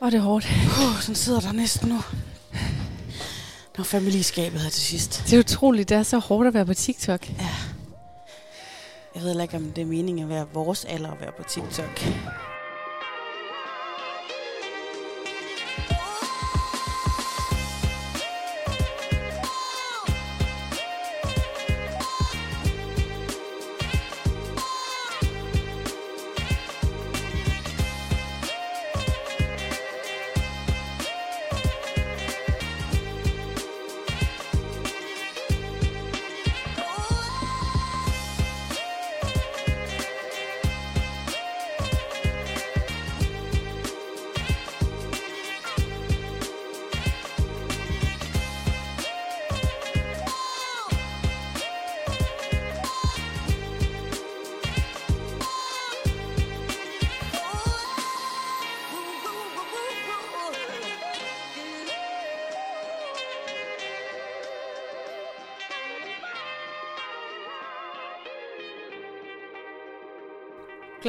Og 0.00 0.12
det 0.12 0.18
er 0.18 0.22
hårdt. 0.22 0.46
Uh, 0.46 1.00
sådan 1.00 1.14
sidder 1.14 1.40
der 1.40 1.52
næsten 1.52 1.88
nu. 1.88 2.00
Der 3.72 3.78
var 3.78 3.84
fandme 3.84 4.10
lige 4.10 4.20
i 4.20 4.22
skabet 4.22 4.60
her 4.60 4.70
til 4.70 4.82
sidst. 4.82 5.22
Det 5.26 5.32
er 5.32 5.38
utroligt, 5.38 5.88
det 5.88 5.96
er 5.96 6.02
så 6.02 6.18
hårdt 6.18 6.48
at 6.48 6.54
være 6.54 6.66
på 6.66 6.74
TikTok. 6.74 7.28
Ja. 7.28 7.48
Jeg 9.14 9.22
ved 9.22 9.28
heller 9.28 9.42
ikke, 9.42 9.56
om 9.56 9.72
det 9.72 9.82
er 9.82 9.86
meningen 9.86 10.22
at 10.22 10.28
være 10.28 10.46
vores 10.52 10.84
alder 10.84 11.10
at 11.10 11.20
være 11.20 11.32
på 11.32 11.42
TikTok. 11.42 12.00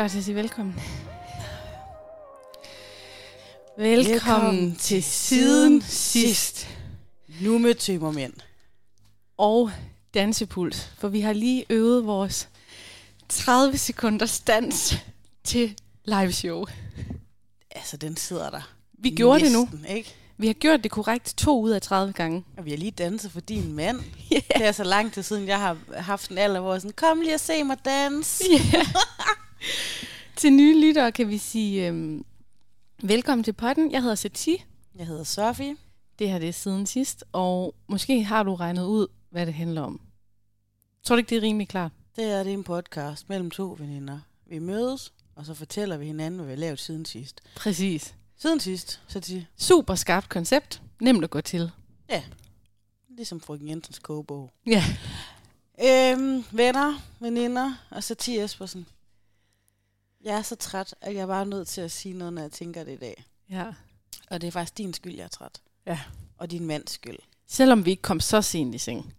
Klar 0.02 0.08
til 0.08 0.18
at 0.18 0.24
sige 0.24 0.36
velkommen. 0.36 0.76
Velkommen, 3.78 4.14
velkommen 4.14 4.76
til 4.76 5.04
siden 5.04 5.82
sidst. 5.82 6.68
Nu 7.42 7.58
med 7.58 7.76
tømmermænd. 7.76 8.34
Og 9.38 9.72
dansepuls, 10.14 10.92
for 10.98 11.08
vi 11.08 11.22
har 11.22 11.34
lige 11.34 11.66
øvet 11.70 12.06
vores 12.06 12.50
30 13.30 13.78
sekunders 13.78 14.40
dans 14.40 14.96
til 15.44 15.78
live 16.06 16.32
show. 16.32 16.66
Altså, 17.72 17.98
den 17.98 18.18
sidder 18.18 18.50
der. 18.50 18.72
Vi 18.94 19.10
gjorde 19.10 19.42
Næsten, 19.42 19.62
det 19.62 19.82
nu. 19.82 19.96
Ikke? 19.96 20.16
Vi 20.38 20.48
har 20.48 20.54
gjort 20.54 20.84
det 20.84 20.92
korrekt 20.92 21.34
to 21.38 21.62
ud 21.62 21.72
af 21.72 21.82
30 21.82 22.14
gange. 22.14 22.44
Og 22.58 22.66
vi 22.66 22.70
har 22.70 22.78
lige 22.78 22.92
danset 22.92 23.32
for 23.32 23.40
din 23.40 23.74
mand. 23.74 24.00
Yeah. 24.34 24.44
Det 24.58 24.66
er 24.66 24.72
så 24.72 24.84
lang 24.84 25.14
tid 25.14 25.24
siden, 25.24 25.48
jeg 25.48 25.60
har 25.60 25.78
haft 25.98 26.32
en 26.32 26.38
alder, 26.38 26.60
hvor 26.60 26.72
jeg 26.74 26.82
sådan, 26.82 26.96
kom 26.96 27.22
lige 27.22 27.34
og 27.34 27.40
se 27.40 27.64
mig 27.64 27.78
danse. 27.86 28.44
Yeah. 28.52 28.86
til 30.42 30.54
nye 30.54 30.82
lyttere 30.82 31.12
kan 31.12 31.30
vi 31.30 31.38
sige 31.38 31.88
øhm, 31.88 32.26
velkommen 33.04 33.44
til 33.44 33.54
podden. 33.54 33.92
Jeg 33.92 34.02
hedder 34.02 34.16
Sati. 34.16 34.64
Jeg 34.96 35.08
hedder 35.08 35.24
Sofie. 35.24 35.76
Det 36.20 36.30
her 36.30 36.40
det 36.40 36.48
er 36.48 36.54
siden 36.54 36.86
sidst, 36.86 37.24
og 37.32 37.76
måske 37.88 38.24
har 38.24 38.44
du 38.44 38.56
regnet 38.56 38.86
ud, 38.86 39.08
hvad 39.30 39.46
det 39.46 39.54
handler 39.54 39.82
om. 39.82 40.02
Tror 41.04 41.16
du 41.16 41.18
ikke, 41.18 41.30
det 41.30 41.38
er 41.38 41.42
rimelig 41.42 41.68
klart? 41.68 41.92
Det 42.16 42.24
er, 42.24 42.44
det 42.44 42.50
er 42.50 42.54
en 42.54 42.64
podcast 42.64 43.30
mellem 43.30 43.52
to 43.52 43.76
veninder. 43.80 44.20
Vi 44.46 44.60
mødes, 44.60 45.14
og 45.36 45.46
så 45.46 45.54
fortæller 45.54 45.98
vi 45.98 46.06
hinanden, 46.06 46.40
hvad 46.40 46.46
vi 46.46 46.52
har 46.52 46.60
lavet 46.60 46.80
siden 46.80 47.06
sidst. 47.06 47.42
Præcis. 47.56 48.16
Siden 48.38 48.60
sidst, 48.60 49.02
så 49.08 49.20
de, 49.20 49.46
Super 49.58 49.96
skarpt 49.96 50.30
koncept. 50.30 50.82
Nemt 51.02 51.24
at 51.24 51.30
gå 51.30 51.42
til. 51.42 51.72
ligesom 53.10 53.40
frøken 53.42 53.70
Jensens 53.70 54.00
kogebog. 54.00 54.52
Ja. 54.66 54.84
Øhm, 55.84 56.44
venner, 56.52 56.94
veninder 57.20 57.74
og 57.90 58.04
Satie 58.04 58.44
Espersen. 58.44 58.86
Jeg 60.24 60.38
er 60.38 60.42
så 60.42 60.56
træt, 60.56 60.96
at 61.02 61.16
jeg 61.16 61.22
er 61.22 61.28
bare 61.28 61.46
nødt 61.46 61.68
til 61.68 61.82
at 61.82 61.92
sige 61.92 62.14
noget, 62.14 62.34
når 62.34 62.42
jeg 62.42 62.52
tænker 62.52 62.84
det 62.84 62.94
i 62.94 62.98
dag. 62.98 63.24
ja. 63.50 63.66
Og 64.30 64.42
det 64.42 64.48
er 64.48 64.52
faktisk 64.52 64.78
din 64.78 64.94
skyld, 64.94 65.16
jeg 65.16 65.24
er 65.24 65.28
træt. 65.28 65.62
Ja. 65.86 66.00
Og 66.38 66.52
din 66.52 66.66
mands 66.66 66.92
skyld. 66.92 67.18
Selvom 67.48 67.86
vi 67.86 67.92
ikke 67.92 68.02
kom 68.02 68.20
så 68.20 68.42
sent 68.42 68.76
i 68.76 68.78
seng. 68.78 69.14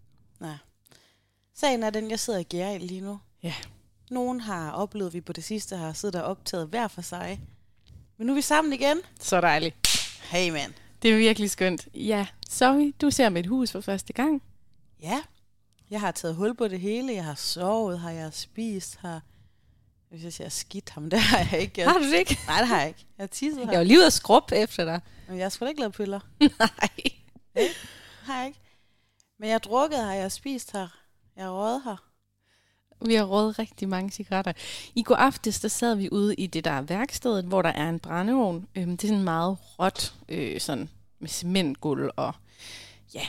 Sagen 1.54 1.82
er 1.82 1.90
den, 1.90 2.10
jeg 2.10 2.20
sidder 2.20 2.38
i 2.38 2.42
gære 2.42 2.78
lige 2.78 3.00
nu. 3.00 3.18
Ja. 3.42 3.54
Nogen 4.10 4.40
har 4.40 4.70
oplevet, 4.70 5.14
vi 5.14 5.20
på 5.20 5.32
det 5.32 5.44
sidste 5.44 5.76
har 5.76 5.92
siddet 5.92 6.22
og 6.22 6.26
optaget 6.30 6.68
hver 6.68 6.88
for 6.88 7.02
sig. 7.02 7.40
Men 8.18 8.26
nu 8.26 8.32
er 8.32 8.34
vi 8.34 8.42
sammen 8.42 8.72
igen. 8.72 9.00
Så 9.20 9.40
dejligt. 9.40 9.76
Hey 10.30 10.50
man. 10.50 10.74
Det 11.02 11.10
er 11.12 11.16
virkelig 11.16 11.50
skønt. 11.50 11.88
Ja, 11.94 12.26
sorry, 12.48 12.94
du 13.00 13.10
ser 13.10 13.28
mit 13.28 13.46
hus 13.46 13.72
for 13.72 13.80
første 13.80 14.12
gang. 14.12 14.42
Ja, 15.02 15.22
jeg 15.90 16.00
har 16.00 16.10
taget 16.10 16.34
hul 16.36 16.54
på 16.54 16.68
det 16.68 16.80
hele. 16.80 17.12
Jeg 17.12 17.24
har 17.24 17.34
sovet, 17.34 18.00
har 18.00 18.10
jeg 18.10 18.32
spist, 18.34 18.96
har... 18.96 19.22
Hvis 20.12 20.24
jeg 20.24 20.32
siger 20.32 20.48
skidt 20.48 20.90
ham, 20.90 21.10
det 21.10 21.18
har 21.18 21.38
jeg 21.38 21.60
ikke. 21.60 21.72
Jeg... 21.80 21.90
Har 21.90 21.98
du 21.98 22.04
det 22.04 22.18
ikke? 22.18 22.38
Nej, 22.46 22.58
det 22.58 22.68
har 22.68 22.78
jeg 22.78 22.88
ikke. 22.88 23.06
Jeg 23.18 23.22
har 23.22 23.28
tisset 23.28 23.60
Jeg 23.60 23.78
var 23.78 23.84
lige 23.84 23.98
ude 23.98 24.06
at 24.06 24.12
skrubbe 24.12 24.56
efter 24.56 24.84
dig. 24.84 25.00
Men 25.28 25.36
jeg 25.36 25.44
har 25.44 25.50
sgu 25.50 25.64
da 25.64 25.68
ikke 25.68 25.80
lavet 25.80 25.94
piller. 25.94 26.20
Nej. 26.58 27.68
Har 28.22 28.38
jeg 28.38 28.46
ikke. 28.46 28.60
Men 29.38 29.48
jeg 29.48 29.54
har 29.54 29.58
drukket 29.58 29.98
her, 29.98 30.12
jeg 30.12 30.22
har 30.22 30.28
spist 30.28 30.72
her. 30.72 30.88
Jeg 31.36 31.44
har 31.44 31.50
røget 31.50 31.82
her. 31.84 31.96
Vi 33.06 33.14
har 33.14 33.24
rådet 33.24 33.58
rigtig 33.58 33.88
mange 33.88 34.10
cigaretter. 34.10 34.52
I 34.94 35.02
går 35.02 35.14
aftes, 35.14 35.60
der 35.60 35.68
sad 35.68 35.94
vi 35.94 36.08
ude 36.12 36.34
i 36.34 36.46
det 36.46 36.64
der 36.64 36.80
værkstedet, 36.80 37.44
hvor 37.44 37.62
der 37.62 37.72
er 37.72 37.88
en 37.88 37.98
brændeovn. 37.98 38.68
Øhm, 38.74 38.96
det 38.96 39.04
er 39.04 39.08
sådan 39.08 39.24
meget 39.24 39.56
råt, 39.78 40.14
øh, 40.28 40.60
sådan 40.60 40.90
med 41.18 41.28
cementgulv 41.28 42.10
og 42.16 42.34
ja, 43.14 43.26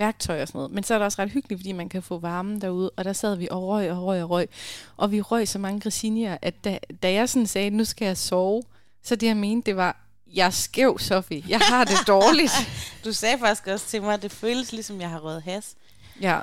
værktøj 0.00 0.42
og 0.42 0.48
sådan 0.48 0.58
noget. 0.58 0.72
Men 0.72 0.84
så 0.84 0.94
er 0.94 0.98
det 0.98 1.04
også 1.04 1.22
ret 1.22 1.30
hyggeligt, 1.30 1.58
fordi 1.60 1.72
man 1.72 1.88
kan 1.88 2.02
få 2.02 2.18
varmen 2.18 2.60
derude. 2.60 2.90
Og 2.90 3.04
der 3.04 3.12
sad 3.12 3.36
vi 3.36 3.48
og 3.50 3.62
røg 3.68 3.90
og 3.92 4.02
røg 4.02 4.22
og 4.22 4.30
røg. 4.30 4.48
Og 4.96 5.12
vi 5.12 5.20
røg 5.20 5.48
så 5.48 5.58
mange 5.58 5.80
grisinier, 5.80 6.38
at 6.42 6.64
da, 6.64 6.78
da 7.02 7.12
jeg 7.12 7.28
sådan 7.28 7.46
sagde, 7.46 7.70
nu 7.70 7.84
skal 7.84 8.06
jeg 8.06 8.16
sove, 8.16 8.62
så 9.02 9.16
det 9.16 9.26
jeg 9.26 9.36
mente, 9.36 9.66
det 9.66 9.76
var, 9.76 9.96
jeg 10.34 10.46
er 10.46 10.50
skæv, 10.50 10.98
Sofie. 10.98 11.44
Jeg 11.48 11.58
har 11.58 11.84
det 11.84 11.98
dårligt. 12.06 12.52
Du 13.04 13.12
sagde 13.12 13.38
faktisk 13.38 13.66
også 13.66 13.86
til 13.86 14.02
mig, 14.02 14.14
at 14.14 14.22
det 14.22 14.32
føles 14.32 14.72
ligesom, 14.72 15.00
jeg 15.00 15.10
har 15.10 15.18
røget 15.18 15.42
has. 15.42 15.74
ja. 16.20 16.40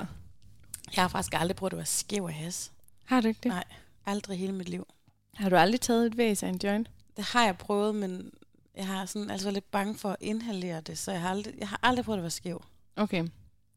Jeg 0.96 1.04
har 1.04 1.08
faktisk 1.08 1.34
aldrig 1.36 1.56
prøvet 1.56 1.72
at 1.72 1.76
være 1.76 1.86
skæv 1.86 2.24
af 2.24 2.34
has. 2.34 2.72
Har 3.04 3.20
du 3.20 3.28
ikke 3.28 3.40
det? 3.42 3.48
Nej, 3.48 3.64
aldrig 4.06 4.38
hele 4.38 4.52
mit 4.52 4.68
liv. 4.68 4.86
Har 5.34 5.48
du 5.48 5.56
aldrig 5.56 5.80
taget 5.80 6.06
et 6.06 6.16
væs 6.16 6.42
af 6.42 6.48
en 6.48 6.60
joint? 6.64 6.90
Det 7.16 7.24
har 7.24 7.44
jeg 7.44 7.58
prøvet, 7.58 7.94
men 7.94 8.30
jeg 8.76 8.86
har 8.86 9.06
sådan 9.06 9.30
altså 9.30 9.50
lidt 9.50 9.70
bange 9.70 9.94
for 9.98 10.10
at 10.10 10.16
inhalere 10.20 10.80
det, 10.80 10.98
så 10.98 11.12
jeg 11.12 11.20
har 11.20 11.30
aldrig, 11.30 11.54
jeg 11.58 11.68
har 11.68 11.80
aldrig 11.82 12.04
prøvet 12.04 12.18
at 12.18 12.22
være 12.22 12.30
skæv. 12.30 12.64
Okay. 12.96 13.24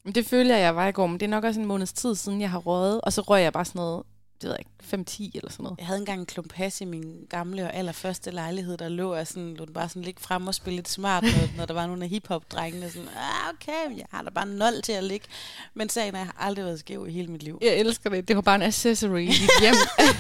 Det 0.06 0.25
føler 0.25 0.56
jeg, 0.56 0.63
jeg 0.63 0.75
var 0.75 0.88
i 0.88 0.91
går, 0.91 1.07
men 1.07 1.19
det 1.19 1.25
er 1.25 1.29
nok 1.29 1.44
også 1.44 1.59
en 1.59 1.66
måneds 1.66 1.94
tid 1.94 2.16
siden, 2.16 2.41
jeg 2.41 2.50
har 2.51 2.59
røget, 2.59 3.01
og 3.01 3.13
så 3.13 3.22
røg 3.22 3.44
jeg 3.44 3.53
bare 3.53 3.66
sådan 3.66 3.79
noget, 3.79 4.03
det 4.41 4.50
ved 4.50 4.56
jeg 4.56 4.59
ikke, 4.59 5.06
5-10 5.09 5.38
eller 5.38 5.51
sådan 5.51 5.63
noget. 5.63 5.78
Jeg 5.78 5.88
havde 5.88 6.00
engang 6.00 6.19
en 6.19 6.25
klump 6.25 6.53
has 6.53 6.81
i 6.81 6.85
min 6.85 7.25
gamle 7.29 7.63
og 7.63 7.75
allerførste 7.75 8.31
lejlighed, 8.31 8.78
der 8.78 8.90
lå 8.90 9.16
jeg 9.16 9.28
sådan, 9.28 9.53
lå 9.53 9.66
den 9.66 9.73
bare 9.73 9.90
sådan 9.90 10.01
ligge 10.01 10.22
frem 10.22 10.47
og 10.47 10.56
spille 10.56 10.75
lidt 10.75 10.90
smart, 10.90 11.23
når, 11.23 11.57
når 11.57 11.66
der 11.66 11.73
var 11.73 11.88
nogle 11.88 12.03
af 12.03 12.09
hiphop-drengene. 12.09 12.90
Sådan, 12.90 13.07
ah, 13.07 13.53
okay, 13.53 13.97
jeg 13.97 14.06
har 14.11 14.22
da 14.22 14.29
bare 14.29 14.45
nul 14.45 14.81
til 14.84 14.91
at 14.91 15.03
ligge. 15.03 15.28
Men 15.73 15.90
sagen 15.90 16.16
er, 16.16 16.19
jeg 16.19 16.25
har 16.28 16.35
aldrig 16.40 16.66
været 16.66 16.79
skæv 16.79 17.07
i 17.09 17.11
hele 17.11 17.28
mit 17.28 17.44
liv. 17.44 17.59
Jeg 17.61 17.75
elsker 17.78 18.09
det. 18.09 18.28
Det 18.28 18.35
var 18.35 18.41
bare 18.41 18.56
en 18.56 18.61
accessory 18.61 19.22
i 19.22 19.31
hjem. 19.61 19.75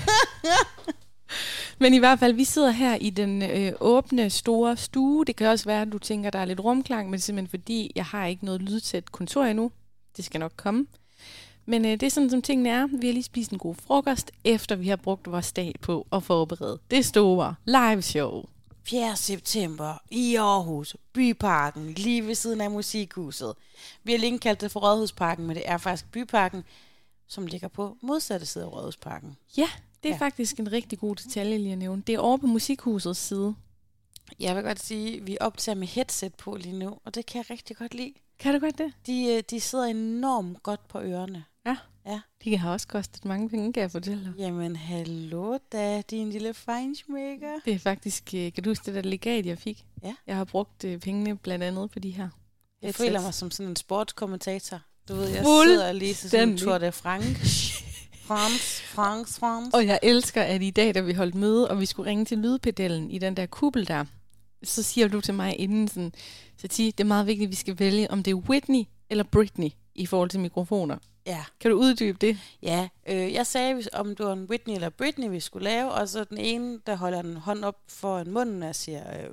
Men 1.81 1.93
i 1.93 1.97
hvert 1.97 2.19
fald, 2.19 2.33
vi 2.33 2.43
sidder 2.43 2.71
her 2.71 2.95
i 2.95 3.09
den 3.09 3.41
øh, 3.41 3.73
åbne, 3.79 4.29
store 4.29 4.77
stue. 4.77 5.25
Det 5.25 5.35
kan 5.35 5.47
også 5.47 5.65
være, 5.65 5.81
at 5.81 5.91
du 5.91 5.97
tænker, 5.97 6.29
der 6.29 6.39
er 6.39 6.45
lidt 6.45 6.59
rumklang, 6.59 7.09
men 7.09 7.13
det 7.13 7.19
er 7.19 7.21
simpelthen 7.21 7.59
fordi, 7.59 7.91
jeg 7.95 8.05
har 8.05 8.25
ikke 8.25 8.45
noget 8.45 8.61
lydtæt 8.61 9.11
kontor 9.11 9.43
endnu. 9.43 9.71
Det 10.17 10.25
skal 10.25 10.39
nok 10.39 10.53
komme. 10.57 10.87
Men 11.65 11.85
øh, 11.85 11.91
det 11.91 12.03
er 12.03 12.09
sådan, 12.09 12.29
som 12.29 12.41
tingene 12.41 12.69
er. 12.69 12.87
Vi 12.87 13.07
har 13.07 13.13
lige 13.13 13.23
spist 13.23 13.51
en 13.51 13.57
god 13.57 13.75
frokost, 13.75 14.31
efter 14.43 14.75
vi 14.75 14.87
har 14.87 14.95
brugt 14.95 15.31
vores 15.31 15.51
dag 15.53 15.75
på 15.81 16.07
at 16.11 16.23
forberede 16.23 16.79
det 16.91 17.05
store 17.05 17.55
live 17.65 18.01
show. 18.01 18.43
4. 18.87 19.15
september 19.15 20.01
i 20.11 20.35
Aarhus, 20.35 20.95
Byparken, 21.13 21.93
lige 21.93 22.27
ved 22.27 22.35
siden 22.35 22.61
af 22.61 22.71
Musikhuset. 22.71 23.53
Vi 24.03 24.11
har 24.11 24.19
lige 24.19 24.39
kaldt 24.39 24.61
det 24.61 24.71
for 24.71 24.79
Rådhusparken, 24.79 25.47
men 25.47 25.55
det 25.55 25.63
er 25.65 25.77
faktisk 25.77 26.11
Byparken, 26.11 26.63
som 27.27 27.45
ligger 27.45 27.67
på 27.67 27.97
modsatte 28.01 28.45
side 28.45 28.63
af 28.63 28.71
Rådhusparken. 28.71 29.37
Ja, 29.57 29.69
det 30.03 30.09
er 30.09 30.13
Ja. 30.13 30.15
ja. 30.21 30.25
faktisk 30.25 30.59
en 30.59 30.71
rigtig 30.71 30.99
god 30.99 31.15
detalje 31.15 31.57
lige 31.57 31.71
at 31.71 31.77
nævne. 31.77 32.03
Det 32.07 32.15
er 32.15 32.19
over 32.19 32.37
på 32.37 32.47
Musikhusets 32.47 33.19
side. 33.19 33.55
Jeg 34.39 34.55
vil 34.55 34.63
godt 34.63 34.79
sige, 34.83 35.17
at 35.17 35.27
vi 35.27 35.37
optager 35.41 35.75
med 35.75 35.87
headset 35.87 36.35
på 36.35 36.55
lige 36.55 36.77
nu, 36.79 36.97
og 37.05 37.15
det 37.15 37.25
kan 37.25 37.37
jeg 37.37 37.49
rigtig 37.49 37.77
godt 37.77 37.93
lide. 37.93 38.13
Kan 38.39 38.53
du 38.53 38.59
godt 38.59 38.77
det? 38.77 38.93
De, 39.07 39.25
øh, 39.25 39.43
de 39.49 39.59
sidder 39.59 39.85
enormt 39.85 40.63
godt 40.63 40.87
på 40.87 40.99
ørerne. 41.01 41.43
De 42.43 42.57
har 42.57 42.71
også 42.71 42.87
kostet 42.87 43.25
mange 43.25 43.49
penge, 43.49 43.73
kan 43.73 43.81
jeg 43.81 43.91
fortælle 43.91 44.23
dig. 44.23 44.33
Jamen, 44.37 44.75
hallo 44.75 45.57
da, 45.71 46.01
din 46.01 46.29
lille 46.29 46.53
feinschmecker. 46.53 47.59
Det 47.65 47.73
er 47.73 47.79
faktisk, 47.79 48.33
øh, 48.35 48.53
kan 48.53 48.63
du 48.63 48.69
huske 48.69 48.85
det 48.85 49.03
der 49.03 49.09
legat, 49.09 49.45
jeg 49.45 49.57
fik? 49.57 49.85
Ja. 50.03 50.15
Jeg 50.27 50.35
har 50.35 50.43
brugt 50.45 50.83
øh, 50.83 50.99
pengene 50.99 51.37
blandt 51.37 51.63
andet 51.63 51.91
på 51.91 51.99
de 51.99 52.09
her. 52.09 52.23
Jeg 52.23 52.29
headsets. 52.81 52.97
føler 53.05 53.21
mig 53.21 53.33
som 53.33 53.51
sådan 53.51 53.69
en 53.69 53.75
sportskommentator. 53.75 54.79
Du 55.07 55.13
ved, 55.15 55.27
jeg 55.27 55.45
sidder 55.45 55.91
lige 55.91 56.13
til 56.13 56.29
sådan 56.29 56.49
en 56.49 56.57
Tour 56.57 56.77
de 56.77 56.91
France. 56.91 57.83
France, 58.31 58.83
France, 58.83 59.39
France. 59.39 59.69
Og 59.73 59.85
jeg 59.85 59.99
elsker, 60.03 60.41
at 60.41 60.61
i 60.61 60.69
dag, 60.69 60.95
da 60.95 61.01
vi 61.01 61.13
holdt 61.13 61.35
møde, 61.35 61.67
og 61.69 61.79
vi 61.79 61.85
skulle 61.85 62.09
ringe 62.09 62.25
til 62.25 62.37
lydpedellen 62.37 63.11
i 63.11 63.17
den 63.17 63.37
der 63.37 63.45
kuppel 63.45 63.87
der, 63.87 64.05
så 64.63 64.83
siger 64.83 65.07
du 65.07 65.21
til 65.21 65.33
mig 65.33 65.59
inden 65.59 65.87
sådan, 65.87 66.13
så 66.57 66.67
det 66.67 66.99
er 66.99 67.03
meget 67.03 67.27
vigtigt, 67.27 67.47
at 67.47 67.51
vi 67.51 67.55
skal 67.55 67.79
vælge, 67.79 68.11
om 68.11 68.23
det 68.23 68.31
er 68.31 68.35
Whitney 68.35 68.83
eller 69.09 69.23
Britney 69.23 69.69
i 69.95 70.05
forhold 70.05 70.29
til 70.29 70.39
mikrofoner. 70.39 70.97
Ja, 71.25 71.43
Kan 71.59 71.71
du 71.71 71.77
uddybe 71.77 72.17
det? 72.21 72.37
ja. 72.61 72.87
Øh, 73.07 73.33
jeg 73.33 73.47
sagde, 73.47 73.83
om 73.93 74.15
det 74.15 74.25
var 74.25 74.33
en 74.33 74.43
Whitney 74.49 74.75
eller 74.75 74.89
Britney, 74.89 75.29
vi 75.29 75.39
skulle 75.39 75.63
lave, 75.63 75.91
og 75.91 76.09
så 76.09 76.23
den 76.23 76.37
ene, 76.37 76.79
der 76.87 76.95
holder 76.95 77.19
en 77.19 77.37
hånd 77.37 77.63
op 77.63 77.77
foran 77.87 78.29
munden 78.31 78.63
og 78.63 78.75
siger 78.75 79.03
øh, 79.19 79.29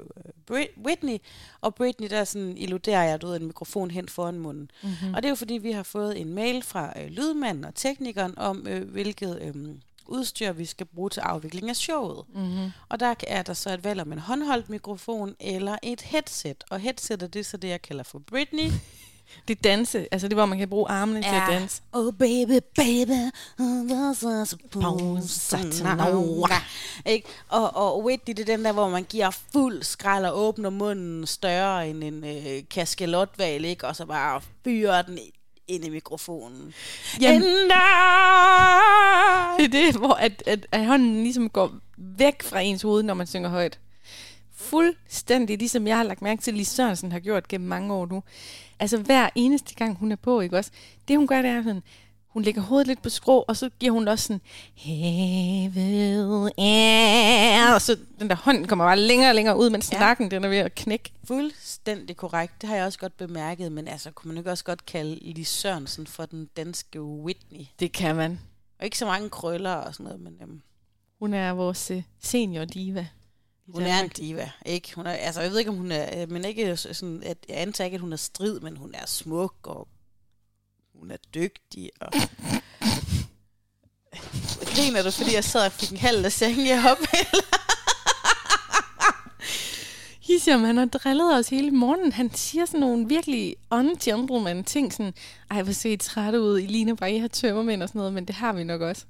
Brit- 0.47 0.81
Whitney, 0.87 1.19
og 1.61 1.75
Britney, 1.75 2.11
der 2.11 2.25
sådan 2.25 2.57
illuderer 2.59 3.03
jeg, 3.03 3.23
du 3.23 3.27
ved, 3.27 3.37
en 3.41 3.47
mikrofon 3.47 3.91
hen 3.91 4.09
foran 4.09 4.39
munden. 4.39 4.71
Mm-hmm. 4.83 5.15
Og 5.15 5.23
det 5.23 5.25
er 5.25 5.31
jo 5.31 5.35
fordi, 5.35 5.55
vi 5.55 5.73
har 5.73 5.83
fået 5.83 6.21
en 6.21 6.35
mail 6.35 6.63
fra 6.63 6.93
øh, 7.01 7.09
lydmanden 7.09 7.65
og 7.65 7.75
teknikeren 7.75 8.39
om, 8.39 8.67
øh, 8.67 8.91
hvilket 8.91 9.39
øh, 9.43 9.55
udstyr 10.07 10.53
vi 10.53 10.65
skal 10.65 10.87
bruge 10.87 11.11
til 11.11 11.21
afvikling 11.21 11.69
af 11.71 11.77
showet. 11.77 12.25
Mm-hmm. 12.35 12.71
Og 12.89 13.01
der 13.01 13.15
er 13.27 13.43
der 13.43 13.55
så 13.55 13.75
et 13.75 13.85
valg 13.85 14.01
om 14.01 14.13
en 14.13 14.19
håndholdt 14.19 14.71
mikrofon 14.71 15.35
eller 15.41 15.77
et 15.83 16.01
headset. 16.01 16.65
Og 16.71 16.81
headsetet, 16.81 17.35
det 17.35 17.41
er 17.41 17.45
så 17.45 17.57
det, 17.57 17.69
jeg 17.69 17.83
kalder 17.83 18.03
for 18.05 18.19
Britney. 18.19 18.71
Det 19.49 19.59
er 19.59 19.63
danse, 19.63 20.07
altså 20.13 20.29
det 20.29 20.37
hvor 20.37 20.47
man 20.47 20.59
kan 20.59 20.69
bruge 20.69 20.89
armene 20.91 21.21
ja. 21.27 21.29
til 21.29 21.37
at 21.37 21.61
danse. 21.61 21.83
Oh 21.93 22.13
baby, 22.13 22.59
baby, 22.77 23.31
ikke? 27.07 27.29
Og, 27.49 27.77
og 27.77 28.05
Whitney, 28.05 28.35
det 28.35 28.49
er 28.49 28.57
den 28.57 28.65
der, 28.65 28.73
hvor 28.73 28.89
man 28.89 29.05
giver 29.05 29.31
fuld 29.53 29.83
skrald 29.83 30.25
og 30.25 30.39
åbner 30.39 30.71
munden 30.71 31.27
større 31.27 31.89
end 31.89 32.05
en 32.05 32.25
øh, 32.25 32.63
kaskelotval, 32.71 33.65
ikke? 33.65 33.87
Og 33.87 33.97
så 33.97 34.07
bare 34.07 34.41
fyrer 34.65 35.03
den 35.03 35.19
ind 35.69 35.85
i 35.85 35.89
mikrofonen. 35.89 36.75
Jamen, 37.21 37.43
det 39.57 39.65
er 39.65 39.69
det, 39.73 39.97
hvor 39.97 40.13
at, 40.13 40.43
at, 40.47 40.67
at 40.73 40.87
hånden 40.87 41.23
ligesom 41.23 41.51
går 41.51 41.73
væk 41.97 42.43
fra 42.43 42.61
ens 42.61 42.83
hoved, 42.83 43.03
når 43.03 43.15
man 43.15 43.27
synger 43.27 43.49
højt. 43.49 43.79
Fuldstændig, 44.59 45.59
ligesom 45.59 45.87
jeg 45.87 45.97
har 45.97 46.03
lagt 46.05 46.23
mærke 46.23 46.43
til, 46.43 46.51
at 46.51 46.57
Lise 46.57 46.75
Sørensen 46.75 47.13
har 47.13 47.19
gjort 47.21 47.49
gennem 47.49 47.69
mange 47.69 47.95
år 47.95 48.07
nu. 48.07 48.23
Altså 48.79 48.99
hver 48.99 49.29
eneste 49.35 49.75
gang, 49.75 49.97
hun 49.99 50.13
er 50.13 50.17
på, 50.17 50.41
ikke 50.41 50.57
også? 50.57 50.71
Det 51.09 51.17
hun 51.17 51.27
gør, 51.27 51.43
det 51.43 51.51
er 51.51 51.63
sådan, 51.63 51.83
hun 52.29 52.43
lægger 52.43 52.61
hovedet 52.63 52.87
lidt 52.87 53.03
på 53.03 53.09
skrå, 53.09 53.45
og 53.49 53.57
så 53.57 53.71
giver 53.81 53.93
hun 53.93 54.09
også 54.09 54.25
sådan, 54.27 54.41
havet 54.77 56.53
er, 56.59 57.75
og 57.75 57.83
så 57.83 57.97
den 58.21 58.29
der 58.31 58.37
hånd 58.37 58.67
kommer 58.67 58.85
bare 58.85 58.99
længere 58.99 59.31
og 59.31 59.35
længere 59.35 59.59
ud, 59.59 59.71
mens 59.71 59.93
Ja. 59.93 59.99
nakken 59.99 60.31
den 60.31 60.45
er 60.45 60.49
ved 60.49 60.59
at 60.59 60.75
knække. 60.75 61.13
Fuldstændig 61.25 62.17
korrekt. 62.17 62.53
Det 62.61 62.69
har 62.69 62.77
jeg 62.77 62.87
også 62.87 62.99
godt 62.99 63.17
bemærket, 63.17 63.73
men 63.73 63.89
altså, 63.89 64.11
kunne 64.11 64.29
man 64.29 64.39
ikke 64.39 64.51
også 64.51 64.65
godt 64.65 64.87
kalde 64.87 65.19
Lise 65.23 65.53
Sørensen 65.53 66.07
for 66.07 66.27
den 66.27 66.49
danske 66.57 67.03
Whitney? 67.03 67.65
Det 67.81 67.93
kan 67.93 68.17
man. 68.17 68.41
Og 68.79 68.85
ikke 68.85 68.99
så 68.99 69.07
mange 69.07 69.31
krøller 69.31 69.73
og 69.75 69.95
sådan 69.95 70.05
noget, 70.05 70.21
men 70.21 70.37
øhm, 70.43 70.61
Hun 71.19 71.35
er 71.35 71.51
vores 71.53 71.91
øh, 71.91 72.03
senior 72.21 72.65
diva. 72.65 73.07
Hun 73.73 73.83
er 73.83 74.01
en 74.01 74.09
diva, 74.09 74.51
ikke? 74.67 74.95
Hun 74.95 75.07
er, 75.07 75.13
altså, 75.13 75.41
jeg 75.41 75.51
ved 75.51 75.59
ikke, 75.59 75.71
om 75.71 75.77
hun 75.77 75.93
er, 75.93 76.23
øh, 76.23 76.31
men 76.31 76.45
ikke 76.45 76.77
sådan, 76.77 77.23
at 77.23 77.39
jeg 77.49 77.61
antager 77.61 77.87
ikke, 77.87 77.95
at 77.95 78.01
hun 78.01 78.13
er 78.13 78.17
strid, 78.17 78.61
men 78.61 78.77
hun 78.77 78.95
er 78.95 79.07
smuk, 79.07 79.55
og 79.63 79.89
hun 80.95 81.11
er 81.11 81.17
dygtig, 81.35 81.91
og... 82.01 82.13
Griner 84.75 85.03
du, 85.03 85.11
fordi 85.11 85.35
jeg 85.35 85.45
sad 85.45 85.67
og 85.67 85.73
fik 85.73 85.91
en 85.91 85.97
halv 85.97 86.23
lasagne 86.23 86.91
op? 86.91 86.99
Hisham, 90.29 90.65
han 90.65 90.77
har 90.77 90.85
drillet 90.85 91.35
os 91.35 91.49
hele 91.49 91.71
morgenen. 91.71 92.13
Han 92.13 92.35
siger 92.35 92.67
sådan 92.67 92.81
nogle 92.81 93.09
virkelig 93.09 93.57
on-gentleman 93.71 94.65
ting, 94.65 94.93
sådan, 94.93 95.15
ej, 95.51 95.63
hvor 95.63 95.73
ser 95.73 95.93
I 95.93 95.97
trætte 95.97 96.41
ud, 96.41 96.59
I 96.59 96.67
ligner 96.67 96.95
bare, 96.95 97.13
I 97.13 97.19
har 97.19 97.29
tømmermænd 97.29 97.83
og 97.83 97.89
sådan 97.89 97.99
noget, 97.99 98.13
men 98.13 98.25
det 98.25 98.35
har 98.35 98.53
vi 98.53 98.65
nok 98.65 98.81
også. 98.81 99.05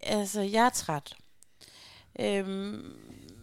altså, 0.00 0.40
jeg 0.40 0.66
er 0.66 0.70
træt. 0.70 1.14
Øhm, 2.20 2.92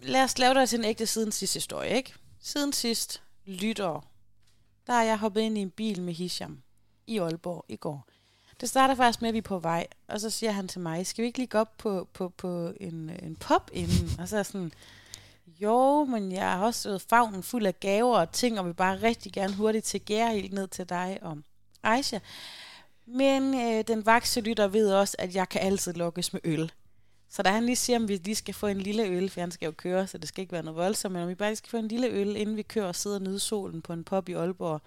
lad 0.04 0.24
os 0.24 0.38
lave 0.38 0.54
dig 0.54 0.70
til 0.70 0.80
en 0.80 0.86
ægte 0.86 1.06
siden 1.06 1.32
sidst 1.32 1.54
historie, 1.54 1.98
ikke? 1.98 2.14
Siden 2.42 2.74
sidst, 2.74 3.22
lytår, 3.46 4.12
der 4.88 4.94
er 4.94 5.04
jeg 5.04 5.18
hoppet 5.18 5.42
ind 5.42 5.58
i 5.58 5.62
en 5.62 5.70
bil 5.70 6.02
med 6.02 6.14
Hisham 6.14 6.62
i 7.08 7.20
Aalborg 7.20 7.66
i 7.68 7.76
går. 7.76 8.08
Det 8.62 8.70
starter 8.70 8.96
faktisk 8.96 9.22
med, 9.22 9.30
at 9.30 9.34
vi 9.34 9.38
er 9.38 9.42
på 9.42 9.60
vej, 9.60 9.88
og 10.08 10.20
så 10.20 10.30
siger 10.30 10.52
han 10.52 10.68
til 10.68 10.82
mig, 10.82 11.08
skal 11.08 11.22
vi 11.22 11.28
ikke 11.28 11.40
lige 11.40 11.48
gå 11.48 11.58
op 11.58 11.78
på, 11.78 12.08
på, 12.14 12.30
på 12.30 12.74
en, 12.80 13.12
en 13.24 13.36
pop 13.36 13.70
inden? 13.74 14.20
Og 14.20 14.28
så 14.28 14.36
er 14.36 14.38
jeg 14.38 14.46
sådan, 14.46 14.72
jo, 15.48 16.06
men 16.06 16.32
jeg 16.32 16.52
har 16.52 16.66
også 16.66 16.90
været 16.90 17.02
favnen 17.02 17.44
fuld 17.44 17.66
af 17.66 17.80
gaver 17.80 18.18
og 18.18 18.32
ting, 18.32 18.60
og 18.60 18.66
vil 18.66 18.74
bare 18.74 19.02
rigtig 19.02 19.34
gerne 19.34 19.54
hurtigt 19.54 19.86
til 19.86 20.02
gære 20.02 20.34
helt 20.34 20.54
ned 20.54 20.68
til 20.68 20.90
dig 20.90 21.20
og 21.22 21.38
Aisha. 21.84 22.20
Men 23.06 23.62
øh, 23.62 23.84
den 23.88 24.06
vakse 24.06 24.42
lytter 24.42 24.68
ved 24.68 24.94
også, 24.94 25.16
at 25.20 25.36
jeg 25.36 25.50
kan 25.50 25.62
altid 25.62 25.94
lukkes 25.94 26.34
med 26.34 26.42
øl. 26.44 26.72
Så 27.36 27.44
da 27.44 27.50
han 27.50 27.66
lige 27.66 27.76
siger, 27.76 28.00
om 28.00 28.08
vi 28.08 28.16
lige 28.16 28.36
skal 28.36 28.54
få 28.54 28.68
en 28.68 28.78
lille 28.78 29.04
øl, 29.04 29.30
for 29.30 29.40
han 29.40 29.52
skal 29.52 29.66
jo 29.66 29.72
køre, 29.72 30.08
så 30.08 30.18
det 30.18 30.28
skal 30.28 30.42
ikke 30.42 30.52
være 30.52 30.64
noget 30.64 30.78
voldsomt, 30.78 31.14
men 31.14 31.24
om 31.24 31.30
vi 31.30 31.36
bare 31.36 31.56
skal 31.56 31.70
få 31.70 31.78
en 31.78 31.88
lille 31.88 32.08
øl, 32.08 32.36
inden 32.36 32.58
vi 32.58 32.62
kører 32.62 32.86
og 32.86 32.96
sidder 32.96 33.18
og 33.18 33.24
nyder 33.24 33.38
solen 33.38 33.82
på 33.82 33.94
en 33.94 34.04
pop 34.04 34.30
i 34.30 34.34
Aalborg, 34.34 34.82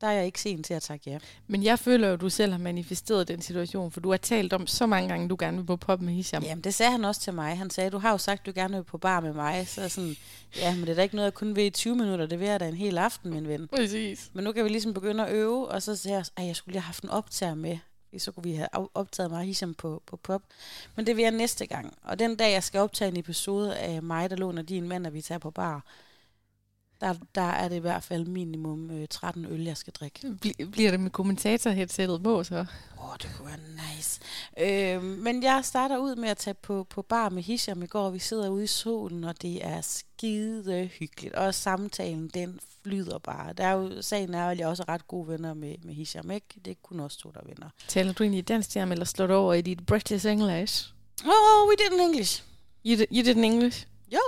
der 0.00 0.06
er 0.06 0.12
jeg 0.12 0.26
ikke 0.26 0.40
sen 0.40 0.62
til 0.62 0.74
at 0.74 0.82
takke 0.82 1.10
ja. 1.10 1.18
Men 1.46 1.64
jeg 1.64 1.78
føler 1.78 2.08
jo, 2.08 2.14
at 2.14 2.20
du 2.20 2.30
selv 2.30 2.52
har 2.52 2.58
manifesteret 2.58 3.28
den 3.28 3.42
situation, 3.42 3.90
for 3.90 4.00
du 4.00 4.10
har 4.10 4.16
talt 4.16 4.52
om 4.52 4.66
så 4.66 4.86
mange 4.86 5.08
gange, 5.08 5.28
du 5.28 5.36
gerne 5.38 5.56
vil 5.56 5.64
på 5.64 5.76
pop 5.76 6.00
med 6.00 6.12
Hisham. 6.14 6.42
Jamen, 6.42 6.64
det 6.64 6.74
sagde 6.74 6.92
han 6.92 7.04
også 7.04 7.20
til 7.20 7.34
mig. 7.34 7.58
Han 7.58 7.70
sagde, 7.70 7.90
du 7.90 7.98
har 7.98 8.10
jo 8.10 8.18
sagt, 8.18 8.46
du 8.46 8.52
gerne 8.54 8.76
vil 8.76 8.84
på 8.84 8.98
bar 8.98 9.20
med 9.20 9.32
mig. 9.32 9.68
Så 9.68 9.88
sådan, 9.88 10.16
ja, 10.56 10.74
men 10.74 10.82
det 10.82 10.88
er 10.88 10.94
da 10.94 11.02
ikke 11.02 11.16
noget, 11.16 11.26
jeg 11.26 11.34
kun 11.34 11.56
vil 11.56 11.64
i 11.64 11.70
20 11.70 11.96
minutter. 11.96 12.26
Det 12.26 12.40
vil 12.40 12.48
jeg 12.48 12.60
da 12.60 12.68
en 12.68 12.74
hel 12.74 12.98
aften, 12.98 13.30
min 13.30 13.48
ven. 13.48 13.68
Præcis. 13.68 14.30
Men 14.32 14.44
nu 14.44 14.52
kan 14.52 14.64
vi 14.64 14.68
ligesom 14.68 14.94
begynde 14.94 15.26
at 15.26 15.34
øve, 15.34 15.68
og 15.68 15.82
så 15.82 15.96
siger 15.96 16.14
jeg, 16.14 16.24
at 16.36 16.46
jeg 16.46 16.56
skulle 16.56 16.72
lige 16.72 16.80
have 16.80 16.86
haft 16.86 17.04
en 17.04 17.10
optager 17.10 17.54
med. 17.54 17.78
Så 18.18 18.32
kunne 18.32 18.44
vi 18.44 18.54
have 18.54 18.68
optaget 18.94 19.30
mig 19.30 19.44
ligesom 19.44 19.74
på, 19.74 20.02
på 20.06 20.16
pop. 20.16 20.42
Men 20.96 21.06
det 21.06 21.16
vil 21.16 21.22
jeg 21.22 21.30
næste 21.30 21.66
gang. 21.66 21.94
Og 22.02 22.18
den 22.18 22.36
dag, 22.36 22.52
jeg 22.52 22.64
skal 22.64 22.80
optage 22.80 23.08
en 23.08 23.16
episode 23.16 23.76
af 23.76 24.02
mig, 24.02 24.30
der 24.30 24.36
låner 24.36 24.62
din 24.62 24.88
mand, 24.88 25.06
og 25.06 25.14
vi 25.14 25.20
tager 25.20 25.38
på 25.38 25.50
bar, 25.50 25.84
der, 27.00 27.14
der 27.34 27.42
er 27.42 27.68
det 27.68 27.76
i 27.76 27.78
hvert 27.78 28.02
fald 28.02 28.26
minimum 28.26 28.90
øh, 28.90 29.08
13 29.08 29.44
øl, 29.44 29.60
jeg 29.64 29.76
skal 29.76 29.92
drikke. 29.92 30.36
Bli- 30.40 30.64
bliver 30.72 30.90
det 30.90 31.00
med 31.00 31.10
kommentatorheadsettet 31.10 32.22
på, 32.22 32.44
så? 32.44 32.54
Åh, 32.98 33.10
oh, 33.10 33.16
det 33.22 33.30
kunne 33.36 33.46
være 33.48 33.58
nice. 33.96 34.20
Øh, 34.60 35.02
men 35.02 35.42
jeg 35.42 35.60
starter 35.64 35.98
ud 35.98 36.16
med 36.16 36.28
at 36.28 36.36
tage 36.36 36.54
på, 36.54 36.86
på 36.90 37.02
bar 37.02 37.28
med 37.28 37.42
Hisham 37.42 37.82
i 37.82 37.86
går. 37.86 38.10
Vi 38.10 38.18
sidder 38.18 38.48
ude 38.48 38.64
i 38.64 38.66
solen, 38.66 39.24
og 39.24 39.42
det 39.42 39.66
er 39.66 39.80
skide 39.80 40.86
hyggeligt. 40.98 41.34
Og 41.34 41.54
samtalen, 41.54 42.28
den 42.34 42.60
flyder 42.82 43.18
bare. 43.18 43.52
Der 43.52 43.64
er 43.66 43.72
jo, 43.72 44.02
sagen 44.02 44.34
er, 44.34 44.48
at 44.48 44.58
jeg 44.58 44.66
også 44.68 44.84
er 44.88 44.92
ret 44.92 45.08
gode 45.08 45.28
venner 45.28 45.54
med, 45.54 45.74
med 45.82 45.94
Hisham, 45.94 46.30
ikke? 46.30 46.46
Det 46.64 46.70
er 46.70 46.74
kun 46.82 47.00
os 47.00 47.16
to, 47.16 47.30
der 47.30 47.40
er 47.40 47.44
venner. 47.46 47.68
Taler 47.88 48.12
du 48.12 48.22
egentlig 48.22 48.48
dansk 48.48 48.70
til 48.70 48.78
ham, 48.78 48.92
eller 48.92 49.04
slår 49.04 49.26
du 49.26 49.34
over 49.34 49.54
i 49.54 49.60
dit 49.60 49.86
British 49.86 50.26
English? 50.26 50.92
Oh, 51.24 51.68
we 51.68 51.74
did 51.78 51.98
in 51.98 52.00
English. 52.08 52.42
You 52.86 52.96
did, 52.96 53.06
you 53.12 53.22
did 53.24 53.36
in 53.36 53.44
English? 53.44 53.86
Jo, 54.12 54.18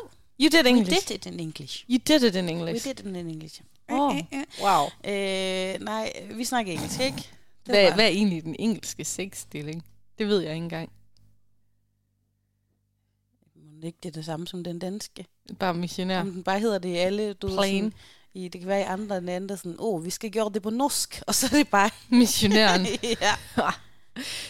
You 0.40 0.48
did 0.48 0.66
English? 0.66 0.90
we 0.90 1.00
did 1.00 1.10
it 1.10 1.26
in 1.26 1.40
English. 1.40 1.84
You 1.88 1.99
did 1.99 2.22
it 2.22 2.34
in 2.37 2.44
We 2.44 2.50
English? 2.50 2.84
did 2.84 3.00
it 3.00 3.06
in 3.06 3.16
English. 3.16 3.62
Oh, 3.88 4.16
wow. 4.62 4.84
Øh, 5.04 5.80
nej, 5.80 6.12
vi 6.34 6.44
snakker 6.44 6.72
engelsk, 6.72 7.00
ikke? 7.00 7.16
Det 7.16 7.26
Hvad, 7.64 7.92
hvad 7.92 8.04
er 8.04 8.08
egentlig 8.08 8.44
den 8.44 8.56
engelske 8.58 9.04
sexstilling? 9.04 9.84
Det 10.18 10.26
ved 10.28 10.40
jeg 10.40 10.52
ikke 10.54 10.64
engang. 10.64 10.90
Mon 13.56 13.82
ikke 13.82 13.99
det 14.02 14.08
er 14.08 14.12
det 14.12 14.25
samme 14.25 14.46
som 14.46 14.64
den 14.64 14.78
danske. 14.78 15.26
Bare 15.58 15.75
missionær. 15.75 16.20
Om 16.20 16.32
den 16.32 16.42
bare 16.42 16.61
hedder 16.61 16.78
det 16.78 16.96
alle, 16.96 17.32
du 17.32 17.49
Plain. 17.49 17.84
sådan, 17.84 17.92
i, 18.34 18.49
det 18.49 18.61
kan 18.61 18.68
være 18.68 18.80
i 18.80 18.84
andre 18.84 19.20
lande, 19.20 19.56
sådan, 19.56 19.76
åh, 19.78 19.94
oh, 19.94 20.04
vi 20.04 20.11
skal 20.11 20.30
gøre 20.30 20.50
det 20.54 20.62
på 20.62 20.70
norsk, 20.70 21.20
og 21.26 21.34
så 21.34 21.46
er 21.46 21.56
det 21.56 21.68
bare... 21.68 21.90
Missionæren. 22.08 22.87
ja. 23.20 23.34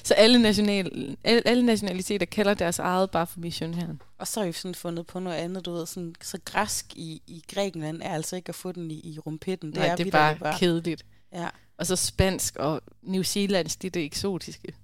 Så 0.04 0.14
alle, 0.14 0.38
national, 0.42 1.16
alle, 1.25 1.49
alle 1.49 1.62
nationaliteter 1.62 2.26
kalder 2.26 2.54
deres 2.54 2.78
eget 2.78 3.11
bare 3.11 3.26
for 3.26 3.40
missionæren. 3.40 4.02
Og 4.18 4.26
så 4.26 4.40
har 4.40 4.46
vi 4.46 4.52
sådan 4.52 4.75
fundet 4.75 5.06
på 5.06 5.20
noget 5.20 5.37
andet, 5.37 5.66
du 5.66 5.73
ved, 5.73 5.87
sådan, 5.87 6.14
så 6.23 6.38
græsk 6.44 6.92
i, 6.96 7.23
i 7.26 7.44
Grækenland 7.54 8.02
er 8.02 8.14
altså 8.14 8.37
ikke 8.37 8.49
at 8.49 8.54
få 8.54 8.73
den 8.73 8.90
i, 8.90 9.00
i 9.04 9.18
rumpetten. 9.18 9.70
Det 9.70 9.78
Nej, 9.78 9.94
det 9.96 10.06
er 10.06 10.11
bare, 10.11 10.37
bare 10.37 10.58
kedeligt. 10.58 11.04
Ja. 11.32 11.49
Og 11.78 11.87
så 11.87 11.96
spansk 11.96 12.56
og 12.56 12.80
New 13.02 13.23
Zealands, 13.23 13.76
det 13.76 13.88
er 13.88 13.92
det 13.92 14.04
eksotiske. 14.04 14.75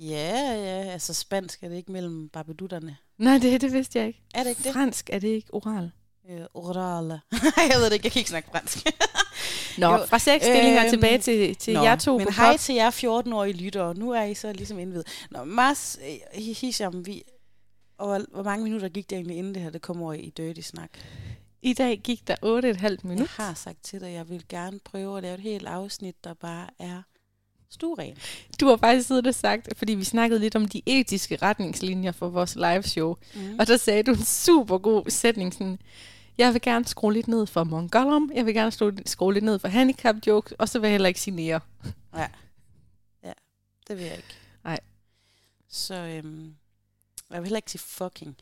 ja, 0.00 0.52
ja, 0.54 0.92
altså 0.92 1.14
spansk 1.14 1.62
er 1.62 1.68
det 1.68 1.76
ikke 1.76 1.92
mellem 1.92 2.28
barbedutterne. 2.28 2.96
Nej, 3.18 3.38
det, 3.38 3.60
det 3.60 3.72
vidste 3.72 3.98
jeg 3.98 4.06
ikke. 4.06 4.22
Er 4.34 4.42
det 4.42 4.50
ikke 4.50 4.62
det? 4.62 4.72
Fransk 4.72 5.10
er 5.12 5.18
det 5.18 5.28
ikke 5.28 5.54
oral. 5.54 5.90
Øh, 6.30 6.40
orale. 6.54 7.20
jeg 7.70 7.78
ved 7.78 7.84
det 7.84 7.92
ikke, 7.92 8.06
jeg 8.06 8.12
kan 8.12 8.20
ikke 8.20 8.30
snakke 8.30 8.48
fransk. 8.50 8.78
Nå, 9.78 9.92
Jo, 9.92 10.06
fra 10.06 10.18
sexstillinger 10.18 10.82
øhm, 10.82 10.90
tilbage 10.90 11.18
til, 11.18 11.56
til 11.56 11.74
Nå, 11.74 11.82
jer 11.82 11.96
to 11.96 12.18
men 12.18 12.26
på 12.26 12.32
hej 12.32 12.52
pop. 12.52 12.60
til 12.60 12.74
jer 12.74 12.90
14-årige 12.90 13.52
lyttere. 13.52 13.94
Nu 13.94 14.10
er 14.10 14.22
I 14.22 14.34
så 14.34 14.52
ligesom 14.52 14.78
indvidet. 14.78 15.06
Nå, 15.30 15.44
Mars, 15.44 15.98
øh, 16.08 16.42
Hisham, 16.54 17.06
vi, 17.06 17.22
og 17.98 18.20
hvor, 18.32 18.42
mange 18.42 18.64
minutter 18.64 18.88
gik 18.88 19.10
det 19.10 19.16
egentlig, 19.16 19.36
inden 19.36 19.54
det 19.54 19.62
her 19.62 19.70
det 19.70 19.82
kom 19.82 20.02
over 20.02 20.12
i 20.12 20.32
dirty 20.36 20.60
snak? 20.60 20.90
I 21.62 21.72
dag 21.72 22.00
gik 22.04 22.28
der 22.28 22.34
8,5 22.34 23.08
minut. 23.08 23.18
Jeg 23.38 23.46
har 23.46 23.54
sagt 23.54 23.84
til 23.84 24.00
dig, 24.00 24.08
at 24.08 24.14
jeg 24.14 24.28
vil 24.28 24.44
gerne 24.48 24.78
prøve 24.84 25.16
at 25.16 25.22
lave 25.22 25.34
et 25.34 25.40
helt 25.40 25.66
afsnit, 25.66 26.24
der 26.24 26.34
bare 26.34 26.66
er 26.78 27.02
stueren. 27.70 28.16
Du 28.60 28.66
har 28.66 28.76
faktisk 28.76 29.06
siddet 29.06 29.26
og 29.26 29.34
sagt, 29.34 29.68
fordi 29.76 29.94
vi 29.94 30.04
snakkede 30.04 30.40
lidt 30.40 30.56
om 30.56 30.68
de 30.68 30.82
etiske 30.86 31.36
retningslinjer 31.42 32.12
for 32.12 32.28
vores 32.28 32.54
live 32.54 32.82
show. 32.82 33.16
Mm. 33.34 33.58
Og 33.58 33.66
der 33.66 33.76
sagde 33.76 34.02
du 34.02 34.10
en 34.10 34.24
super 34.24 34.78
god 34.78 35.10
sætning, 35.10 35.52
sådan, 35.52 35.78
jeg 36.38 36.52
vil 36.52 36.62
gerne 36.62 36.84
skrue 36.84 37.12
lidt 37.12 37.28
ned 37.28 37.46
for 37.46 37.64
Mongolum, 37.64 38.30
jeg 38.34 38.46
vil 38.46 38.54
gerne 38.54 39.02
skrue, 39.06 39.32
lidt 39.34 39.44
ned 39.44 39.58
for 39.58 39.68
handicap 39.68 40.16
jokes, 40.26 40.52
og 40.52 40.68
så 40.68 40.78
vil 40.78 40.86
jeg 40.86 40.92
heller 40.92 41.08
ikke 41.08 41.20
sige 41.20 41.36
nære. 41.36 41.60
Det 43.88 43.96
vil 43.96 44.04
jeg 44.04 44.16
ikke. 44.16 44.34
Nej. 44.64 44.80
Så 45.68 45.94
øhm, 45.94 46.56
jeg 47.30 47.42
vil 47.42 47.46
heller 47.46 47.58
ikke 47.58 47.70
sige 47.70 47.80
fucking. 47.80 48.36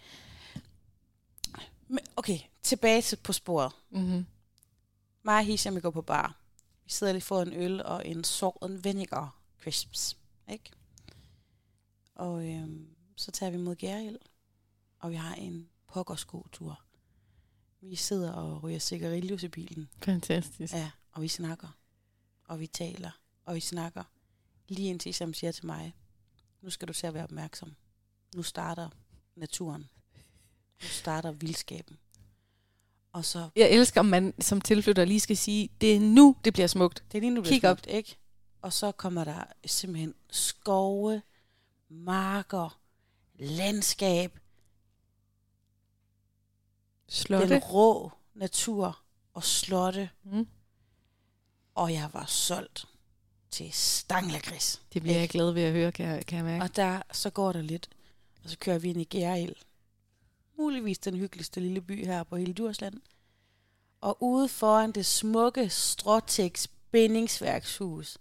Men, 1.89 2.01
okay, 2.17 2.39
tilbage 2.63 3.03
til 3.03 3.17
på 3.17 3.33
sporet. 3.33 3.73
Mm-hmm. 3.91 4.27
Mig 5.23 5.39
og 5.39 5.45
Hisham, 5.45 5.77
vi 5.77 5.81
går 5.81 5.91
på 5.91 6.03
bar. 6.03 6.37
Vi 6.85 6.91
sidder 6.91 7.13
lige 7.13 7.23
for 7.23 7.43
en 7.43 7.53
øl 7.53 7.83
og 7.83 8.07
en 8.07 8.25
salt 8.25 8.55
and 8.63 8.79
vinegar 8.79 9.37
crisps. 9.63 10.17
Ikke? 10.49 10.71
Og 12.15 12.49
øhm, 12.49 12.89
så 13.17 13.31
tager 13.31 13.51
vi 13.51 13.57
mod 13.57 13.77
Gerild, 13.77 14.19
og 14.99 15.11
vi 15.11 15.17
har 15.17 15.35
en 15.35 15.69
pokkersko-tur. 15.87 16.84
Vi 17.89 17.97
sidder 17.97 18.33
og 18.33 18.63
ryger 18.63 18.79
cigarillos 18.79 19.43
i 19.43 19.49
bilen. 19.49 19.89
Fantastisk. 20.03 20.73
Ja, 20.73 20.91
og 21.13 21.23
vi 21.23 21.29
snakker. 21.29 21.69
Og 22.49 22.61
vi 22.61 22.67
taler. 22.67 23.11
Og 23.45 23.55
vi 23.55 23.61
snakker. 23.61 24.03
Lige 24.69 24.89
indtil 24.89 25.09
Hisham 25.09 25.35
siger 25.35 25.53
til 25.53 25.67
mig, 25.67 25.95
nu 26.63 26.71
skal 26.71 26.89
du 26.89 26.93
til 26.93 27.07
at 27.07 27.15
være 27.15 27.25
opmærksom. 27.25 27.77
Nu 28.35 28.43
starter 28.43 28.89
naturen. 29.37 29.89
Nu 30.83 30.89
starter 30.89 31.33
vildskaben. 31.33 31.99
Og 33.13 33.25
så 33.25 33.49
Jeg 33.57 33.71
elsker, 33.71 34.01
om 34.01 34.07
man 34.07 34.35
som 34.41 34.61
tilflytter 34.61 35.05
lige 35.05 35.21
skal 35.21 35.37
sige, 35.37 35.69
det 35.81 35.97
er 35.97 36.01
nu, 36.01 36.37
det 36.45 36.53
bliver 36.53 36.67
smukt. 36.67 37.05
Det 37.13 37.19
er 37.19 37.21
lige 37.21 37.31
nu, 37.31 37.41
det 37.41 37.49
Kig 37.49 37.65
er 37.65 37.71
op. 37.71 37.79
smukt, 37.79 37.87
ikke? 37.97 38.17
Og 38.63 38.73
så 38.73 38.93
kommer 38.93 39.25
der 39.25 39.45
simpelthen 39.67 40.15
skove, 40.31 41.23
marker, 41.89 42.81
landskab, 43.35 44.39
Slotte. 47.09 47.49
den 47.49 47.63
rå 47.63 48.13
natur 48.35 48.99
og 49.35 49.45
slotte. 49.45 50.11
Mm. 50.25 50.49
Og 51.75 51.93
jeg 51.93 52.11
var 52.13 52.27
solgt 52.27 52.87
til 53.51 53.73
stanglagris. 53.73 54.83
Det 54.93 55.03
bliver 55.03 55.19
jeg 55.19 55.29
glad 55.29 55.53
ved 55.53 55.63
at 55.63 55.73
høre, 55.73 55.93
kan 55.93 56.07
jeg, 56.07 56.27
kan 56.27 56.37
jeg 56.37 56.45
mærke. 56.45 56.65
Og 56.65 56.77
der, 56.77 57.03
så 57.13 57.31
går 57.31 57.53
der 57.53 57.63
lidt, 57.63 57.89
og 58.45 58.51
så 58.51 58.59
kører 58.59 58.79
vi 58.79 58.89
ind 58.91 59.01
i 59.01 59.05
Gerild. 59.05 59.57
Muligvis 60.59 60.99
den 60.99 61.17
hyggeligste 61.17 61.61
lille 61.61 61.81
by 61.81 62.07
her 62.07 62.23
på 62.23 62.37
hele 62.37 62.53
Djursland. 62.53 62.95
Og 64.01 64.23
ude 64.23 64.49
foran 64.49 64.93
det 64.93 65.07
smukke 65.07 65.69
Stråteks 65.69 66.69
bindingsværkshus, 66.91 68.19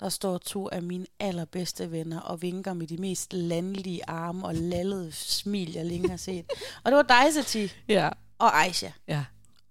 der 0.00 0.08
står 0.08 0.38
to 0.38 0.68
af 0.72 0.82
mine 0.82 1.06
allerbedste 1.20 1.90
venner 1.90 2.20
og 2.20 2.42
vinker 2.42 2.72
med 2.72 2.86
de 2.86 2.96
mest 2.96 3.32
landlige 3.32 4.08
arme 4.10 4.46
og 4.46 4.54
lallede 4.54 5.12
smil, 5.12 5.72
jeg 5.72 5.86
længe 5.86 6.08
har 6.10 6.16
set. 6.16 6.46
og 6.84 6.90
det 6.92 6.96
var 6.96 7.02
dig, 7.02 7.34
Sati, 7.34 7.72
Ja. 7.88 8.08
og 8.38 8.62
Aisha. 8.64 8.90
ja. 9.08 9.24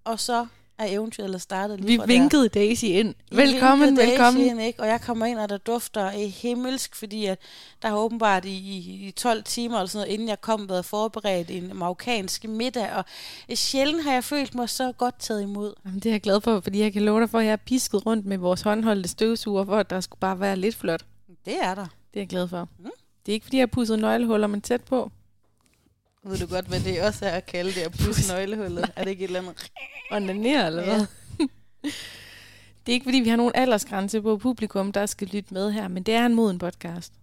Og 0.03 0.19
så 0.19 0.47
er 0.79 0.85
eventyret 0.87 1.25
ellers 1.25 1.41
startet 1.41 1.79
lige 1.79 1.87
Vi 1.87 1.97
fra 1.97 2.01
der. 2.01 2.07
vinkede 2.07 2.49
Daisy 2.49 2.85
ind. 2.85 3.15
I 3.31 3.35
Velkommen, 3.35 3.87
vinkede 3.87 4.05
Daisy 4.05 4.11
velkommen. 4.11 4.43
Ind, 4.45 4.61
ikke? 4.61 4.79
Og 4.79 4.87
jeg 4.87 5.01
kommer 5.01 5.25
ind, 5.25 5.39
og 5.39 5.49
der 5.49 5.57
dufter 5.57 6.01
af 6.09 6.29
himmelsk, 6.29 6.95
fordi 6.95 7.25
at 7.25 7.39
der 7.81 7.87
har 7.87 7.97
åbenbart 7.97 8.45
i, 8.45 8.49
i, 8.49 9.07
i 9.07 9.11
12 9.11 9.43
timer, 9.43 9.75
eller 9.77 9.87
sådan 9.87 10.05
noget, 10.05 10.13
inden 10.13 10.27
jeg 10.27 10.41
kom, 10.41 10.69
været 10.69 10.85
forberedt 10.85 11.51
en 11.51 11.71
marokkansk 11.75 12.47
middag, 12.47 12.93
og 12.93 13.05
sjældent 13.53 14.03
har 14.03 14.13
jeg 14.13 14.23
følt 14.23 14.55
mig 14.55 14.69
så 14.69 14.91
godt 14.91 15.19
taget 15.19 15.41
imod. 15.41 15.73
Jamen, 15.85 15.99
det 15.99 16.05
er 16.09 16.13
jeg 16.13 16.21
glad 16.21 16.41
for, 16.41 16.59
fordi 16.59 16.79
jeg 16.79 16.93
kan 16.93 17.01
love 17.01 17.19
dig 17.21 17.29
for, 17.29 17.39
at 17.39 17.45
jeg 17.45 17.51
har 17.51 17.57
pisket 17.65 18.05
rundt 18.05 18.25
med 18.25 18.37
vores 18.37 18.61
håndholdte 18.61 19.09
støvsuger, 19.09 19.65
for 19.65 19.77
at 19.77 19.89
der 19.89 20.01
skulle 20.01 20.19
bare 20.19 20.39
være 20.39 20.55
lidt 20.55 20.75
flot. 20.75 21.05
Det 21.45 21.55
er 21.61 21.75
der. 21.75 21.85
Det 22.13 22.19
er 22.19 22.21
jeg 22.21 22.27
glad 22.27 22.47
for. 22.47 22.67
Mm. 22.79 22.89
Det 23.25 23.31
er 23.31 23.33
ikke, 23.33 23.43
fordi 23.43 23.57
jeg 23.57 23.61
har 23.61 23.67
pudset 23.67 23.99
nøglehuller, 23.99 24.47
men 24.47 24.61
tæt 24.61 24.81
på. 24.83 25.11
Ved 26.23 26.37
du 26.37 26.47
godt, 26.47 26.65
hvad 26.65 26.79
det 26.79 27.01
også 27.01 27.25
er 27.25 27.29
at 27.31 27.45
kalde 27.45 27.71
det 27.71 27.81
at 27.81 27.91
pusse 27.91 28.33
nøglehullet? 28.33 28.91
Er 28.95 29.03
det 29.03 29.11
ikke 29.11 29.23
et 29.23 29.27
eller 29.27 29.39
andet? 29.41 29.71
Og 30.11 30.21
naner, 30.21 30.67
eller 30.67 30.83
Ja. 30.83 30.87
hvad? 30.97 31.05
det 32.85 32.91
er 32.91 32.93
ikke, 32.93 33.03
fordi 33.03 33.19
vi 33.19 33.29
har 33.29 33.37
nogen 33.37 33.51
aldersgrænse 33.55 34.21
på 34.21 34.37
publikum, 34.37 34.91
der 34.91 35.05
skal 35.05 35.27
lytte 35.27 35.53
med 35.53 35.71
her, 35.71 35.87
men 35.87 36.03
det 36.03 36.13
er 36.13 36.25
en 36.25 36.35
moden 36.35 36.59
podcast. 36.59 37.13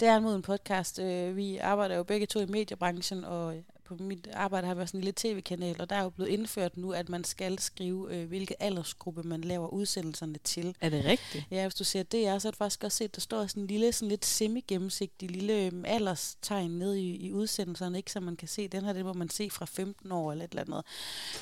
Det 0.00 0.08
er 0.08 0.16
en 0.16 0.22
moden 0.22 0.42
podcast. 0.42 0.98
Øh, 0.98 1.36
Vi 1.36 1.56
arbejder 1.56 1.96
jo 1.96 2.02
begge 2.02 2.26
to 2.26 2.40
i 2.40 2.46
mediebranchen, 2.46 3.24
og 3.24 3.54
på 3.88 3.96
mit 4.00 4.28
arbejde 4.32 4.66
har 4.66 4.74
vi 4.74 4.80
også 4.80 4.96
en 4.96 5.00
lille 5.00 5.14
tv-kanal, 5.16 5.80
og 5.80 5.90
der 5.90 5.96
er 5.96 6.02
jo 6.02 6.10
blevet 6.10 6.30
indført 6.30 6.76
nu, 6.76 6.92
at 6.92 7.08
man 7.08 7.24
skal 7.24 7.58
skrive, 7.58 8.14
øh, 8.14 8.28
hvilke 8.28 8.62
aldersgruppe 8.62 9.22
man 9.22 9.40
laver 9.40 9.68
udsendelserne 9.68 10.38
til. 10.44 10.76
Er 10.80 10.88
det 10.88 11.04
rigtigt? 11.04 11.44
Ja, 11.50 11.62
hvis 11.62 11.74
du 11.74 11.84
ser 11.84 12.02
det, 12.02 12.42
så 12.42 12.48
har 12.48 12.50
du 12.52 12.56
faktisk 12.56 12.84
også 12.84 12.96
set, 12.96 13.14
der 13.14 13.20
står 13.20 13.46
sådan 13.46 13.62
en 13.62 13.66
lille, 13.66 13.92
sådan 13.92 14.08
lidt 14.08 14.24
semi-gennemsigtig 14.24 15.30
lille 15.30 15.66
øhm, 15.66 15.84
alderstegn 15.84 16.70
nede 16.70 17.00
i, 17.00 17.16
i 17.16 17.32
udsendelserne, 17.32 17.98
ikke, 17.98 18.12
så 18.12 18.20
man 18.20 18.36
kan 18.36 18.48
se, 18.48 18.68
den 18.68 18.84
her, 18.84 18.92
det 18.92 19.04
må 19.04 19.12
man 19.12 19.30
se 19.30 19.50
fra 19.50 19.64
15 19.64 20.12
år 20.12 20.32
eller 20.32 20.44
et 20.44 20.50
eller 20.50 20.62
andet. 20.62 20.84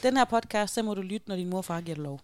Den 0.02 0.16
her 0.16 0.24
podcast, 0.24 0.74
så 0.74 0.82
må 0.82 0.94
du 0.94 1.02
lytte, 1.02 1.28
når 1.28 1.36
din 1.36 1.50
mor 1.50 1.58
og 1.58 1.64
far 1.64 1.80
giver 1.80 1.94
dig 1.94 2.04
lov. 2.04 2.20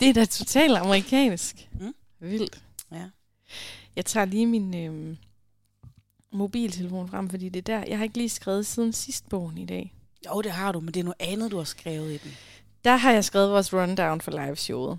Det 0.00 0.08
er 0.08 0.12
da 0.12 0.24
totalt 0.24 0.76
amerikansk. 0.76 1.68
Mm. 1.80 1.94
Vildt. 2.20 2.62
Ja. 2.92 3.04
Jeg 3.96 4.06
tager 4.06 4.26
lige 4.26 4.46
min 4.46 4.74
øhm, 4.76 5.16
mobiltelefon 6.34 7.08
frem, 7.08 7.30
fordi 7.30 7.48
det 7.48 7.58
er 7.58 7.78
der. 7.78 7.84
Jeg 7.88 7.98
har 7.98 8.04
ikke 8.04 8.16
lige 8.16 8.28
skrevet 8.28 8.66
siden 8.66 8.92
sidst 8.92 9.28
bogen 9.28 9.58
i 9.58 9.66
dag. 9.66 9.94
Jo, 10.26 10.42
det 10.42 10.52
har 10.52 10.72
du, 10.72 10.80
men 10.80 10.94
det 10.94 11.00
er 11.00 11.04
noget 11.04 11.20
andet, 11.20 11.50
du 11.50 11.56
har 11.56 11.64
skrevet 11.64 12.12
i 12.12 12.18
den. 12.18 12.30
Der 12.84 12.96
har 12.96 13.12
jeg 13.12 13.24
skrevet 13.24 13.50
vores 13.50 13.72
rundown 13.74 14.20
for 14.20 14.30
liveshowet. 14.46 14.98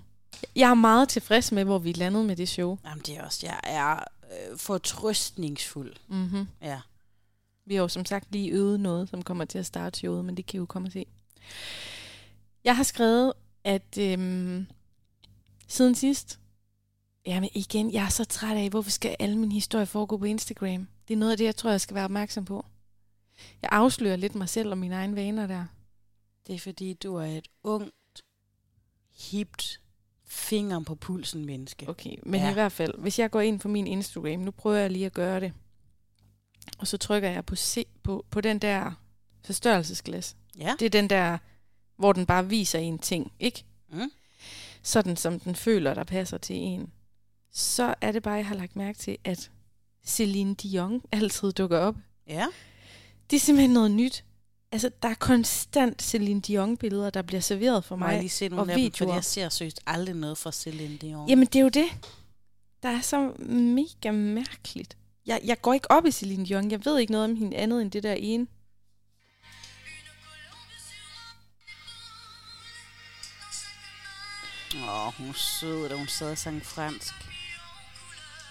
Jeg 0.56 0.70
er 0.70 0.74
meget 0.74 1.08
tilfreds 1.08 1.52
med, 1.52 1.64
hvor 1.64 1.78
vi 1.78 1.92
landede 1.92 2.24
med 2.24 2.36
det 2.36 2.48
show. 2.48 2.78
Jamen, 2.84 3.02
det 3.06 3.16
er 3.16 3.24
også, 3.24 3.46
jeg 3.46 3.60
er 3.62 3.96
øh, 3.96 4.58
fortrøstningsfuld. 4.58 5.94
Mm-hmm. 6.08 6.46
Ja. 6.62 6.80
Vi 7.66 7.74
har 7.74 7.82
jo 7.82 7.88
som 7.88 8.04
sagt 8.04 8.32
lige 8.32 8.50
øvet 8.50 8.80
noget, 8.80 9.08
som 9.08 9.22
kommer 9.22 9.44
til 9.44 9.58
at 9.58 9.66
starte 9.66 9.98
showet, 9.98 10.24
men 10.24 10.36
det 10.36 10.46
kan 10.46 10.58
I 10.58 10.60
jo 10.60 10.66
komme 10.66 10.88
og 10.88 10.92
se. 10.92 11.06
Jeg 12.64 12.76
har 12.76 12.82
skrevet, 12.82 13.32
at 13.64 13.98
øhm, 13.98 14.66
siden 15.68 15.94
sidst, 15.94 16.38
jamen 17.26 17.50
igen, 17.54 17.92
jeg 17.92 18.04
er 18.04 18.08
så 18.08 18.24
træt 18.24 18.56
af, 18.56 18.70
hvorfor 18.70 18.90
skal 18.90 19.16
alle 19.18 19.38
mine 19.38 19.52
historier 19.52 19.84
foregå 19.84 20.16
på 20.16 20.24
Instagram? 20.24 20.88
Det 21.08 21.14
er 21.14 21.18
noget 21.18 21.32
af 21.32 21.38
det, 21.38 21.44
jeg 21.44 21.56
tror, 21.56 21.70
jeg 21.70 21.80
skal 21.80 21.94
være 21.94 22.04
opmærksom 22.04 22.44
på. 22.44 22.66
Jeg 23.62 23.68
afslører 23.72 24.16
lidt 24.16 24.34
mig 24.34 24.48
selv 24.48 24.70
og 24.70 24.78
mine 24.78 24.94
egne 24.94 25.16
vaner 25.16 25.46
der. 25.46 25.66
Det 26.46 26.54
er 26.54 26.58
fordi, 26.58 26.92
du 26.94 27.16
er 27.16 27.24
et 27.26 27.48
ungt, 27.62 28.22
hipt, 29.30 29.80
fingeren 30.24 30.84
på 30.84 30.94
pulsen 30.94 31.44
menneske. 31.46 31.88
Okay, 31.88 32.16
men 32.22 32.40
Ja. 32.40 32.50
i 32.50 32.52
hvert 32.52 32.72
fald, 32.72 32.98
hvis 32.98 33.18
jeg 33.18 33.30
går 33.30 33.40
ind 33.40 33.60
på 33.60 33.68
min 33.68 33.86
Instagram, 33.86 34.40
nu 34.40 34.50
prøver 34.50 34.76
jeg 34.76 34.90
lige 34.90 35.06
at 35.06 35.12
gøre 35.12 35.40
det, 35.40 35.52
og 36.78 36.86
så 36.86 36.96
trykker 36.98 37.28
jeg 37.30 37.44
på, 37.44 37.54
se, 37.56 37.84
på, 38.02 38.26
på 38.30 38.40
den 38.40 38.58
der 38.58 38.92
forstørrelsesglas. 39.44 40.36
Ja. 40.58 40.74
Det 40.78 40.86
er 40.86 40.90
den 40.90 41.10
der, 41.10 41.38
hvor 41.96 42.12
den 42.12 42.26
bare 42.26 42.48
viser 42.48 42.78
en 42.78 42.98
ting, 42.98 43.32
ikke? 43.40 43.64
Mm. 43.88 44.10
Sådan 44.82 45.16
som 45.16 45.40
den 45.40 45.54
føler, 45.54 45.94
der 45.94 46.04
passer 46.04 46.38
til 46.38 46.56
en. 46.56 46.92
Så 47.52 47.94
er 48.00 48.12
det 48.12 48.22
bare, 48.22 48.34
jeg 48.34 48.46
har 48.46 48.54
lagt 48.54 48.76
mærke 48.76 48.98
til, 48.98 49.18
at 49.24 49.50
Celine 50.06 50.54
Dion 50.54 51.02
altid 51.12 51.52
dukker 51.52 51.78
op. 51.78 51.94
Ja. 52.28 52.46
Det 53.30 53.36
er 53.36 53.40
simpelthen 53.40 53.70
noget 53.74 53.90
nyt. 53.90 54.24
Altså, 54.72 54.90
der 55.02 55.08
er 55.08 55.14
konstant 55.14 56.02
Celine 56.02 56.40
Dion-billeder, 56.40 57.10
der 57.10 57.22
bliver 57.22 57.40
serveret 57.40 57.84
for 57.84 57.96
Må 57.96 58.04
jeg 58.04 58.12
mig. 58.14 58.20
lige 58.20 58.30
se 58.30 58.48
nogle 58.48 58.62
og 58.62 58.70
af 58.70 58.78
dem, 58.78 58.92
fordi 58.92 59.04
videoer. 59.04 59.14
jeg 59.14 59.24
ser 59.24 59.48
seriøst 59.48 59.80
aldrig 59.86 60.14
noget 60.14 60.38
fra 60.38 60.52
Celine 60.52 60.96
Dion. 60.96 61.28
Jamen, 61.28 61.46
det 61.46 61.56
er 61.56 61.62
jo 61.62 61.68
det. 61.68 61.86
Der 62.82 62.88
er 62.88 63.00
så 63.00 63.32
mega 63.48 64.10
mærkeligt. 64.10 64.96
Jeg, 65.26 65.40
jeg 65.44 65.62
går 65.62 65.72
ikke 65.74 65.90
op 65.90 66.06
i 66.06 66.10
Celine 66.10 66.46
Dion. 66.46 66.70
Jeg 66.70 66.84
ved 66.84 66.98
ikke 66.98 67.12
noget 67.12 67.24
om 67.30 67.36
hende 67.36 67.56
andet 67.56 67.82
end 67.82 67.90
det 67.90 68.02
der 68.02 68.12
ene. 68.12 68.46
Åh, 74.74 75.12
hun 75.18 75.28
er 75.28 75.32
sød, 75.32 75.88
da 75.88 75.96
hun 75.96 76.08
sad 76.08 76.30
og 76.30 76.38
sang 76.38 76.66
fransk. 76.66 77.14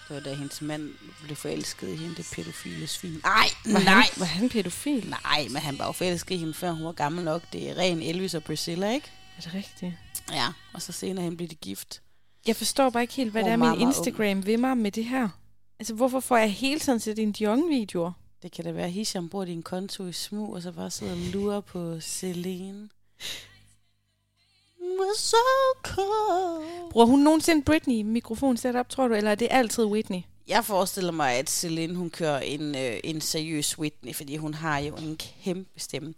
Det 0.07 0.15
var 0.15 0.19
da 0.19 0.33
hendes 0.33 0.61
mand 0.61 0.93
blev 1.23 1.35
forelsket 1.35 1.87
i 1.89 1.95
hende, 1.95 2.15
det 2.15 2.27
pædofile 2.35 2.87
svin. 2.87 3.21
Ej, 3.23 3.47
Var 3.65 3.79
nej. 3.79 3.93
Han, 3.93 4.03
var 4.17 4.25
han 4.25 4.49
pædofil? 4.49 5.09
Nej, 5.09 5.47
men 5.49 5.57
han 5.61 5.79
var 5.79 5.85
jo 5.85 5.91
forelsket 5.91 6.35
i 6.35 6.37
hende, 6.37 6.53
før 6.53 6.71
hun 6.71 6.85
var 6.85 6.91
gammel 6.91 7.23
nok. 7.25 7.41
Det 7.53 7.69
er 7.69 7.77
ren 7.77 8.01
Elvis 8.01 8.33
og 8.33 8.43
Priscilla, 8.43 8.91
ikke? 8.93 9.11
Er 9.37 9.41
det 9.41 9.53
rigtigt? 9.53 9.93
Ja, 10.31 10.47
og 10.73 10.81
så 10.81 10.91
senere 10.91 11.23
hen 11.23 11.37
blev 11.37 11.49
de 11.49 11.55
gift. 11.55 12.01
Jeg 12.47 12.55
forstår 12.55 12.89
bare 12.89 13.03
ikke 13.03 13.13
helt, 13.13 13.31
hvad 13.31 13.41
Hvor 13.41 13.47
det 13.47 13.53
er, 13.53 13.57
min 13.57 13.59
meget 13.59 13.77
ung. 13.77 13.81
Instagram 13.81 14.45
vil 14.45 14.59
mig 14.59 14.77
med 14.77 14.91
det 14.91 15.05
her. 15.05 15.29
Altså, 15.79 15.93
hvorfor 15.93 16.19
får 16.19 16.37
jeg 16.37 16.51
hele 16.53 16.79
tiden 16.79 16.99
set 16.99 17.19
en 17.19 17.31
Dion-videoer? 17.31 18.11
Det 18.43 18.51
kan 18.51 18.65
da 18.65 18.71
være, 18.71 18.85
at 18.85 18.91
Hisham 18.91 19.29
bruger 19.29 19.45
din 19.45 19.63
konto 19.63 20.07
i 20.07 20.13
smug, 20.13 20.53
og 20.53 20.61
så 20.61 20.71
bare 20.71 20.91
sidder 20.91 21.13
og 21.13 21.19
lurer 21.19 21.61
på 21.61 21.99
Celine. 22.01 22.89
So 25.15 25.37
cold. 25.83 26.89
Bruger 26.91 27.05
hun 27.05 27.19
nogensinde 27.19 27.63
Britney 27.63 28.01
mikrofon 28.01 28.57
setup, 28.57 28.89
tror 28.89 29.07
du? 29.07 29.13
Eller 29.13 29.31
er 29.31 29.35
det 29.35 29.47
altid 29.51 29.85
Whitney? 29.85 30.21
Jeg 30.47 30.65
forestiller 30.65 31.11
mig, 31.11 31.33
at 31.33 31.49
Celine 31.49 31.95
hun 31.95 32.09
kører 32.09 32.39
en, 32.39 32.75
øh, 32.75 32.99
en 33.03 33.21
seriøs 33.21 33.79
Whitney, 33.79 34.15
fordi 34.15 34.37
hun 34.37 34.53
har 34.53 34.79
jo 34.79 34.95
en 34.95 35.17
kæmpe 35.17 35.79
stemme. 35.79 36.13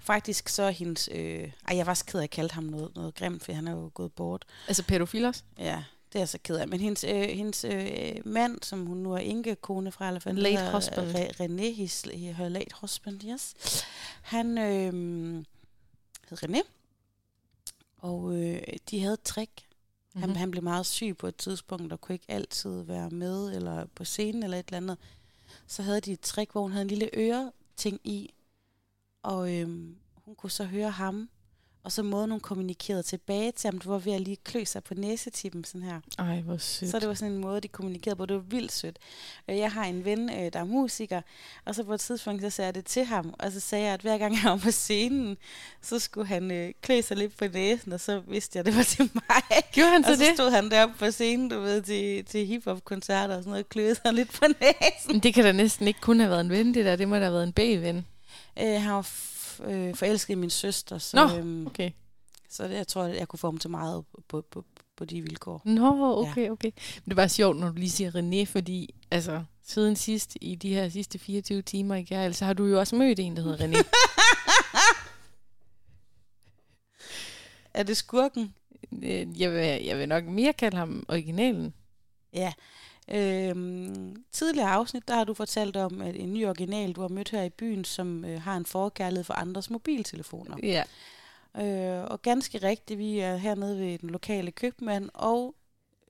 Faktisk 0.00 0.48
så 0.48 0.62
er 0.62 0.70
hendes... 0.70 1.08
Øh, 1.12 1.50
ej, 1.68 1.76
jeg 1.76 1.86
var 1.86 1.94
så 1.94 2.04
ked 2.04 2.20
af 2.20 2.24
at 2.24 2.30
kalde 2.30 2.54
ham 2.54 2.64
noget, 2.64 2.94
noget 2.96 3.14
grimt, 3.14 3.44
for 3.44 3.52
han 3.52 3.68
er 3.68 3.72
jo 3.72 3.90
gået 3.94 4.12
bort. 4.12 4.44
Altså 4.68 4.82
pædofil 4.82 5.24
også? 5.24 5.42
Ja, 5.58 5.82
det 6.12 6.14
er 6.14 6.20
jeg 6.20 6.28
så 6.28 6.38
ked 6.44 6.56
af. 6.56 6.68
Men 6.68 6.80
hendes, 6.80 7.04
øh, 7.04 7.22
hendes 7.22 7.64
øh, 7.64 8.14
mand, 8.24 8.58
som 8.62 8.86
hun 8.86 8.96
nu 8.96 9.12
er 9.12 9.18
enkekone 9.18 9.92
fra, 9.92 10.06
eller 10.08 10.20
hvad 10.20 10.32
Late 10.32 10.56
hedder, 10.56 10.72
husband. 10.72 11.10
Re- 11.16 11.30
René, 11.42 11.74
his, 11.74 12.02
her 12.14 12.48
late 12.48 12.74
husband, 12.80 13.20
yes. 13.24 13.54
Han 14.22 14.58
øh, 14.58 14.92
hed 16.30 16.38
René, 16.44 16.60
og 18.06 18.36
øh, 18.36 18.62
de 18.90 19.00
havde 19.00 19.14
et 19.14 19.22
trick. 19.22 19.50
Mm-hmm. 19.60 20.20
Han, 20.20 20.28
Mhm. 20.30 20.38
han 20.38 20.50
blev 20.50 20.62
meget 20.62 20.86
syg 20.86 21.16
på 21.18 21.26
et 21.26 21.36
tidspunkt, 21.36 21.92
og 21.92 22.00
kunne 22.00 22.14
ikke 22.14 22.30
altid 22.30 22.82
være 22.82 23.10
med, 23.10 23.56
eller 23.56 23.86
på 23.94 24.04
scenen, 24.04 24.42
eller 24.42 24.58
et 24.58 24.66
eller 24.66 24.76
andet. 24.76 24.98
Så 25.66 25.82
havde 25.82 26.00
de 26.00 26.12
et 26.12 26.20
trick, 26.20 26.52
hvor 26.52 26.62
hun 26.62 26.72
havde 26.72 26.82
en 26.82 26.88
lille 26.88 27.10
øreting 27.14 28.00
i, 28.04 28.34
og 29.22 29.54
øh, 29.54 29.68
hun 30.24 30.34
kunne 30.34 30.50
så 30.50 30.64
høre 30.64 30.90
ham, 30.90 31.28
og 31.86 31.92
så 31.92 32.02
måden 32.02 32.30
hun 32.30 32.40
kommunikerede 32.40 33.02
tilbage 33.02 33.52
til 33.52 33.68
ham, 33.70 33.78
det 33.78 33.88
var 33.90 33.98
ved 33.98 34.12
at 34.12 34.20
lige 34.20 34.36
klø 34.44 34.64
sig 34.64 34.84
på 34.84 34.94
næsetippen 34.94 35.64
sådan 35.64 35.82
her. 35.82 36.00
Ej, 36.18 36.40
hvor 36.40 36.56
sødt. 36.56 36.90
Så 36.90 36.98
det 36.98 37.08
var 37.08 37.14
sådan 37.14 37.32
en 37.34 37.38
måde, 37.40 37.60
de 37.60 37.68
kommunikerede 37.68 38.16
på. 38.16 38.26
Det 38.26 38.36
var 38.36 38.42
vildt 38.42 38.72
sødt. 38.72 38.98
Øh, 39.50 39.58
Jeg 39.58 39.72
har 39.72 39.84
en 39.84 40.04
ven, 40.04 40.30
øh, 40.30 40.52
der 40.52 40.60
er 40.60 40.64
musiker, 40.64 41.20
og 41.64 41.74
så 41.74 41.84
på 41.84 41.94
et 41.94 42.00
tidspunkt, 42.00 42.42
så 42.42 42.50
sagde 42.50 42.66
jeg 42.66 42.74
det 42.74 42.84
til 42.84 43.04
ham, 43.04 43.34
og 43.38 43.52
så 43.52 43.60
sagde 43.60 43.84
jeg, 43.84 43.94
at 43.94 44.00
hver 44.00 44.18
gang 44.18 44.34
jeg 44.34 44.50
var 44.50 44.56
på 44.56 44.70
scenen, 44.70 45.36
så 45.82 45.98
skulle 45.98 46.26
han 46.26 46.50
øh, 46.50 46.72
klø 46.82 47.00
sig 47.00 47.16
lidt 47.16 47.36
på 47.36 47.44
næsen, 47.52 47.92
og 47.92 48.00
så 48.00 48.22
vidste 48.28 48.56
jeg, 48.56 48.60
at 48.60 48.66
det 48.66 48.76
var 48.76 48.82
til 48.82 49.10
mig. 49.14 49.62
Gjorde 49.72 49.90
han 49.90 50.04
så 50.04 50.10
og 50.10 50.16
så 50.16 50.24
det? 50.24 50.34
stod 50.34 50.50
han 50.50 50.70
deroppe 50.70 50.94
på 50.98 51.10
scenen, 51.10 51.48
du 51.48 51.60
ved, 51.60 51.82
til, 51.82 52.24
til 52.24 52.46
hiphop-koncerter 52.46 53.36
og 53.36 53.40
sådan 53.42 53.50
noget, 53.50 53.64
og 53.64 53.68
kløede 53.68 53.94
sig 53.94 54.14
lidt 54.14 54.32
på 54.32 54.44
næsen. 54.60 55.12
Men 55.12 55.20
det 55.20 55.34
kan 55.34 55.44
da 55.44 55.52
næsten 55.52 55.88
ikke 55.88 56.00
kun 56.00 56.20
have 56.20 56.30
været 56.30 56.40
en 56.40 56.50
ven, 56.50 56.74
det 56.74 56.84
der. 56.84 56.96
Det 56.96 57.08
må 57.08 57.14
da 57.16 57.20
have 57.20 57.32
været 57.32 57.44
en 57.46 57.52
B-ven. 57.52 58.06
Øh, 58.60 58.80
han 58.82 58.92
var 58.92 59.02
øh, 59.64 59.94
forelsket 59.94 60.32
i 60.32 60.36
min 60.36 60.50
søster, 60.50 60.98
så, 60.98 61.16
Nå. 61.16 61.38
øhm, 61.38 61.66
Okay. 61.66 61.90
så 62.50 62.64
det, 62.68 62.74
jeg 62.74 62.86
tror, 62.88 63.02
at 63.02 63.16
jeg 63.16 63.28
kunne 63.28 63.38
få 63.38 63.46
ham 63.46 63.58
til 63.58 63.70
meget 63.70 64.04
på, 64.28 64.40
på, 64.50 64.64
på 64.96 65.04
de 65.04 65.22
vilkår. 65.22 65.62
Nå, 65.64 66.18
okay, 66.22 66.50
okay. 66.50 66.70
Men 67.04 67.08
det 67.08 67.16
bare 67.16 67.28
sjovt, 67.28 67.56
når 67.56 67.68
du 67.68 67.74
lige 67.74 67.90
siger 67.90 68.10
René, 68.10 68.44
fordi 68.52 68.94
altså, 69.10 69.44
siden 69.64 69.96
sidst 69.96 70.36
i 70.40 70.54
de 70.54 70.74
her 70.74 70.88
sidste 70.88 71.18
24 71.18 71.62
timer 71.62 71.94
i 71.94 72.02
Gærl, 72.02 72.34
så 72.34 72.44
har 72.44 72.52
du 72.52 72.64
jo 72.66 72.78
også 72.78 72.96
mødt 72.96 73.18
en, 73.18 73.36
der 73.36 73.42
hedder 73.42 73.66
René. 73.66 73.82
Er 77.74 77.82
det 77.82 77.96
skurken? 77.96 78.54
Øh, 79.02 79.40
jeg, 79.40 79.52
vil, 79.52 79.84
jeg 79.84 79.98
vil 79.98 80.08
nok 80.08 80.24
mere 80.24 80.52
kalde 80.52 80.76
ham 80.76 81.06
originalen. 81.08 81.74
Ja. 82.32 82.52
Øhm, 83.08 84.24
tidligere 84.32 84.70
afsnit, 84.70 85.08
der 85.08 85.14
har 85.14 85.24
du 85.24 85.34
fortalt 85.34 85.76
om 85.76 86.00
at 86.00 86.16
en 86.16 86.32
ny 86.32 86.46
original, 86.46 86.92
du 86.92 87.00
har 87.00 87.08
mødt 87.08 87.30
her 87.30 87.42
i 87.42 87.50
byen, 87.50 87.84
som 87.84 88.24
øh, 88.24 88.42
har 88.42 88.56
en 88.56 88.66
forkærlighed 88.66 89.24
for 89.24 89.34
andres 89.34 89.70
mobiltelefoner. 89.70 90.56
Ja. 90.62 90.82
Øh, 91.62 92.04
og 92.04 92.22
ganske 92.22 92.58
rigtigt, 92.58 92.98
vi 92.98 93.18
er 93.18 93.36
hernede 93.36 93.78
ved 93.78 93.98
den 93.98 94.10
lokale 94.10 94.50
købmand, 94.50 95.10
og 95.14 95.54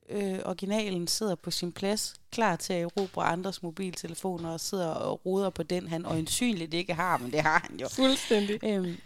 øh, 0.09 0.39
originalen 0.45 1.07
sidder 1.07 1.35
på 1.35 1.51
sin 1.51 1.71
plads, 1.71 2.15
klar 2.31 2.55
til 2.55 2.73
at 2.73 2.83
erobre 2.83 3.23
andres 3.23 3.63
mobiltelefoner, 3.63 4.49
og 4.49 4.59
sidder 4.59 4.87
og 4.87 5.25
roder 5.25 5.49
på 5.49 5.63
den, 5.63 5.87
han 5.87 6.05
øjensynligt 6.05 6.73
ikke 6.73 6.93
har, 6.93 7.17
men 7.17 7.31
det 7.31 7.41
har 7.41 7.67
han 7.69 7.79
jo. 7.79 7.87
Fuldstændig. 7.87 8.63
Øhm, 8.63 8.97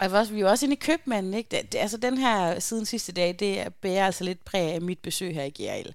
og 0.00 0.10
vi 0.10 0.14
er 0.14 0.18
også, 0.18 0.32
vi 0.32 0.40
er 0.40 0.48
også 0.48 0.66
inde 0.66 0.76
i 0.76 0.78
købmanden, 0.78 1.34
ikke? 1.34 1.48
Det, 1.56 1.72
det, 1.72 1.78
altså 1.78 1.96
den 1.96 2.18
her 2.18 2.60
siden 2.60 2.86
sidste 2.86 3.12
dag, 3.12 3.36
det 3.38 3.74
bærer 3.74 4.06
altså 4.06 4.24
lidt 4.24 4.44
præg 4.44 4.72
af 4.72 4.80
mit 4.80 4.98
besøg 4.98 5.34
her 5.34 5.44
i 5.44 5.50
Gjerl. 5.50 5.94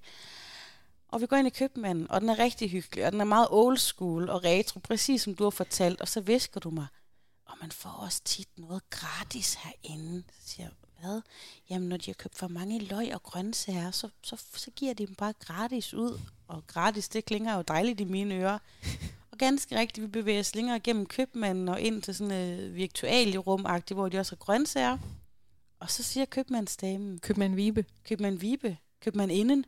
Og 1.12 1.22
vi 1.22 1.26
går 1.26 1.38
ind 1.38 1.48
i 1.48 1.52
købmanden, 1.52 2.12
og 2.12 2.22
den 2.22 2.30
er 2.30 2.40
rigtig 2.40 2.70
hyggelig, 2.70 3.06
og 3.06 3.12
den 3.12 3.22
er 3.22 3.26
meget 3.26 3.48
old 3.52 3.78
school 3.78 4.30
og 4.30 4.44
retro, 4.44 4.80
præcis 4.80 5.22
som 5.22 5.36
du 5.36 5.44
har 5.44 5.50
fortalt. 5.50 6.02
Og 6.02 6.08
så 6.08 6.22
visker 6.22 6.60
du 6.60 6.70
mig, 6.70 6.88
og 7.46 7.58
man 7.62 7.72
får 7.72 7.90
også 7.90 8.22
tit 8.24 8.50
noget 8.58 8.90
gratis 8.90 9.54
herinde. 9.54 10.24
Så 10.40 10.50
siger 10.50 10.66
jeg, 10.66 10.72
hvad? 11.02 11.22
Jamen, 11.70 11.90
når 11.90 11.98
de 11.98 12.06
har 12.06 12.14
købt 12.14 12.38
for 12.38 12.48
mange 12.48 12.80
løg 12.80 13.14
og 13.14 13.24
grøntsager, 13.24 13.92
så, 13.92 14.10
så, 14.24 14.44
så 14.54 14.72
giver 14.72 14.94
de 14.94 15.08
dem 15.08 15.16
bare 15.16 15.34
gratis 15.40 15.94
ud. 15.94 16.20
Og 16.48 16.68
gratis, 16.68 17.10
det 17.10 17.26
klinger 17.26 17.56
jo 17.56 17.62
dejligt 17.62 18.00
i 18.00 18.04
mine 18.04 18.36
ører. 18.36 18.60
Og 19.32 19.38
ganske 19.38 19.80
rigtigt, 19.80 20.04
vi 20.04 20.08
bevæger 20.08 20.40
os 20.40 20.56
længere 20.56 20.80
gennem 20.80 21.06
købmanden 21.06 21.70
og 21.70 21.82
ind 21.82 22.02
til 22.02 22.16
sådan 22.16 22.32
et 22.32 22.76
virtualrum 22.76 23.66
hvor 23.94 24.10
de 24.10 24.20
også 24.20 24.32
har 24.32 24.38
grøntsager. 24.38 24.98
Og 25.80 25.92
så 25.92 26.04
siger 26.04 26.26
købmandsdamen, 26.26 27.20
Købmand 27.20 27.56
Vibe. 27.56 27.86
købmand 28.04 28.40
Vibe, 28.40 28.78
købmand 29.02 29.32
inden, 29.32 29.66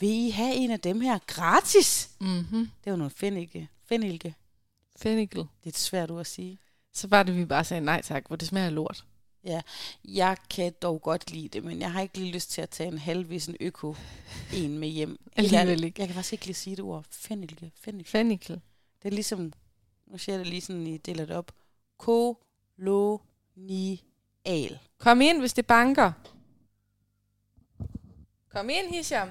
vil 0.00 0.08
I 0.08 0.30
have 0.30 0.54
en 0.54 0.70
af 0.70 0.80
dem 0.80 1.00
her 1.00 1.18
gratis? 1.26 2.10
Mhm. 2.20 2.70
Det 2.84 2.90
var 2.90 2.96
noget 2.96 3.12
fennike. 3.12 3.68
Fennilke. 3.86 4.34
Fennikel. 4.96 5.38
Det 5.38 5.64
er 5.64 5.68
et 5.68 5.78
svært 5.78 6.10
ord 6.10 6.20
at 6.20 6.26
sige. 6.26 6.58
Så 6.92 7.06
var 7.06 7.22
det, 7.22 7.36
vi 7.36 7.44
bare 7.44 7.64
sagde 7.64 7.80
nej 7.80 8.02
tak, 8.02 8.26
hvor 8.26 8.36
det 8.36 8.48
smager 8.48 8.70
lort. 8.70 9.04
Jeg 10.04 10.36
kan 10.50 10.72
dog 10.82 11.02
godt 11.02 11.30
lide 11.30 11.48
det, 11.48 11.64
men 11.64 11.80
jeg 11.80 11.92
har 11.92 12.00
ikke 12.00 12.18
lige 12.18 12.32
lyst 12.32 12.50
til 12.50 12.60
at 12.62 12.70
tage 12.70 12.88
en 12.92 12.98
halvvis 12.98 13.46
en 13.46 13.56
øko 13.60 13.94
en 14.54 14.78
med 14.78 14.88
hjem. 14.88 15.18
Alligevel 15.36 15.68
jeg, 15.68 15.84
ikke. 15.84 16.00
Jeg 16.00 16.08
kan 16.08 16.14
faktisk 16.14 16.32
ikke 16.32 16.46
lige 16.46 16.54
sige 16.54 16.76
det 16.76 16.84
ord. 16.84 17.04
Fennilke. 17.10 17.72
Fennilke. 17.74 18.10
Fennikel. 18.10 18.60
Det 19.02 19.08
er 19.08 19.10
ligesom, 19.10 19.52
nu 20.06 20.18
siger 20.18 20.36
jeg 20.36 20.44
det 20.44 20.50
lige 20.50 20.60
sådan, 20.60 20.86
I 20.86 20.96
deler 20.96 21.24
det 21.26 21.36
op. 21.36 21.52
Kolonial. 21.98 23.18
Kom 24.98 25.20
ind, 25.20 25.40
hvis 25.40 25.52
det 25.52 25.66
banker. 25.66 26.12
Kom 28.50 28.70
ind, 28.70 28.94
Hisham. 28.94 29.30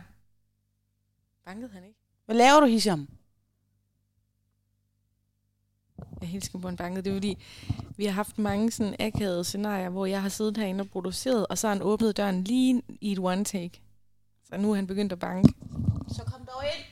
Bankede 1.47 1.71
han 1.71 1.83
ikke? 1.83 1.99
Hvad 2.25 2.35
laver 2.35 2.59
du, 2.59 2.65
Hisham? 2.65 3.07
Jeg 6.21 6.29
hilser 6.29 6.59
på 6.59 6.67
en 6.67 6.75
banket. 6.75 7.05
Det 7.05 7.11
er 7.11 7.15
fordi, 7.15 7.37
vi 7.97 8.05
har 8.05 8.11
haft 8.11 8.37
mange 8.37 8.71
sådan 8.71 8.95
akavede 8.99 9.43
scenarier, 9.43 9.89
hvor 9.89 10.05
jeg 10.05 10.21
har 10.21 10.29
siddet 10.29 10.57
herinde 10.57 10.81
og 10.81 10.89
produceret, 10.89 11.47
og 11.47 11.57
så 11.57 11.67
har 11.67 11.75
han 11.75 11.83
åbnet 11.83 12.17
døren 12.17 12.43
lige 12.43 12.81
i 13.01 13.11
et 13.11 13.19
one 13.19 13.43
take. 13.43 13.81
Så 14.43 14.57
nu 14.57 14.71
er 14.71 14.75
han 14.75 14.87
begyndt 14.87 15.11
at 15.11 15.19
banke. 15.19 15.53
Så 16.07 16.23
kom 16.23 16.45
dog 16.45 16.63
ind. 16.63 16.85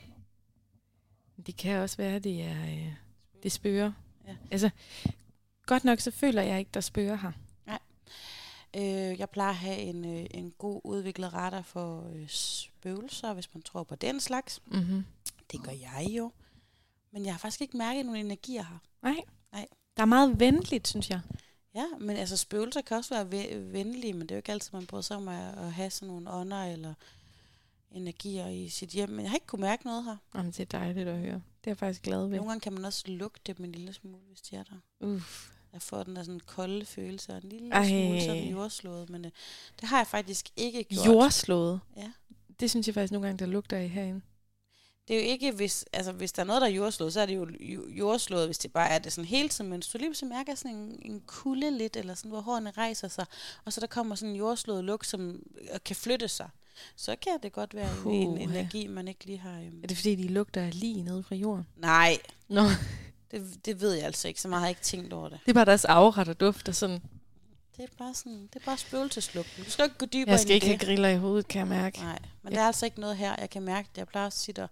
Det 1.46 1.58
kan 1.58 1.78
også 1.78 1.98
være, 1.98 2.20
det 2.20 2.42
er 2.42 2.62
øh, 2.62 2.94
det 3.44 3.52
spørger. 3.52 3.92
Ja. 4.28 4.36
Altså, 4.52 4.70
godt 5.66 5.84
nok 5.84 6.00
så 6.00 6.12
føler 6.12 6.42
jeg 6.42 6.60
ikke, 6.60 6.72
der 6.74 6.82
spørger 6.82 7.16
her. 7.16 7.32
Øh, 8.76 9.20
jeg 9.20 9.30
plejer 9.30 9.50
at 9.50 9.56
have 9.56 9.78
en, 9.78 10.06
øh, 10.06 10.26
en 10.32 10.52
god 10.58 10.82
udviklet 10.84 11.34
radar 11.34 11.62
for 11.62 12.12
øh, 12.16 12.28
spøgelser, 12.28 13.34
hvis 13.34 13.54
man 13.54 13.62
tror 13.62 13.84
på 13.84 13.96
den 13.96 14.20
slags. 14.20 14.62
Mm-hmm. 14.66 15.06
Det 15.52 15.64
gør 15.64 15.72
jeg 15.72 16.08
jo. 16.10 16.32
Men 17.12 17.26
jeg 17.26 17.34
har 17.34 17.40
faktisk 17.40 17.62
ikke 17.62 17.78
mærket 17.78 18.06
nogen 18.06 18.26
energier 18.26 18.64
her. 18.64 18.78
Nej. 19.04 19.22
Nej. 19.52 19.68
Der 19.98 20.02
er 20.02 20.06
meget 20.08 20.40
venligt, 20.40 20.88
synes 20.88 21.10
jeg. 21.10 21.22
Ja, 21.76 21.86
men 22.00 22.18
altså 22.18 22.38
spøgelser 22.38 22.82
kan 22.82 22.98
også 22.98 23.14
være 23.16 23.26
ve- 23.46 23.72
venlige, 23.74 24.14
men 24.14 24.22
det 24.22 24.32
er 24.32 24.36
jo 24.36 24.40
ikke 24.40 24.52
altid, 24.52 24.70
man 24.74 24.86
bryder 24.86 25.02
sig 25.02 25.18
om 25.18 25.28
at, 25.28 25.58
at 25.58 25.74
have 25.74 25.90
sådan 25.90 26.08
nogle 26.08 26.32
ånder 26.32 26.64
eller 26.64 26.94
energier 27.92 28.48
i 28.48 28.70
sit 28.70 28.90
hjem. 28.90 29.10
Men 29.10 29.20
jeg 29.20 29.30
har 29.30 29.36
ikke 29.36 29.48
kunne 29.48 29.62
mærke 29.62 29.86
noget 29.86 30.04
her. 30.04 30.18
Jamen, 30.36 30.52
det 30.52 30.60
er 30.60 30.66
dejligt 30.80 31.08
at 31.08 31.18
høre. 31.20 31.34
Det 31.34 31.68
er 31.68 31.72
jeg 31.72 31.78
faktisk 31.78 32.02
glad 32.02 32.22
ved. 32.28 32.36
Nogle 32.38 32.48
gange 32.52 32.62
kan 32.62 32.74
man 32.74 32.86
også 32.86 33.04
lugte 33.08 33.54
dem 33.54 33.66
en 33.66 33.72
lille 33.72 33.94
smule, 33.94 34.24
hvis 34.28 34.42
de 34.42 34.56
er 34.56 34.64
der. 34.64 35.06
Uff. 35.08 35.50
Jeg 35.76 35.82
får 35.82 36.04
den 36.04 36.16
der 36.16 36.24
sådan 36.24 36.40
kolde 36.46 36.86
følelse, 36.86 37.32
og 37.32 37.38
en 37.44 37.50
lille 37.50 37.72
Ej. 37.74 37.88
smule 37.90 38.22
sådan 38.22 38.48
jordslået, 38.48 39.10
men 39.10 39.26
øh, 39.26 39.32
det 39.82 39.90
har 39.90 39.98
jeg 39.98 40.08
faktisk 40.08 40.50
ikke 40.56 40.84
gjort. 40.84 41.06
Jordslået. 41.08 41.80
Ja. 41.98 42.12
Det 42.60 42.70
synes 42.70 42.88
jeg 42.88 42.94
faktisk 42.94 43.12
nogle 43.12 43.28
gange, 43.28 43.40
der 43.46 43.52
lugter 43.52 43.78
i 43.78 43.88
herinde. 43.88 44.22
Det 45.08 45.16
er 45.16 45.20
jo 45.26 45.26
ikke, 45.32 45.52
hvis, 45.52 45.86
altså, 45.94 46.12
hvis 46.12 46.32
der 46.32 46.42
er 46.42 46.46
noget, 46.46 46.62
der 46.62 46.68
er 46.68 46.72
jordslået, 46.72 47.14
så 47.14 47.22
er 47.22 47.26
det 47.26 47.36
jo 47.36 47.48
jo- 47.60 47.90
jordslået, 47.90 48.46
hvis 48.48 48.58
det 48.58 48.72
bare 48.74 48.90
er 48.90 49.00
det 49.00 49.14
sådan 49.14 49.28
hele 49.28 49.50
tiden. 49.50 49.70
Men 49.70 49.80
hvis 49.80 49.88
du 49.88 49.98
lige 49.98 50.10
pludselig 50.10 50.30
mærker 50.30 50.56
sådan 50.56 50.76
en, 50.78 51.00
en 51.06 51.22
kulde 51.26 51.78
lidt, 51.78 51.96
eller 51.98 52.14
sådan, 52.14 52.32
hvor 52.32 52.42
hårene 52.42 52.72
rejser 52.72 53.08
sig, 53.08 53.26
og 53.66 53.74
så 53.74 53.82
der 53.82 53.88
kommer 53.88 54.16
sådan 54.16 54.30
en 54.30 54.36
jordslået 54.36 54.84
lugt, 54.84 55.08
som 55.08 55.44
øh, 55.62 55.68
kan 55.86 55.96
flytte 55.96 56.28
sig, 56.28 56.50
så 56.96 57.16
kan 57.22 57.32
det 57.44 57.52
godt 57.54 57.76
være 57.76 57.90
en, 57.92 58.12
en 58.12 58.28
Puha. 58.28 58.42
energi, 58.44 58.88
man 58.88 59.08
ikke 59.08 59.26
lige 59.26 59.38
har... 59.38 59.60
Øhm. 59.60 59.80
Er 59.84 59.88
det 59.88 59.98
fordi, 59.98 60.16
de 60.16 60.28
lugter 60.28 60.70
lige 60.72 61.02
nede 61.04 61.24
fra 61.24 61.36
jorden? 61.36 61.68
Nej, 61.78 62.18
Nå, 62.48 62.62
det, 63.32 63.66
det 63.66 63.82
ved 63.82 63.94
jeg 63.94 64.06
altså 64.06 64.28
ikke. 64.28 64.42
Så 64.42 64.48
meget 64.48 64.60
har 64.62 64.68
jeg 64.68 64.72
ikke 64.72 64.82
tænkt 64.82 65.14
over 65.14 65.30
det. 65.30 65.40
det 65.46 65.50
er 65.52 65.54
bare 65.54 65.66
deres 65.66 65.86
aura, 65.86 66.24
der 66.24 66.34
dufter 66.34 66.72
sådan. 66.72 67.02
Det 67.78 67.84
er 67.84 67.88
bare 67.98 68.14
sådan, 68.14 68.50
det 68.54 68.62
er 68.62 68.66
bare 68.66 68.78
spøgelseslugten. 68.78 69.64
Du 69.64 69.70
skal 69.72 69.86
ikke 69.86 69.98
gå 69.98 70.06
dybere 70.06 70.32
Jeg 70.32 70.40
skal 70.40 70.56
ikke 70.56 70.66
i 70.66 70.70
have 70.70 70.78
det. 70.78 70.88
griller 70.88 71.10
i 71.10 71.18
hovedet, 71.18 71.48
kan 71.48 71.60
jeg 71.60 71.68
mærke. 71.68 72.00
Nej, 72.00 72.20
men 72.44 72.54
der 72.54 72.62
er 72.62 72.68
altså 72.68 72.86
ikke 72.86 73.00
noget 73.00 73.18
her, 73.18 73.36
jeg 73.40 73.50
kan 73.50 73.62
mærke 73.62 73.90
det. 73.92 73.98
Jeg 73.98 74.08
plejer 74.08 74.26
også 74.26 74.36
at 74.38 74.42
sige, 74.42 74.54
der, 74.56 74.68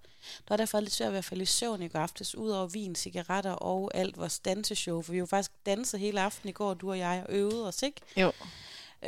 der 0.48 0.54
er 0.54 0.58
derfor 0.58 0.80
lidt 0.80 0.94
svært 0.94 1.12
ved 1.12 1.18
at 1.18 1.26
falde 1.26 1.44
i 1.44 1.46
søvn 1.46 1.82
i 1.82 1.88
går 1.88 2.00
aftes, 2.00 2.36
ud 2.36 2.50
over 2.50 2.68
vin, 2.68 2.96
cigaretter 2.96 3.52
og 3.52 3.92
alt 3.94 4.18
vores 4.18 4.40
danseshow, 4.40 5.02
for 5.02 5.12
vi 5.12 5.18
jo 5.18 5.26
faktisk 5.26 5.52
danset 5.66 6.00
hele 6.00 6.22
aften 6.22 6.50
i 6.50 6.52
går, 6.52 6.74
du 6.74 6.90
og 6.90 6.98
jeg, 6.98 7.24
og 7.30 7.34
øvede 7.36 7.68
os, 7.68 7.82
ikke? 7.82 8.02
Jo. 8.18 8.32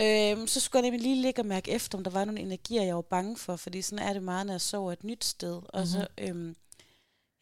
Øhm, 0.02 0.48
så 0.48 0.60
skulle 0.60 0.84
jeg 0.86 0.92
nemlig 0.92 1.02
lige 1.12 1.22
ligge 1.22 1.42
og 1.42 1.46
mærke 1.46 1.72
efter, 1.72 1.98
om 1.98 2.04
der 2.04 2.12
var 2.12 2.26
nogle 2.26 2.40
energier, 2.42 2.84
jeg 2.84 2.96
var 2.96 3.02
bange 3.02 3.38
for, 3.38 3.56
fordi 3.56 3.82
sådan 3.82 4.06
er 4.08 4.14
det 4.14 4.24
meget, 4.24 4.46
når 4.46 4.54
jeg 4.54 4.62
sover 4.62 4.92
et 4.92 5.04
nyt 5.04 5.26
sted. 5.26 5.62
Og 5.70 5.80
Mhm. 5.80 5.86
så, 5.88 6.08
øhm, 6.18 6.56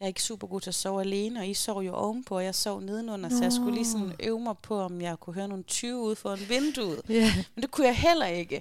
jeg 0.04 0.08
er 0.08 0.10
ikke 0.10 0.24
super 0.24 0.48
god 0.48 0.62
til 0.62 0.70
at 0.70 0.76
sove 0.76 1.02
alene, 1.02 1.40
og 1.40 1.48
I 1.48 1.54
sov 1.54 1.82
jo 1.82 1.94
ovenpå, 1.94 2.36
og 2.36 2.44
jeg 2.44 2.56
sov 2.56 2.82
nedenunder, 2.82 3.30
så 3.30 3.44
jeg 3.44 3.54
skulle 3.54 3.74
lige 3.74 3.86
sådan 3.86 4.16
øve 4.20 4.40
mig 4.40 4.58
på, 4.58 4.80
om 4.80 5.02
jeg 5.02 5.20
kunne 5.20 5.34
høre 5.34 5.48
nogle 5.48 5.64
20 5.64 6.02
ude 6.02 6.16
foran 6.16 6.40
vinduet. 6.50 7.02
Ja. 7.10 7.34
Men 7.56 7.62
det 7.62 7.72
kunne 7.72 7.88
jeg 7.88 7.98
heller 7.98 8.26
ikke. 8.26 8.56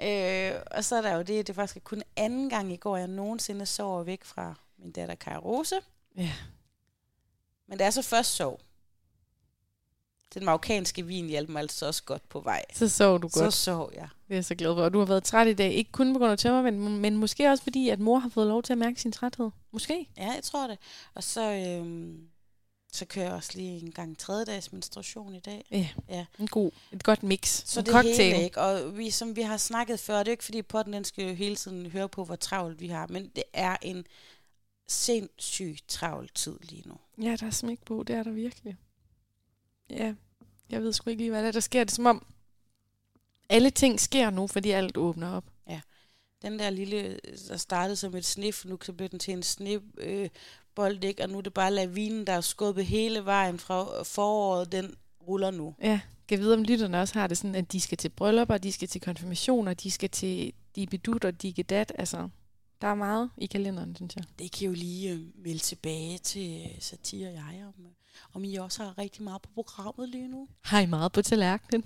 Øh, 0.00 0.60
og 0.70 0.84
så 0.84 0.96
er 0.96 1.02
der 1.02 1.12
jo 1.12 1.18
det, 1.18 1.28
det 1.28 1.48
er 1.48 1.54
faktisk 1.54 1.84
kun 1.84 2.02
anden 2.16 2.50
gang 2.50 2.72
i 2.72 2.76
går, 2.76 2.96
jeg 2.96 3.08
nogensinde 3.08 3.66
sover 3.66 4.02
væk 4.02 4.24
fra 4.24 4.54
min 4.78 4.92
datter 4.92 5.14
Kaja 5.14 5.38
Rose. 5.38 5.76
Ja. 6.16 6.32
Men 7.68 7.78
det 7.78 7.86
er 7.86 7.90
så 7.90 8.02
først 8.02 8.34
sov. 8.34 8.60
Den 10.34 10.44
marokkanske 10.44 11.06
vin 11.06 11.26
hjalp 11.28 11.48
mig 11.48 11.60
altså 11.60 11.86
også 11.86 12.02
godt 12.02 12.28
på 12.28 12.40
vej. 12.40 12.64
Så 12.74 12.88
sov 12.88 13.22
du 13.22 13.28
Så 13.28 13.40
godt. 13.40 13.54
sov 13.54 13.90
jeg. 13.94 14.08
Det 14.28 14.34
er 14.34 14.36
jeg 14.36 14.44
så 14.44 14.54
glad 14.54 14.74
for. 14.74 14.82
Og 14.82 14.92
du 14.92 14.98
har 14.98 15.06
været 15.06 15.24
træt 15.24 15.46
i 15.46 15.52
dag. 15.54 15.72
Ikke 15.72 15.92
kun 15.92 16.12
på 16.12 16.18
grund 16.18 16.32
af 16.32 16.38
tømmervind, 16.38 16.78
men 16.78 17.16
måske 17.16 17.48
også 17.50 17.62
fordi, 17.62 17.88
at 17.88 18.00
mor 18.00 18.18
har 18.18 18.28
fået 18.28 18.46
lov 18.46 18.62
til 18.62 18.72
at 18.72 18.78
mærke 18.78 19.00
sin 19.00 19.12
træthed. 19.12 19.50
Måske. 19.72 20.08
Ja, 20.16 20.26
jeg 20.32 20.42
tror 20.42 20.66
det. 20.66 20.78
Og 21.14 21.22
så, 21.22 21.52
øhm, 21.52 22.20
så 22.92 23.04
kører 23.04 23.24
jeg 23.26 23.34
også 23.34 23.50
lige 23.54 23.80
en 23.80 23.90
gang 23.92 24.18
tredje 24.18 24.44
dags 24.44 24.72
menstruation 24.72 25.34
i 25.34 25.40
dag. 25.40 25.66
Ja. 25.70 25.88
Ja. 26.08 26.24
En 26.38 26.46
god, 26.46 26.70
et 26.92 27.02
godt 27.04 27.22
mix. 27.22 27.62
Så 27.66 27.80
en 27.80 27.86
det 27.86 27.92
cocktail. 27.94 28.32
hele, 28.32 28.44
ikke? 28.44 28.60
Og 28.60 28.98
vi, 28.98 29.10
som 29.10 29.36
vi 29.36 29.42
har 29.42 29.56
snakket 29.56 30.00
før, 30.00 30.18
det 30.18 30.28
er 30.28 30.30
jo 30.30 30.32
ikke 30.32 30.44
fordi 30.44 30.62
potten 30.62 30.92
den 30.94 31.04
skal 31.04 31.28
jo 31.28 31.34
hele 31.34 31.56
tiden 31.56 31.86
høre 31.90 32.08
på, 32.08 32.24
hvor 32.24 32.36
travlt 32.36 32.80
vi 32.80 32.88
har, 32.88 33.06
men 33.06 33.28
det 33.36 33.44
er 33.52 33.76
en 33.82 34.06
sindssygt 34.88 35.88
travl 35.88 36.28
tid 36.34 36.58
lige 36.62 36.82
nu. 36.86 36.94
Ja, 37.22 37.36
der 37.40 37.46
er 37.46 37.50
smæk 37.50 37.78
på. 37.84 38.02
Det 38.06 38.16
er 38.16 38.22
der 38.22 38.30
virkelig. 38.30 38.76
Ja. 39.90 40.14
Jeg 40.70 40.82
ved 40.82 40.92
sgu 40.92 41.10
ikke 41.10 41.22
lige, 41.22 41.30
hvad 41.30 41.42
der, 41.42 41.48
er, 41.48 41.52
der 41.52 41.60
sker. 41.60 41.84
Det 41.84 41.90
er 41.90 41.94
som 41.94 42.06
om, 42.06 42.26
alle 43.48 43.70
ting 43.70 44.00
sker 44.00 44.30
nu, 44.30 44.46
fordi 44.46 44.70
alt 44.70 44.96
åbner 44.96 45.32
op. 45.32 45.44
Den 46.42 46.58
der 46.58 46.70
lille, 46.70 47.20
der 47.48 47.56
startede 47.56 47.96
som 47.96 48.16
et 48.16 48.24
snif, 48.24 48.64
nu 48.64 48.78
så 48.82 48.92
blev 48.92 49.08
den 49.08 49.18
til 49.18 49.34
en 49.34 49.42
snip, 49.42 49.82
øh, 49.98 50.28
bold, 50.74 51.04
ikke? 51.04 51.22
og 51.22 51.28
nu 51.28 51.38
er 51.38 51.42
det 51.42 51.54
bare 51.54 51.72
lavinen, 51.72 52.26
der 52.26 52.32
er 52.32 52.40
skubbet 52.40 52.86
hele 52.86 53.24
vejen 53.24 53.58
fra 53.58 54.02
foråret, 54.02 54.72
den 54.72 54.94
ruller 55.28 55.50
nu. 55.50 55.74
Ja, 55.82 56.00
kan 56.28 56.38
vide, 56.38 56.54
om 56.54 56.62
lytterne 56.62 57.00
også 57.00 57.18
har 57.18 57.26
det 57.26 57.38
sådan, 57.38 57.54
at 57.54 57.72
de 57.72 57.80
skal 57.80 57.98
til 57.98 58.08
bryllupper, 58.08 58.58
de 58.58 58.72
skal 58.72 58.88
til 58.88 59.00
konfirmationer, 59.00 59.74
de 59.74 59.90
skal 59.90 60.10
til 60.10 60.52
dibidut 60.76 61.24
og 61.24 61.42
digedat. 61.42 61.92
Altså, 61.98 62.28
der 62.80 62.88
er 62.88 62.94
meget 62.94 63.30
i 63.36 63.46
kalenderen, 63.46 63.96
synes 63.96 64.16
jeg. 64.16 64.24
Det 64.38 64.52
kan 64.52 64.66
jo 64.66 64.72
lige 64.72 65.12
øh, 65.12 65.20
melde 65.44 65.58
tilbage 65.58 66.18
til 66.18 66.62
øh, 66.64 66.80
Satire 66.80 67.28
og 67.28 67.34
jeg, 67.34 67.64
om, 67.66 67.84
øh, 67.84 67.90
om 68.34 68.44
I 68.44 68.56
også 68.56 68.82
har 68.82 68.98
rigtig 68.98 69.22
meget 69.22 69.42
på 69.42 69.48
programmet 69.54 70.08
lige 70.08 70.28
nu. 70.28 70.48
Har 70.62 70.80
I 70.80 70.86
meget 70.86 71.12
på 71.12 71.22
tallerkenen? 71.22 71.84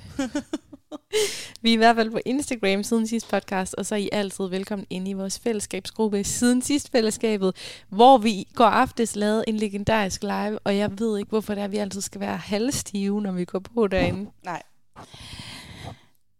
vi 1.63 1.71
er 1.71 1.75
i 1.75 1.77
hvert 1.77 1.97
fald 1.97 2.11
på 2.11 2.19
Instagram 2.25 2.83
siden 2.83 3.07
sidste 3.07 3.31
podcast, 3.31 3.75
og 3.75 3.87
så 3.87 3.95
er 3.95 3.99
I 3.99 4.09
altid 4.13 4.49
velkommen 4.49 4.87
ind 4.91 5.09
i 5.09 5.13
vores 5.13 5.39
fællesskabsgruppe 5.39 6.25
siden 6.25 6.63
sidst 6.63 6.91
fællesskabet, 6.93 7.57
hvor 7.89 8.19
vi 8.19 8.49
går 8.55 8.65
aftes 8.65 9.17
lavede 9.17 9.45
en 9.47 9.57
legendarisk 9.57 10.23
live, 10.23 10.59
og 10.59 10.77
jeg 10.77 10.99
ved 10.99 11.19
ikke, 11.19 11.29
hvorfor 11.29 11.55
det 11.55 11.63
er, 11.63 11.69
vi 11.69 11.77
altid 11.77 12.01
skal 12.01 12.21
være 12.21 12.37
halvstive, 12.37 13.23
når 13.23 13.33
vi 13.33 13.45
går 13.45 13.59
på 13.59 13.87
derinde. 13.87 14.31
Nej. 14.45 14.63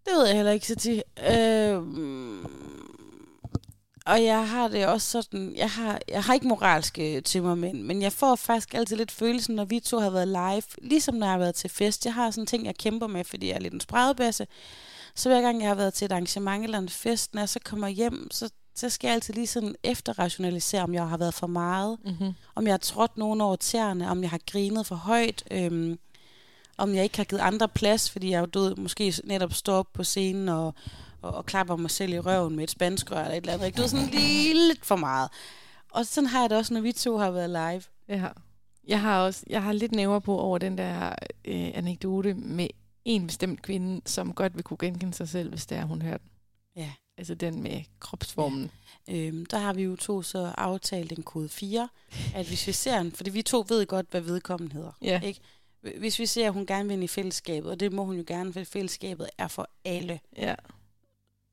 Det 0.05 0.13
ved 0.17 0.27
jeg 0.27 0.37
heller 0.37 0.53
ikke, 0.53 0.67
Satire. 0.67 1.03
Øh, 1.31 1.83
og 4.07 4.25
jeg 4.25 4.49
har 4.49 4.69
det 4.69 4.87
også 4.87 5.09
sådan, 5.23 5.53
jeg 5.57 5.71
har, 5.71 6.01
jeg 6.09 6.23
har 6.25 6.35
ikke 6.35 6.49
moralske 6.49 7.21
tømmermænd, 7.21 7.83
men 7.83 8.03
jeg 8.03 8.13
får 8.13 8.35
faktisk 8.37 8.75
altid 8.75 8.97
lidt 8.97 9.11
følelsen, 9.11 9.55
når 9.55 9.65
vi 9.65 9.81
to 9.81 9.99
har 9.99 10.11
været 10.11 10.29
live, 10.29 10.89
ligesom 10.89 11.15
når 11.15 11.27
jeg 11.27 11.33
har 11.33 11.39
været 11.39 11.55
til 11.55 11.71
fest. 11.71 12.05
Jeg 12.05 12.15
har 12.15 12.31
sådan 12.31 12.47
ting, 12.47 12.67
jeg 12.67 12.77
kæmper 12.77 13.07
med, 13.07 13.25
fordi 13.25 13.49
jeg 13.49 13.55
er 13.55 13.61
lidt 13.61 13.75
en 13.75 13.81
spredebæsse. 13.81 14.47
Så 15.15 15.29
hver 15.29 15.41
gang 15.41 15.61
jeg 15.61 15.69
har 15.69 15.75
været 15.75 15.95
til 15.95 16.05
et 16.05 16.13
arrangement 16.13 16.65
eller 16.65 16.79
en 16.79 16.89
fest, 16.89 17.35
når 17.35 17.41
jeg 17.41 17.49
så 17.49 17.59
kommer 17.65 17.89
hjem, 17.89 18.29
så, 18.31 18.51
så 18.75 18.89
skal 18.89 19.09
jeg 19.09 19.15
altid 19.15 19.35
lige 19.35 19.47
sådan 19.47 19.75
efterrationalisere, 19.83 20.83
om 20.83 20.95
jeg 20.95 21.09
har 21.09 21.17
været 21.17 21.35
for 21.35 21.47
meget, 21.47 21.99
Mm-hmm. 22.05 22.33
om 22.55 22.67
jeg 22.67 22.73
har 22.73 22.79
trådt 22.79 23.17
nogen 23.17 23.41
over 23.41 23.57
tæerne, 23.57 24.11
om 24.11 24.23
jeg 24.23 24.31
har 24.31 24.41
grinet 24.51 24.87
for 24.87 24.95
højt, 24.95 25.45
øhm, 25.51 25.99
om 26.79 26.95
jeg 26.95 27.05
ikke 27.05 27.17
har 27.17 27.25
givet 27.25 27.41
andre 27.41 27.69
plads, 27.69 28.11
fordi 28.11 28.31
jeg 28.31 28.41
jo 28.41 28.47
død, 28.47 28.77
måske 28.77 29.15
netop 29.25 29.53
står 29.55 29.75
op 29.75 29.93
på 29.93 30.05
scenen 30.05 30.49
og, 30.49 30.75
og, 31.23 31.35
og 31.35 31.47
klapper 31.47 31.77
mig 31.77 31.91
selv 31.91 32.13
i 32.13 32.19
røven 32.19 32.57
med 32.57 32.65
et 32.65 32.71
spanskrør 32.71 33.19
eller 33.19 33.31
et 33.31 33.37
eller 33.37 33.53
andet. 33.53 33.67
Ikke? 33.67 33.77
Du 33.77 33.83
ved, 33.83 33.89
sådan 33.89 34.07
lige 34.07 34.55
lidt 34.55 34.87
for 34.87 34.97
meget. 34.97 35.31
Og 35.91 36.07
sådan 36.07 36.29
har 36.29 36.41
jeg 36.41 36.51
det 36.51 36.59
også, 36.59 36.75
når 36.75 36.81
vi 36.81 36.93
to 36.93 37.19
har 37.19 37.31
været 37.31 37.51
live. 37.51 37.83
Ja. 38.09 38.29
Jeg 38.89 39.01
har 39.01 39.21
også 39.21 39.45
jeg 39.49 39.63
har 39.63 39.73
lidt 39.73 39.93
næver 39.93 40.19
på 40.19 40.39
over 40.39 40.59
den 40.59 40.79
der 40.79 41.09
øh, 41.45 41.71
anekdote 41.75 42.35
med 42.35 42.69
en 43.05 43.27
bestemt 43.27 43.63
kvinde, 43.63 44.01
som 44.07 44.33
godt 44.33 44.55
vil 44.55 44.65
kunne 44.65 44.79
genkende 44.81 45.15
sig 45.15 45.29
selv, 45.29 45.49
hvis 45.49 45.67
det 45.67 45.79
er, 45.79 45.85
hun 45.85 46.03
hører 46.03 46.19
den. 46.19 46.29
Ja. 46.77 46.93
Altså 47.19 47.35
den 47.35 47.63
med 47.63 47.81
kropsformen. 48.01 48.71
Øhm, 49.11 49.47
der 49.47 49.59
har 49.59 49.73
vi 49.73 49.83
jo 49.83 49.97
to 49.97 50.23
så 50.23 50.53
aftalt 50.59 51.13
en 51.13 51.23
kode 51.23 51.49
4, 51.49 51.89
at 52.35 52.47
hvis 52.47 52.67
vi 52.67 52.73
ser 52.73 53.01
en, 53.01 53.13
fordi 53.13 53.31
vi 53.31 53.43
to 53.43 53.65
ved 53.69 53.87
godt, 53.87 54.07
hvad 54.11 54.21
vedkommende 54.21 54.75
hedder. 54.75 54.93
Ja. 55.03 55.21
Ikke? 55.21 55.41
Hvis 55.99 56.19
vi 56.19 56.27
ser, 56.27 56.47
at 56.47 56.53
hun 56.53 56.67
gerne 56.67 56.89
vil 56.89 56.95
ind 56.95 57.05
i 57.05 57.09
fællesskabet, 57.09 57.71
og 57.71 57.81
det 57.81 57.93
må 57.93 58.05
hun 58.05 58.17
jo 58.17 58.25
gerne, 58.27 58.53
for 58.53 58.65
fællesskabet 58.65 59.29
er 59.39 59.49
for 59.49 59.71
alle, 59.85 60.21
ja. 60.37 60.55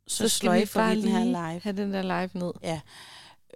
Så, 0.10 0.18
så 0.18 0.30
sløjfer 0.30 0.90
vi 0.96 1.02
den 1.02 1.10
her 1.10 1.24
live. 1.26 1.60
have 1.64 1.78
den 1.78 1.94
der 1.94 2.02
live 2.02 2.30
ned. 2.34 2.80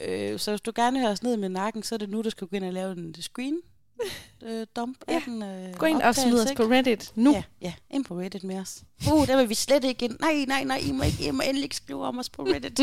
Øh, 0.02 0.40
så 0.40 0.52
hvis 0.52 0.62
du 0.62 0.72
gerne 0.76 0.94
vil 0.94 1.02
have 1.02 1.12
os 1.12 1.24
ned 1.24 1.38
med 1.38 1.50
nakken, 1.50 1.84
så 1.84 1.96
er 1.96 2.00
det 2.00 2.10
nu, 2.10 2.22
du 2.22 2.30
skal 2.30 2.48
gå 2.48 2.56
ind 2.56 2.66
og 2.66 2.74
lave 2.74 2.92
en 2.92 3.16
screen 3.22 3.58
øh, 4.46 4.68
dump 4.76 4.98
af 5.08 5.14
Ja. 5.14 5.22
den 5.26 5.44
øh, 5.44 5.74
Gå 5.76 5.86
ind 5.86 6.02
og 6.02 6.16
smid 6.16 6.42
os 6.42 6.52
på 6.56 6.64
Reddit 6.64 7.12
nu. 7.16 7.32
Ja, 7.32 7.44
ja, 7.62 7.74
ind 7.90 8.06
på 8.06 8.20
Reddit 8.20 8.44
med 8.44 8.60
os. 8.60 8.84
Uh, 9.14 9.28
der 9.28 9.38
vil 9.38 9.50
vi 9.50 9.54
slet 9.54 9.84
ikke 9.84 10.06
ind. 10.06 10.18
Nej, 10.20 10.46
nej, 10.48 10.64
nej, 10.64 10.78
I 10.78 10.92
må, 10.92 11.04
ikke, 11.04 11.28
I 11.28 11.32
må 11.32 11.42
endelig 11.42 11.64
ikke 11.64 11.76
skrive 11.76 12.06
om 12.06 12.20
os 12.20 12.30
på 12.30 12.44
Reddit. 12.44 12.80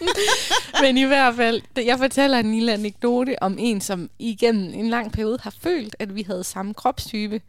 Men 0.82 0.98
i 0.98 1.02
hvert 1.04 1.34
fald, 1.36 1.62
jeg 1.76 1.98
fortæller 1.98 2.38
en 2.38 2.50
lille 2.54 2.72
anekdote 2.72 3.42
om 3.42 3.56
en, 3.58 3.80
som 3.80 4.10
igennem 4.18 4.74
en 4.74 4.88
lang 4.90 5.12
periode 5.12 5.38
har 5.42 5.54
følt, 5.60 5.96
at 5.98 6.14
vi 6.14 6.22
havde 6.22 6.44
samme 6.44 6.74
kropstype, 6.74 7.40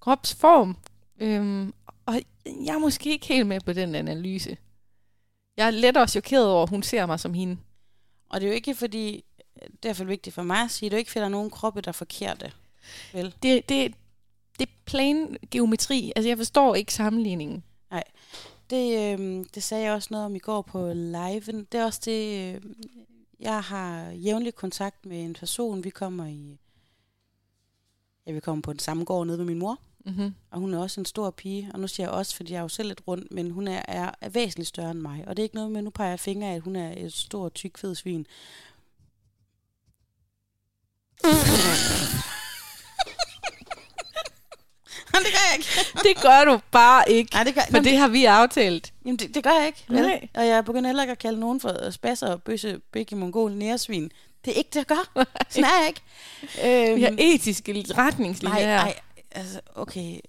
kropsform. 0.00 0.76
Øhm, 1.20 1.72
og 2.06 2.14
jeg 2.46 2.74
er 2.74 2.78
måske 2.78 3.10
ikke 3.10 3.26
helt 3.26 3.46
med 3.46 3.60
på 3.60 3.72
den 3.72 3.94
analyse. 3.94 4.56
Jeg 5.56 5.66
er 5.66 5.70
lettere 5.70 6.08
chokeret 6.08 6.48
over, 6.48 6.62
at 6.62 6.70
hun 6.70 6.82
ser 6.82 7.06
mig 7.06 7.20
som 7.20 7.34
hende. 7.34 7.56
og 8.28 8.40
det 8.40 8.46
er 8.46 8.50
jo 8.50 8.54
ikke 8.54 8.74
fordi, 8.74 9.24
det 9.54 9.62
er 9.62 9.68
i 9.68 9.78
hvert 9.80 9.96
fald 9.96 10.08
vigtigt 10.08 10.34
for 10.34 10.42
mig 10.42 10.60
at 10.60 10.70
sige, 10.70 10.90
er 10.90 10.92
jo 10.92 10.98
ikke 10.98 11.10
fordi, 11.10 11.20
der 11.20 11.26
er 11.26 11.30
nogen 11.30 11.50
kroppe, 11.50 11.80
der 11.80 11.88
er 11.88 11.92
forkerte. 11.92 12.52
Vel? 13.12 13.34
Det, 13.42 13.68
det, 13.68 13.94
det 14.58 14.68
er 14.68 14.72
plain 14.84 15.36
geometri. 15.50 16.12
Altså, 16.16 16.28
jeg 16.28 16.36
forstår 16.36 16.74
ikke 16.74 16.94
sammenligningen. 16.94 17.64
Det, 18.72 19.18
øh, 19.20 19.44
det 19.54 19.62
sagde 19.62 19.84
jeg 19.84 19.92
også 19.92 20.08
noget 20.10 20.26
om 20.26 20.36
i 20.36 20.38
går 20.38 20.62
på 20.62 20.92
live. 20.92 21.66
Det 21.72 21.74
er 21.74 21.84
også 21.84 22.00
det, 22.04 22.54
øh, 22.54 22.62
jeg 23.40 23.60
har 23.60 24.10
jævnlig 24.10 24.54
kontakt 24.54 25.06
med 25.06 25.24
en 25.24 25.34
person. 25.34 25.84
Vi 25.84 25.90
kommer 25.90 26.26
i, 26.26 26.58
ja, 28.26 28.32
vi 28.32 28.40
kommer 28.40 28.62
på 28.62 28.72
den 28.72 28.78
samme 28.78 29.04
gård 29.04 29.26
nede 29.26 29.38
med 29.38 29.44
min 29.44 29.58
mor. 29.58 29.78
Mm-hmm. 30.04 30.34
Og 30.50 30.60
hun 30.60 30.74
er 30.74 30.78
også 30.78 31.00
en 31.00 31.04
stor 31.04 31.30
pige, 31.30 31.70
og 31.74 31.80
nu 31.80 31.88
siger 31.88 32.06
jeg 32.06 32.14
også, 32.14 32.36
fordi 32.36 32.52
jeg 32.52 32.58
er 32.58 32.62
jo 32.62 32.68
selv 32.68 32.88
lidt 32.88 33.00
rundt, 33.08 33.32
men 33.32 33.50
hun 33.50 33.68
er, 33.68 33.82
er, 33.88 34.10
er 34.20 34.28
væsentligt 34.28 34.68
større 34.68 34.90
end 34.90 35.00
mig. 35.00 35.24
Og 35.26 35.36
det 35.36 35.42
er 35.42 35.44
ikke 35.44 35.54
noget 35.54 35.70
med, 35.70 35.82
nu 35.82 35.90
peger 35.90 36.10
jeg 36.10 36.20
fingre 36.20 36.48
af, 36.48 36.54
at 36.54 36.60
hun 36.60 36.76
er 36.76 36.94
et 36.96 37.12
stort, 37.12 37.54
tyk, 37.54 37.78
fed 37.78 37.94
svin. 37.94 38.26
det 45.24 45.32
gør 45.32 45.48
jeg 45.50 45.58
ikke. 45.58 45.68
Det 46.08 46.22
gør 46.22 46.44
du 46.44 46.60
bare 46.70 47.10
ikke. 47.10 47.34
Nej, 47.34 47.44
det 47.44 47.54
gør, 47.54 47.60
For 47.70 47.78
det 47.78 47.98
har 47.98 48.08
vi 48.08 48.24
aftalt. 48.24 48.92
jamen, 49.04 49.16
det, 49.16 49.34
det 49.34 49.44
gør 49.44 49.50
jeg 49.50 49.66
ikke. 49.66 49.84
Vel? 49.88 50.02
Nej. 50.02 50.28
Og 50.34 50.46
jeg 50.46 50.64
begynder 50.64 50.88
heller 50.88 51.02
ikke 51.02 51.12
at 51.12 51.18
kalde 51.18 51.40
nogen 51.40 51.60
for 51.60 51.90
spasser, 51.90 52.36
bøsse, 52.36 52.80
bække, 52.92 53.16
mongol, 53.16 53.52
næresvin. 53.52 54.12
Det 54.44 54.50
er 54.52 54.54
ikke 54.54 54.70
det, 54.72 54.76
jeg 54.76 54.86
gør. 54.86 55.10
Sådan 55.50 55.64
er 55.64 55.78
jeg 55.80 55.88
ikke. 55.88 56.02
Øhm, 56.90 56.96
Vi 56.96 57.02
har 57.02 57.14
etiske 57.18 57.84
retningslinjer 57.98 58.66
nej, 58.66 58.84
nej, 58.84 58.94
altså, 59.34 59.60
okay. 59.74 60.20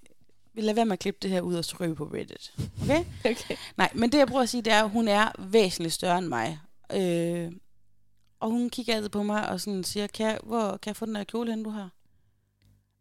Vi 0.53 0.61
lader 0.61 0.73
være 0.73 0.85
med 0.85 0.93
at 0.93 0.99
klippe 0.99 1.19
det 1.21 1.31
her 1.31 1.41
ud 1.41 1.55
og 1.55 1.65
skrive 1.65 1.95
på 1.95 2.03
Reddit. 2.03 2.53
Okay? 2.83 3.05
Okay. 3.31 3.55
Nej, 3.77 3.89
men 3.95 4.11
det 4.11 4.17
jeg 4.17 4.27
prøver 4.27 4.43
at 4.43 4.49
sige, 4.49 4.61
det 4.61 4.73
er, 4.73 4.83
at 4.83 4.89
hun 4.89 5.07
er 5.07 5.31
væsentligt 5.39 5.93
større 5.93 6.17
end 6.17 6.27
mig. 6.27 6.59
Øh, 6.93 7.51
og 8.39 8.49
hun 8.49 8.69
kigger 8.69 8.95
altid 8.95 9.09
på 9.09 9.23
mig 9.23 9.49
og 9.49 9.61
sådan 9.61 9.83
siger, 9.83 10.07
kan 10.07 10.25
jeg, 10.25 10.39
hvor 10.43 10.77
kan 10.77 10.89
jeg 10.89 10.95
få 10.95 11.05
den 11.05 11.15
der 11.15 11.23
kjole 11.23 11.51
hen, 11.51 11.63
du 11.63 11.69
har? 11.69 11.89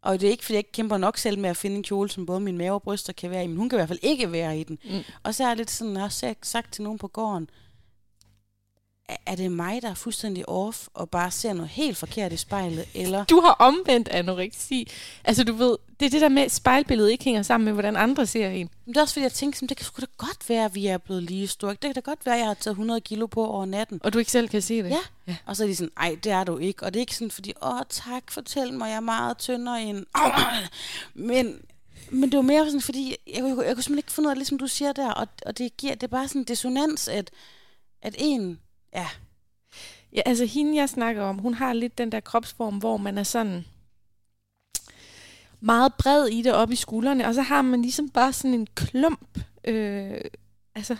Og 0.01 0.21
det 0.21 0.27
er 0.27 0.31
ikke, 0.31 0.43
fordi 0.45 0.53
jeg 0.53 0.59
ikke 0.59 0.71
kæmper 0.71 0.97
nok 0.97 1.17
selv 1.17 1.39
med 1.39 1.49
at 1.49 1.57
finde 1.57 1.75
en 1.75 1.83
kjole, 1.83 2.09
som 2.09 2.25
både 2.25 2.39
min 2.39 2.57
mave 2.57 2.73
og 2.73 2.83
bryster 2.83 3.13
kan 3.13 3.29
være 3.29 3.43
i, 3.43 3.47
men 3.47 3.57
hun 3.57 3.69
kan 3.69 3.77
i 3.77 3.79
hvert 3.79 3.87
fald 3.87 3.99
ikke 4.01 4.31
være 4.31 4.59
i 4.59 4.63
den. 4.63 4.79
Mm. 4.83 5.03
Og 5.23 5.35
så 5.35 5.43
er 5.43 5.47
jeg 5.47 5.57
lidt 5.57 5.71
sådan, 5.71 5.93
jeg 5.93 6.01
har 6.01 6.35
sagt 6.41 6.73
til 6.73 6.83
nogen 6.83 6.99
på 6.99 7.07
gården, 7.07 7.49
er, 9.09 9.15
er 9.25 9.35
det 9.35 9.51
mig, 9.51 9.81
der 9.81 9.89
er 9.89 9.93
fuldstændig 9.93 10.49
off, 10.49 10.87
og 10.93 11.09
bare 11.09 11.31
ser 11.31 11.53
noget 11.53 11.69
helt 11.69 11.97
forkert 11.97 12.33
i 12.33 12.37
spejlet, 12.37 12.85
eller... 12.93 13.25
Du 13.25 13.39
har 13.39 13.51
omvendt 13.51 14.09
anoreksi. 14.09 14.91
Altså, 15.23 15.43
du 15.43 15.53
ved, 15.53 15.77
det 16.03 16.09
er 16.09 16.11
det 16.11 16.21
der 16.21 16.29
med, 16.29 16.43
at 16.43 16.51
spejlbilledet 16.51 17.11
ikke 17.11 17.23
hænger 17.23 17.41
sammen 17.41 17.65
med, 17.65 17.73
hvordan 17.73 17.95
andre 17.95 18.25
ser 18.25 18.49
en. 18.49 18.69
Men 18.85 18.93
det 18.93 18.97
er 18.97 19.01
også 19.01 19.13
fordi, 19.13 19.23
jeg 19.23 19.31
tænker, 19.31 19.55
sådan, 19.55 19.67
det 19.67 19.77
kan 19.77 19.85
sgu 19.85 20.01
da 20.01 20.05
godt 20.17 20.49
være, 20.49 20.65
at 20.65 20.75
vi 20.75 20.87
er 20.87 20.97
blevet 20.97 21.23
lige 21.23 21.47
store. 21.47 21.71
Det 21.71 21.79
kan 21.79 21.93
da 21.93 21.99
godt 21.99 22.25
være, 22.25 22.35
at 22.35 22.39
jeg 22.39 22.47
har 22.47 22.53
taget 22.53 22.73
100 22.73 23.01
kilo 23.01 23.27
på 23.27 23.47
over 23.47 23.65
natten. 23.65 23.99
Og 24.03 24.13
du 24.13 24.19
ikke 24.19 24.31
selv 24.31 24.49
kan 24.49 24.61
se 24.61 24.83
det. 24.83 24.89
Ja. 24.89 24.97
ja. 25.27 25.35
Og 25.45 25.55
så 25.55 25.63
er 25.63 25.67
de 25.67 25.75
sådan, 25.75 25.91
ej, 25.97 26.17
det 26.23 26.31
er 26.31 26.43
du 26.43 26.57
ikke. 26.57 26.85
Og 26.85 26.93
det 26.93 26.99
er 26.99 27.01
ikke 27.01 27.15
sådan, 27.15 27.31
fordi, 27.31 27.53
åh, 27.61 27.79
tak, 27.89 28.31
fortæl 28.31 28.73
mig, 28.73 28.89
jeg 28.89 28.95
er 28.95 28.99
meget 28.99 29.37
tyndere 29.37 29.83
end... 29.83 30.05
Men, 31.13 31.61
men 32.11 32.31
det 32.31 32.37
var 32.37 32.43
mere 32.43 32.65
sådan, 32.65 32.81
fordi, 32.81 33.15
jeg, 33.27 33.35
jeg, 33.35 33.43
jeg, 33.43 33.55
kunne 33.55 33.65
simpelthen 33.65 33.97
ikke 33.97 34.11
finde 34.11 34.27
ud 34.27 34.31
af, 34.31 34.37
ligesom 34.37 34.57
du 34.57 34.67
siger 34.67 34.91
der, 34.91 35.11
og, 35.11 35.27
og 35.45 35.57
det 35.57 35.77
giver, 35.77 35.95
det 35.95 36.03
er 36.03 36.07
bare 36.07 36.27
sådan 36.27 36.41
en 36.41 36.45
dissonans, 36.45 37.07
at, 37.07 37.31
at 38.01 38.15
en, 38.17 38.59
ja, 38.95 39.07
Ja, 40.15 40.21
altså 40.25 40.45
hende, 40.45 40.75
jeg 40.75 40.89
snakker 40.89 41.23
om, 41.23 41.37
hun 41.37 41.53
har 41.53 41.73
lidt 41.73 41.97
den 41.97 42.11
der 42.11 42.19
kropsform, 42.19 42.77
hvor 42.77 42.97
man 42.97 43.17
er 43.17 43.23
sådan 43.23 43.65
meget 45.63 45.93
bred 45.93 46.25
i 46.27 46.41
det 46.41 46.53
op 46.53 46.71
i 46.71 46.75
skuldrene, 46.75 47.27
og 47.27 47.33
så 47.33 47.41
har 47.41 47.61
man 47.61 47.81
ligesom 47.81 48.09
bare 48.09 48.33
sådan 48.33 48.53
en 48.53 48.67
klump. 48.75 49.39
Øh, 49.65 50.17
altså, 50.75 50.93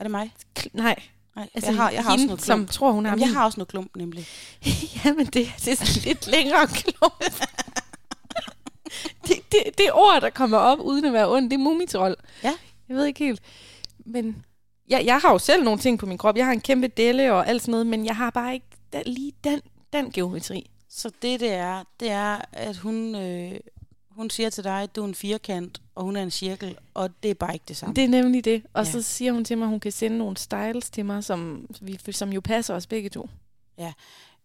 er 0.00 0.04
det 0.04 0.10
mig? 0.10 0.34
kl- 0.58 0.68
nej. 0.72 1.02
Nej, 1.36 1.48
Altså, 1.54 1.70
jeg 1.70 1.76
har, 1.76 1.90
jeg 1.90 2.02
har 2.02 2.10
også 2.10 2.18
hende, 2.20 2.26
noget 2.26 2.42
som 2.42 2.58
klump. 2.58 2.70
tror, 2.70 2.92
hun 2.92 3.04
har 3.04 3.12
Jamen, 3.12 3.20
jeg 3.20 3.28
min- 3.28 3.36
har 3.36 3.44
også 3.44 3.60
noget 3.60 3.68
klump, 3.68 3.96
nemlig. 3.96 4.26
Jamen, 5.04 5.26
det, 5.26 5.34
det 5.34 5.68
er 5.72 5.76
sådan 5.76 6.02
lidt 6.04 6.26
længere 6.26 6.66
klump. 6.66 7.24
det, 9.26 9.36
det, 9.52 9.78
det 9.78 9.92
ord, 9.92 10.20
der 10.20 10.30
kommer 10.30 10.58
op 10.58 10.80
uden 10.80 11.04
at 11.04 11.12
være 11.12 11.30
ondt, 11.32 11.50
det 11.50 11.56
er 11.56 11.62
mumitrold. 11.62 12.16
Ja. 12.42 12.52
Jeg 12.88 12.96
ved 12.96 13.04
ikke 13.04 13.24
helt. 13.24 13.42
Men 14.06 14.44
jeg, 14.88 15.02
jeg 15.04 15.18
har 15.18 15.32
jo 15.32 15.38
selv 15.38 15.64
nogle 15.64 15.80
ting 15.80 15.98
på 15.98 16.06
min 16.06 16.18
krop. 16.18 16.36
Jeg 16.36 16.44
har 16.46 16.52
en 16.52 16.60
kæmpe 16.60 16.88
delle 16.88 17.32
og 17.32 17.48
alt 17.48 17.62
sådan 17.62 17.72
noget, 17.72 17.86
men 17.86 18.06
jeg 18.06 18.16
har 18.16 18.30
bare 18.30 18.54
ikke 18.54 18.66
den, 18.92 19.02
lige 19.06 19.32
den, 19.44 19.60
den 19.92 20.10
geometri. 20.12 20.70
Så 20.90 21.10
det, 21.22 21.40
det 21.40 21.52
er, 21.52 21.84
det 22.00 22.10
er, 22.10 22.38
at 22.52 22.76
hun, 22.76 23.14
øh, 23.14 23.52
hun 24.16 24.30
siger 24.30 24.50
til 24.50 24.64
dig, 24.64 24.82
at 24.82 24.96
du 24.96 25.02
er 25.02 25.08
en 25.08 25.14
firkant, 25.14 25.82
og 25.94 26.04
hun 26.04 26.16
er 26.16 26.22
en 26.22 26.30
cirkel, 26.30 26.78
og 26.94 27.10
det 27.22 27.30
er 27.30 27.34
bare 27.34 27.52
ikke 27.54 27.64
det 27.68 27.76
samme. 27.76 27.94
Det 27.94 28.04
er 28.04 28.08
nemlig 28.08 28.44
det. 28.44 28.62
Og 28.72 28.84
Ja. 28.84 28.90
så 28.90 29.02
siger 29.02 29.32
hun 29.32 29.44
til 29.44 29.58
mig, 29.58 29.64
at 29.64 29.70
hun 29.70 29.80
kan 29.80 29.92
sende 29.92 30.18
nogle 30.18 30.36
styles 30.36 30.90
til 30.90 31.04
mig, 31.04 31.24
som, 31.24 31.66
vi, 31.80 31.98
som 32.12 32.32
jo 32.32 32.40
passer 32.40 32.74
os 32.74 32.86
begge 32.86 33.08
to. 33.08 33.28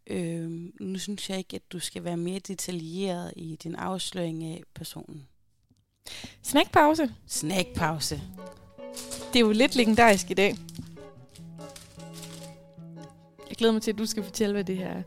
Øh, 0.07 0.49
nu 0.79 0.99
synes 0.99 1.29
jeg 1.29 1.37
ikke, 1.37 1.55
at 1.55 1.71
du 1.71 1.79
skal 1.79 2.03
være 2.03 2.17
mere 2.17 2.39
detaljeret 2.39 3.33
i 3.35 3.55
din 3.63 3.75
afsløring 3.75 4.43
af 4.43 4.63
personen. 4.75 5.27
Snackpause. 6.43 7.13
Snackpause. 7.27 8.21
Det 9.33 9.35
er 9.35 9.39
jo 9.39 9.51
lidt 9.51 9.75
legendarisk 9.75 10.31
i 10.31 10.33
dag. 10.33 10.55
Jeg 13.49 13.57
glæder 13.57 13.73
mig 13.73 13.81
til, 13.81 13.91
at 13.91 13.97
du 13.97 14.05
skal 14.05 14.23
fortælle, 14.23 14.53
hvad 14.53 14.63
det 14.63 14.77
her 14.77 14.87
er. 14.87 15.03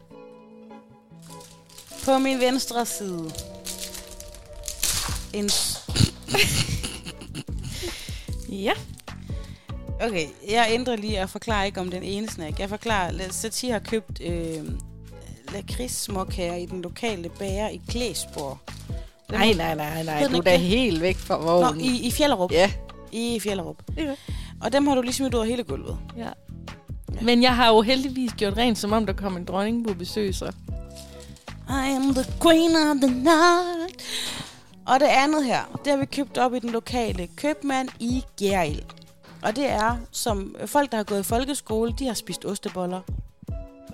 På 2.04 2.18
min 2.18 2.40
venstre 2.40 2.86
side. 2.86 3.30
En... 5.34 5.50
Ja. 8.48 8.72
Okay, 10.00 10.26
jeg 10.50 10.68
ændrer 10.70 10.96
lige 10.96 11.22
og 11.22 11.30
forklarer 11.30 11.64
ikke 11.64 11.80
om 11.80 11.90
den 11.90 12.02
ene 12.02 12.28
snack. 12.28 12.58
Jeg 12.60 12.68
forklarer, 12.68 13.08
at 13.20 13.34
Satie 13.34 13.72
har 13.72 13.78
købt 13.78 14.20
øh, 14.20 14.58
lakridssmåkager 15.54 16.54
i 16.54 16.66
den 16.66 16.82
lokale 16.82 17.28
bager 17.38 17.68
i 17.68 17.80
Klæsborg. 17.88 18.58
Den 19.30 19.38
Nej, 19.38 19.52
nej, 19.52 19.74
nej, 19.74 20.02
nej. 20.02 20.26
Du 20.28 20.36
er 20.36 20.40
da 20.40 20.56
helt 20.56 21.00
væk 21.00 21.16
fra 21.16 21.38
Nå, 21.38 21.42
vognen. 21.44 21.80
i, 21.80 22.06
i 22.06 22.10
Fjellerup. 22.10 22.52
Ja. 22.52 22.72
I 23.12 23.40
Fjellerup. 23.42 23.76
Det 23.88 23.98
er 23.98 24.06
det. 24.08 24.16
Og 24.60 24.72
dem 24.72 24.86
har 24.86 24.94
du 24.94 25.02
lige 25.02 25.12
smidt 25.12 25.34
ud 25.34 25.40
af 25.40 25.46
hele 25.46 25.62
gulvet. 25.64 25.98
ja. 26.16 26.28
Men 27.22 27.42
jeg 27.42 27.56
har 27.56 27.68
jo 27.68 27.80
heldigvis 27.82 28.32
gjort 28.36 28.56
rent, 28.56 28.78
som 28.78 28.92
om 28.92 29.06
der 29.06 29.12
kom 29.12 29.36
en 29.36 29.44
dronning 29.44 29.86
på 29.86 29.94
besøg, 29.94 30.34
så. 30.34 30.52
I 31.68 31.94
am 31.96 32.14
the 32.14 32.24
queen 32.42 32.70
of 32.76 32.96
the 33.02 33.14
night. 33.14 34.02
Og 34.86 35.00
det 35.00 35.06
andet 35.06 35.44
her, 35.44 35.80
det 35.84 35.92
har 35.92 35.98
vi 35.98 36.06
købt 36.06 36.38
op 36.38 36.54
i 36.54 36.58
den 36.58 36.70
lokale 36.70 37.28
købmand 37.36 37.88
i 38.00 38.24
Gerild. 38.40 38.82
Og 39.42 39.56
det 39.56 39.70
er, 39.70 39.96
som 40.10 40.56
folk, 40.66 40.90
der 40.90 40.96
har 40.96 41.04
gået 41.04 41.20
i 41.20 41.22
folkeskole, 41.22 41.92
de 41.98 42.06
har 42.06 42.14
spist 42.14 42.44
osteboller. 42.44 43.00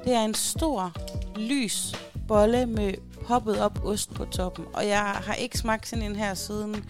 Det 0.04 0.12
er 0.14 0.20
en 0.24 0.34
stor, 0.34 0.92
lys 1.36 1.94
bolle 2.28 2.66
med 2.66 2.94
poppet 3.26 3.60
op 3.60 3.84
ost 3.84 4.14
på 4.14 4.24
toppen. 4.24 4.64
Og 4.72 4.86
jeg 4.88 5.00
har 5.00 5.34
ikke 5.34 5.58
smagt 5.58 5.88
sådan 5.88 6.04
en 6.04 6.16
her 6.16 6.34
siden, 6.34 6.84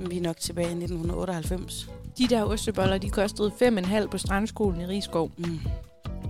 vi 0.00 0.16
er 0.16 0.22
nok 0.22 0.36
tilbage 0.36 0.66
i 0.68 0.70
1998. 0.70 1.88
De 2.18 2.26
der 2.26 2.42
osteboller, 2.44 2.98
de 2.98 3.10
kostede 3.10 3.52
5,5 3.62 4.06
på 4.06 4.18
strandskolen 4.18 4.80
i 4.80 4.86
Rigskov. 4.86 5.30
Mm, 5.38 5.58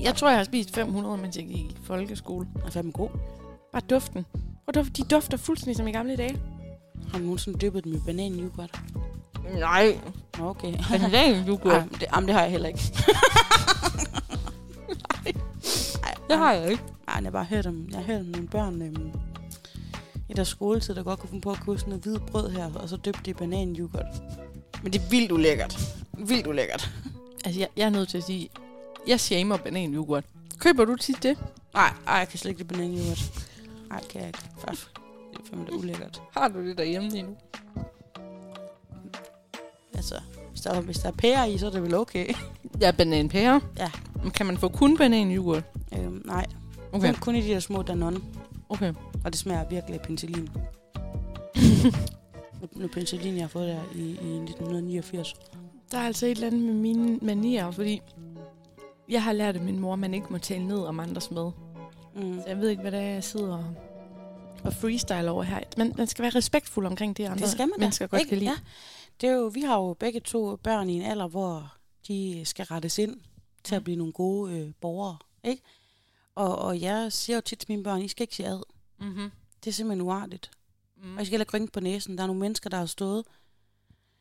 Jeg 0.01 0.15
tror, 0.15 0.29
jeg 0.29 0.39
har 0.39 0.45
spist 0.45 0.75
500, 0.75 1.17
mens 1.17 1.37
jeg 1.37 1.45
gik 1.47 1.57
i 1.57 1.77
folkeskole. 1.85 2.47
er 2.67 2.71
fandme 2.71 2.93
god. 2.93 3.09
Bare 3.73 3.83
duften. 3.91 4.27
Duft. 4.75 4.97
De 4.97 5.03
dufter 5.03 5.37
fuldstændig 5.37 5.77
som 5.77 5.89
i 5.89 5.93
gamle 5.93 6.17
dage. 6.17 6.41
Har 7.11 7.19
du 7.19 7.25
nogensinde 7.25 7.59
dyppet 7.59 7.85
dem 7.85 7.95
i 7.95 7.99
bananyoghurt? 8.07 8.81
Nej. 9.59 9.99
Okay. 10.41 10.73
Går. 10.73 11.71
Ej, 11.71 11.85
det, 12.01 12.07
jamen, 12.15 12.27
det 12.29 12.35
har 12.35 12.43
jeg 12.43 12.51
heller 12.51 12.69
ikke. 12.69 12.81
Ej, 16.05 16.15
Det 16.29 16.39
har 16.39 16.53
jeg 16.53 16.71
ikke. 16.71 16.83
Ej, 17.09 17.15
jeg 17.15 17.23
har 17.25 17.31
bare 17.31 17.45
hørt 17.45 17.67
om, 17.67 17.87
jeg 17.91 17.97
har 17.99 18.05
hørt 18.05 18.21
om 18.21 18.27
nogle 18.27 18.49
børn 18.49 18.83
øhm, 18.83 19.11
i 20.29 20.33
deres 20.33 20.49
skoletid, 20.49 20.95
der 20.95 21.03
godt 21.03 21.19
kunne 21.21 21.31
finde 21.31 21.43
på 21.43 21.51
at 21.51 21.61
købe 21.67 21.79
sådan 21.79 21.89
noget 21.91 22.05
hvidt 22.05 22.27
brød 22.27 22.51
her, 22.51 22.75
og 22.75 22.89
så 22.89 22.97
døbte 22.97 23.21
de 23.25 23.35
bananyoghurt. 23.35 24.07
Men 24.83 24.93
det 24.93 25.01
er 25.03 25.09
vildt 25.11 25.33
ulækkert. 25.33 25.79
Vildt 26.19 26.47
ulækkert. 26.47 26.91
Altså, 27.45 27.61
jeg, 27.61 27.69
jeg 27.77 27.85
er 27.87 27.91
nødt 27.91 28.09
til 28.09 28.19
at 28.19 28.25
sige, 28.25 28.49
jeg 29.07 29.21
shamer 29.21 29.57
bananyoghurt. 29.57 30.25
Køber 30.59 30.85
du 30.85 30.97
tit 30.97 31.23
det? 31.23 31.39
Nej, 31.75 31.93
ej, 32.07 32.15
jeg 32.15 32.29
kan 32.29 32.39
slet 32.39 32.51
ikke 32.51 32.61
lide 32.63 32.69
bananyoghurt. 32.75 33.49
Nej, 33.89 34.05
kan 34.11 34.21
jeg 34.21 34.29
ikke. 34.29 34.39
Fuck. 34.59 35.01
Fandme 35.51 35.67
da 35.67 35.73
ulækkert. 35.77 36.23
Har 36.37 36.49
du 36.49 36.67
det 36.67 36.79
derhjemme 36.79 37.09
lige 37.09 37.23
nu? 37.23 37.37
Altså, 39.95 40.15
hvis 40.51 40.61
der, 40.61 40.81
hvis 40.81 40.99
der 40.99 41.09
er 41.09 41.13
pærer 41.13 41.45
i, 41.45 41.59
så 41.59 41.67
er 41.67 41.71
det 41.71 41.83
vel 41.83 41.95
okay. 41.95 42.27
Ja, 42.81 42.91
bananpære. 42.91 43.61
Ja. 43.79 43.91
Men 44.23 44.31
kan 44.31 44.47
man 44.47 44.59
få 44.59 44.69
kun 44.69 44.97
bananyoghurt? 44.97 45.65
øhm, 45.99 46.23
nej, 46.25 46.47
Okay, 46.93 47.13
kun, 47.13 47.21
kun 47.21 47.37
i 47.37 47.41
de 47.41 47.49
der 47.49 47.61
små 47.61 47.83
Danone. 47.83 48.21
okay. 48.69 48.95
Og 49.25 49.33
det 49.33 49.37
smager 49.37 49.69
virkelig 49.69 49.95
af 50.01 50.07
penicillin. 50.07 50.49
Nu 52.73 52.89
penicillin, 52.89 53.35
jeg 53.35 53.43
har 53.43 53.49
fået 53.49 53.69
der 53.69 53.81
i, 53.95 54.01
i 54.01 54.11
1989. 54.13 55.35
Der 55.93 55.99
er 55.99 56.03
altså 56.07 56.27
et 56.27 56.31
eller 56.31 56.47
andet 56.47 56.61
med 56.61 56.75
mine 56.75 57.19
manier, 57.23 57.71
fordi 57.71 58.03
jeg 59.09 59.23
har 59.23 59.33
lært 59.33 59.57
af 59.57 59.63
min 59.63 59.79
mor, 59.79 59.93
at 59.93 59.99
man 59.99 60.15
ikke 60.15 60.27
må 60.31 60.39
tale 60.39 60.67
ned 60.67 60.79
om 60.79 61.01
andres 61.01 61.31
mad. 61.31 61.51
Mm. 62.17 62.35
Så 62.41 62.45
jeg 62.49 62.59
ved 62.59 62.69
ikke, 62.69 62.83
hvad 62.83 62.93
det 62.93 63.01
er, 63.01 63.05
jeg 63.09 63.25
sidder 63.25 63.57
og, 63.57 63.65
og 64.65 64.73
freestyle 64.75 65.31
over 65.31 65.43
her. 65.43 65.61
Men 65.77 65.95
man 65.97 66.07
skal 66.07 66.23
være 66.23 66.33
respektfuld 66.35 66.87
omkring 66.87 67.17
det, 67.17 67.25
andre 67.25 67.39
Det 67.43 67.49
skal 67.51 67.69
man 67.69 67.79
da. 67.79 67.81
mennesker 67.81 68.07
godt 68.07 68.21
Ikke? 68.21 68.29
kan 68.29 68.39
lide. 68.39 68.51
Ja. 68.51 68.57
Det 69.21 69.29
er 69.29 69.33
jo, 69.35 69.47
vi 69.47 69.61
har 69.61 69.77
jo 69.77 69.95
begge 69.95 70.21
to 70.21 70.57
børn 70.57 70.91
i 70.91 70.93
en 70.95 71.03
alder, 71.03 71.27
hvor 71.29 71.75
de 72.09 72.43
skal 72.45 72.65
rettes 72.65 72.99
ind 72.99 73.21
til 73.65 73.75
at 73.75 73.85
blive 73.85 73.97
nogle 73.97 74.13
gode 74.13 74.53
øh, 74.59 74.73
borgere. 74.81 75.17
Ikke? 75.45 75.63
Og, 76.35 76.59
og 76.59 76.81
jeg 76.81 77.13
siger 77.13 77.37
jo 77.37 77.41
tit 77.41 77.59
til 77.59 77.67
mine 77.71 77.83
børn, 77.83 78.03
I 78.03 78.09
skal 78.09 78.23
ikke 78.23 78.37
sige 78.37 78.49
ad. 78.49 78.63
Mm-hmm. 79.01 79.31
Det 79.65 79.71
er 79.71 79.75
simpelthen 79.75 80.07
uartigt. 80.07 80.51
Mm. 81.03 81.17
Og 81.17 81.23
I 81.23 81.25
skal 81.25 81.31
heller 81.33 81.43
ikke 81.45 81.57
rynke 81.57 81.73
på 81.73 81.81
næsen. 81.81 82.17
Der 82.19 82.23
er 82.23 82.27
nogle 82.27 82.41
mennesker, 82.41 82.71
der 82.71 82.77
har 82.77 82.87
stået 82.87 83.25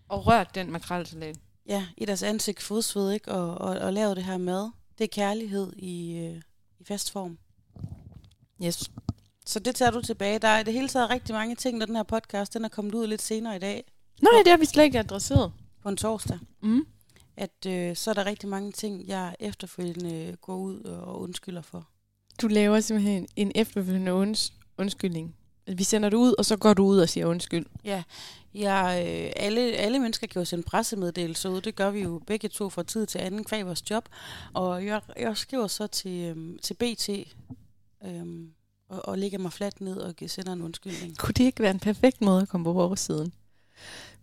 Og 0.10 0.28
rørt 0.28 0.56
den 0.56 0.72
makrelsalat. 0.72 1.38
ja, 1.68 1.88
i 1.98 2.06
deres 2.06 2.24
ansigt 2.24 2.62
fodsved, 2.62 3.12
ikke? 3.12 3.32
Og, 3.32 3.58
og, 3.58 3.78
og 3.80 3.94
lavet 3.94 4.18
det 4.18 4.24
her 4.26 4.38
mad. 4.38 4.70
Det 4.98 5.04
er 5.04 5.08
kærlighed 5.08 5.74
i, 5.78 6.18
øh, 6.18 6.42
i 6.80 6.84
fast 6.84 7.12
form. 7.12 7.38
Yes. 8.64 8.92
Så 9.48 9.60
det 9.60 9.76
tager 9.76 9.92
du 9.92 10.02
tilbage. 10.02 10.40
Der 10.40 10.48
er 10.48 10.60
i 10.60 10.64
det 10.64 10.74
hele 10.74 10.88
taget 10.88 11.10
rigtig 11.10 11.36
mange 11.36 11.56
ting, 11.56 11.78
når 11.78 11.86
den 11.86 11.96
her 11.96 12.04
podcast 12.04 12.54
den 12.54 12.66
er 12.66 12.70
kommet 12.70 12.94
ud 12.96 13.08
lidt 13.08 13.22
senere 13.22 13.56
i 13.56 13.60
dag, 13.60 13.84
Nej, 14.22 14.32
det 14.44 14.52
har 14.52 14.58
vi 14.58 14.66
slet 14.66 14.84
ikke 14.84 15.00
adresseret. 15.00 15.52
på 15.84 15.90
en 15.90 15.98
torsdag. 15.98 16.40
Mm. 16.62 16.86
at 17.38 17.66
øh, 17.68 17.96
så 17.96 18.10
er 18.10 18.14
der 18.14 18.26
rigtig 18.26 18.50
mange 18.50 18.72
ting, 18.72 19.08
jeg 19.08 19.36
efterfølgende 19.40 20.38
går 20.42 20.56
ud 20.58 20.80
og 20.84 21.22
undskylder 21.22 21.62
for. 21.62 21.88
Du 22.42 22.48
laver 22.48 22.80
simpelthen 22.80 23.28
en 23.36 23.52
efterfølgende 23.56 24.12
unds- 24.14 24.54
undskyldning. 24.78 25.36
Vi 25.78 25.84
sender 25.84 26.10
det 26.10 26.18
ud, 26.18 26.34
og 26.38 26.46
så 26.46 26.58
går 26.58 26.74
du 26.74 26.86
ud 26.86 27.00
og 27.00 27.10
siger 27.10 27.26
undskyld. 27.26 27.66
Jeg, 28.54 29.06
øh, 29.08 29.32
alle, 29.36 29.62
alle 29.62 30.00
mennesker 30.00 30.28
kan 30.28 30.40
jo 30.42 30.46
sende 30.46 30.64
pressemeddelelser 30.64 31.50
ud. 31.50 31.62
Det 31.62 31.76
gør 31.76 31.92
vi 31.92 32.02
jo 32.02 32.22
begge 32.28 32.50
to 32.50 32.70
fra 32.70 32.84
tid 32.84 33.06
til 33.06 33.20
anden 33.20 33.44
kvæg 33.44 33.66
vores 33.66 33.90
job. 33.90 34.10
Og 34.54 34.86
jeg, 34.86 35.02
jeg 35.20 35.38
skriver 35.38 35.68
så 35.68 35.88
til, 35.88 36.12
øhm, 36.22 36.58
til 36.64 36.74
BT 36.74 37.10
øhm, 38.06 38.52
og, 38.90 39.08
og 39.08 39.18
lægger 39.18 39.38
mig 39.38 39.54
fladt 39.54 39.82
ned 39.82 39.98
og 39.98 40.14
sender 40.28 40.54
en 40.54 40.62
undskyldning. 40.62 41.18
Kunne 41.18 41.34
det 41.34 41.44
ikke 41.44 41.64
være 41.64 41.72
en 41.72 41.80
perfekt 41.80 42.22
måde 42.22 42.42
at 42.42 42.50
komme 42.50 42.64
på 42.64 42.74
vores 42.74 43.00
siden? 43.00 43.34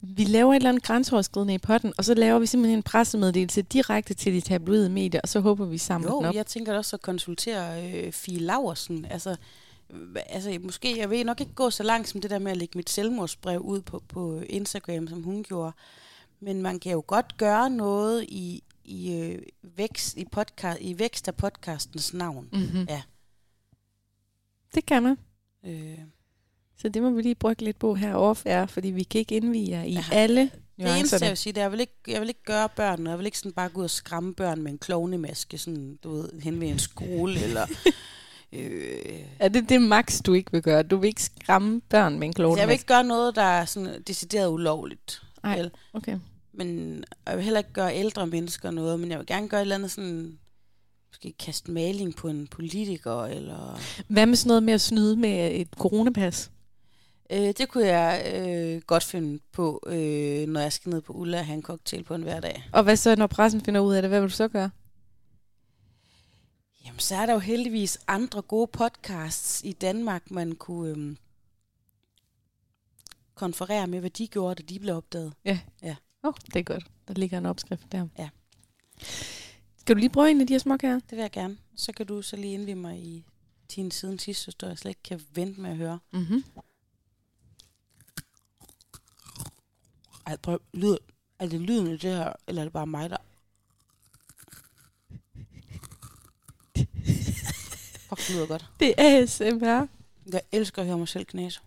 Vi 0.01 0.25
laver 0.25 0.53
et 0.53 0.57
eller 0.57 0.69
andet 0.69 0.83
grænseoverskridende 0.83 1.55
i 1.55 1.59
potten, 1.59 1.93
og 1.99 2.05
så 2.05 2.15
laver 2.15 2.39
vi 2.39 2.47
simpelthen 2.47 2.79
en 2.79 2.83
pressemeddelelse 2.83 3.63
direkte 3.63 4.15
til 4.15 4.33
de 4.33 4.41
tabloide 4.41 4.91
medier, 4.91 5.21
og 5.21 5.29
så 5.29 5.41
håber 5.41 5.65
vi 5.65 5.79
samler 5.79 6.15
den 6.15 6.25
op. 6.25 6.35
jeg 6.35 6.47
tænker 6.47 6.77
også 6.77 6.97
at 6.97 7.03
konsultere 7.03 7.93
øh, 7.93 8.13
Fie 8.13 8.39
Laversen. 8.39 9.05
Altså, 9.05 9.37
altså, 10.27 10.59
måske, 10.61 10.99
jeg 10.99 11.11
vil 11.11 11.27
nok 11.27 11.41
ikke 11.41 11.55
gå 11.55 11.71
så 11.71 11.83
langt 11.83 12.09
som 12.09 12.21
det 12.21 12.31
der 12.31 12.39
med 12.39 12.51
at 12.51 12.57
lægge 12.57 12.79
mit 12.79 12.91
selvmordsbrev 12.91 13.61
ud 13.61 13.81
på, 13.81 14.03
på 14.09 14.41
Instagram, 14.49 15.09
som 15.09 15.23
hun 15.23 15.43
gjorde. 15.43 15.73
Men 16.41 16.63
man 16.63 16.81
kan 16.81 16.93
jo 16.93 17.05
godt 17.07 17.37
gøre 17.37 17.71
noget 17.71 18.25
i, 18.29 18.63
i, 18.85 19.13
øh, 19.13 19.43
vækst, 19.77 20.17
i, 20.17 20.25
podcast, 20.25 20.79
i 20.81 20.99
vækst 20.99 21.29
af 21.29 21.35
podcastens 21.35 22.15
navn. 22.15 22.49
Mm-hmm. 22.53 22.87
Ja. 22.89 23.03
Det 24.75 24.87
kan 24.87 25.03
man. 25.03 25.17
Øh, 25.67 25.99
Så 26.79 26.89
det 26.89 27.03
må 27.03 27.11
vi 27.11 27.23
lige 27.23 27.35
brygge 27.35 27.65
lidt 27.65 27.79
på 27.79 27.95
her 27.95 28.15
off 28.15 28.43
er, 28.47 28.67
fordi 28.67 28.89
vi 28.91 29.03
kan 29.03 29.19
ikke 29.19 29.35
indvige 29.37 29.71
jer 29.71 29.83
i 29.83 29.93
Ja. 29.93 30.05
alle 30.13 30.51
det 30.79 30.99
eneste, 30.99 31.19
jeg 31.23 31.29
vil 31.31 31.37
sige, 31.37 31.53
det 31.53 31.61
er, 31.61 31.65
jeg 31.65 31.73
vil 31.73 31.81
ikke, 31.81 31.95
jeg 32.09 32.21
vil 32.21 32.29
ikke 32.29 32.43
gøre 32.45 32.69
børn, 32.77 33.07
jeg 33.07 33.19
vil 33.19 33.27
ikke 33.27 33.39
sådan 33.39 33.53
bare 33.53 33.69
gå 33.69 33.79
ud 33.79 33.85
og 33.85 33.91
skræmme 33.91 34.35
børn 34.35 34.63
med 34.63 34.73
en 34.73 34.79
klovnemaske, 34.79 35.59
sådan, 35.59 35.99
du 36.05 36.11
ved, 36.13 36.41
hen 36.41 36.61
ved 36.61 36.69
en 36.69 36.79
skole, 36.79 37.41
eller... 37.47 37.67
Øh, 38.53 39.21
Er 39.39 39.49
det 39.49 39.69
det 39.69 39.83
max, 39.83 40.21
du 40.23 40.33
ikke 40.33 40.53
vil 40.53 40.63
gøre? 40.63 40.83
Du 40.83 40.97
vil 40.97 41.09
ikke 41.09 41.23
skræmme 41.23 41.81
børn 41.81 42.19
med 42.19 42.27
en 42.27 42.33
klone? 42.33 42.51
Altså, 42.53 42.61
jeg 42.61 42.69
vil 42.69 42.73
ikke 42.73 42.85
gøre 42.87 43.05
noget, 43.05 43.37
der 43.37 43.43
er 43.43 43.65
sådan 43.65 44.03
decideret 44.03 44.49
ulovligt. 44.49 45.23
Nej. 45.43 45.69
Okay. 45.93 46.19
Men 46.53 47.05
jeg 47.27 47.37
vil 47.37 47.45
heller 47.45 47.59
ikke 47.61 47.73
gøre 47.73 47.97
ældre 47.97 48.27
mennesker 48.27 48.71
noget, 48.71 49.01
men 49.01 49.11
jeg 49.11 49.19
vil 49.19 49.27
gerne 49.27 49.49
gøre 49.49 49.61
et 49.61 49.63
eller 49.63 49.75
andet 49.75 49.91
sådan, 49.91 50.39
måske 51.15 51.33
kaste 51.39 51.71
maling 51.71 52.17
på 52.17 52.29
en 52.29 52.47
politiker, 52.47 53.25
eller... 53.25 53.81
Hvad 54.09 54.27
med 54.27 54.37
sådan 54.37 54.49
noget 54.49 54.63
med 54.63 54.75
at 54.75 54.81
snyde 54.81 55.17
med 55.17 55.61
et 55.61 55.69
coronapas? 55.77 56.51
Øh, 57.31 57.39
det 57.59 57.69
kunne 57.69 57.87
jeg 57.87 58.33
øh, 58.35 58.83
godt 58.83 59.05
finde 59.05 59.41
på, 59.53 59.83
øh, 59.87 60.47
når 60.49 60.61
jeg 60.61 60.73
skal 60.73 60.91
ned 60.91 61.01
på 61.01 61.13
Ulla 61.13 61.39
og 61.39 61.47
have 61.47 61.57
en 61.57 61.63
cocktail 61.63 62.05
på 62.05 62.15
en 62.15 62.23
hverdag. 62.23 62.69
Og 62.73 62.83
hvad 62.83 62.97
så, 62.97 63.17
når 63.17 63.27
pressen 63.27 63.61
finder 63.61 63.81
ud 63.81 63.95
af 63.95 64.03
det? 64.03 64.09
Hvad 64.11 64.21
vil 64.21 64.29
du 64.29 64.35
så 64.35 64.49
gøre? 64.49 64.71
Jamen, 66.87 66.99
så 67.01 67.15
er 67.15 67.27
der 67.27 67.33
jo 67.33 67.39
heldigvis 67.39 67.99
andre 68.07 68.43
gode 68.43 68.67
podcasts 68.67 69.63
i 69.65 69.73
Danmark, 69.73 70.31
man 70.31 70.53
kunne 70.53 71.11
øh, 71.11 71.17
konferere 73.35 73.87
med, 73.87 74.01
hvad 74.01 74.11
de 74.11 74.27
gjorde, 74.27 74.55
da 74.55 74.63
de 74.69 74.79
blev 74.79 74.97
opdaget. 74.97 75.33
Åh, 75.47 75.57
oh, 76.23 76.35
det 76.47 76.57
er 76.57 76.63
godt. 76.63 76.87
Der 77.09 77.15
ligger 77.15 77.39
en 77.39 77.47
opskrift 77.47 77.93
der. 77.93 78.09
Ja. 78.19 78.29
Skal 79.85 79.97
du 79.97 79.99
lige 79.99 80.11
prøve 80.11 80.31
en 80.31 80.41
af 80.41 80.47
de 80.47 80.55
her 80.55 80.59
småkager? 80.59 80.95
Det 80.95 81.11
vil 81.11 81.19
jeg 81.19 81.31
gerne. 81.31 81.59
Så 81.77 81.93
kan 81.93 82.07
du 82.07 82.23
så 82.23 82.37
lige 82.37 82.55
indvide 82.55 82.77
mig 82.77 82.99
i 82.99 83.25
din 83.77 83.91
siden 83.91 84.19
sidste 84.19 84.47
historie, 84.47 84.71
jeg 84.71 84.79
slet 84.79 84.91
ikke 84.91 85.03
kan 85.03 85.21
vente 85.35 85.61
med 85.61 85.71
at 85.71 85.77
høre. 85.77 85.99
Mm-hmm. 86.13 86.45
Ej, 90.27 90.37
prøv, 90.37 90.61
lyd, 90.75 90.97
er 91.39 91.47
det 91.47 91.61
lyden 91.61 91.87
af 91.87 91.99
det 91.99 92.11
her, 92.11 92.33
eller 92.49 92.63
er 92.63 92.65
det 92.65 92.73
bare 92.73 92.87
mig, 92.87 93.11
der... 93.11 93.17
Fuck, 98.09 98.29
det 98.29 98.31
lyder 98.35 98.47
godt. 98.47 98.71
Det 98.81 98.95
er 98.99 99.23
ASMR. 99.23 99.87
Jeg 100.33 100.43
elsker 100.53 100.83
at 100.83 100.89
høre 100.89 100.99
mig 100.99 101.09
selv 101.09 101.25
knæse. 101.25 101.61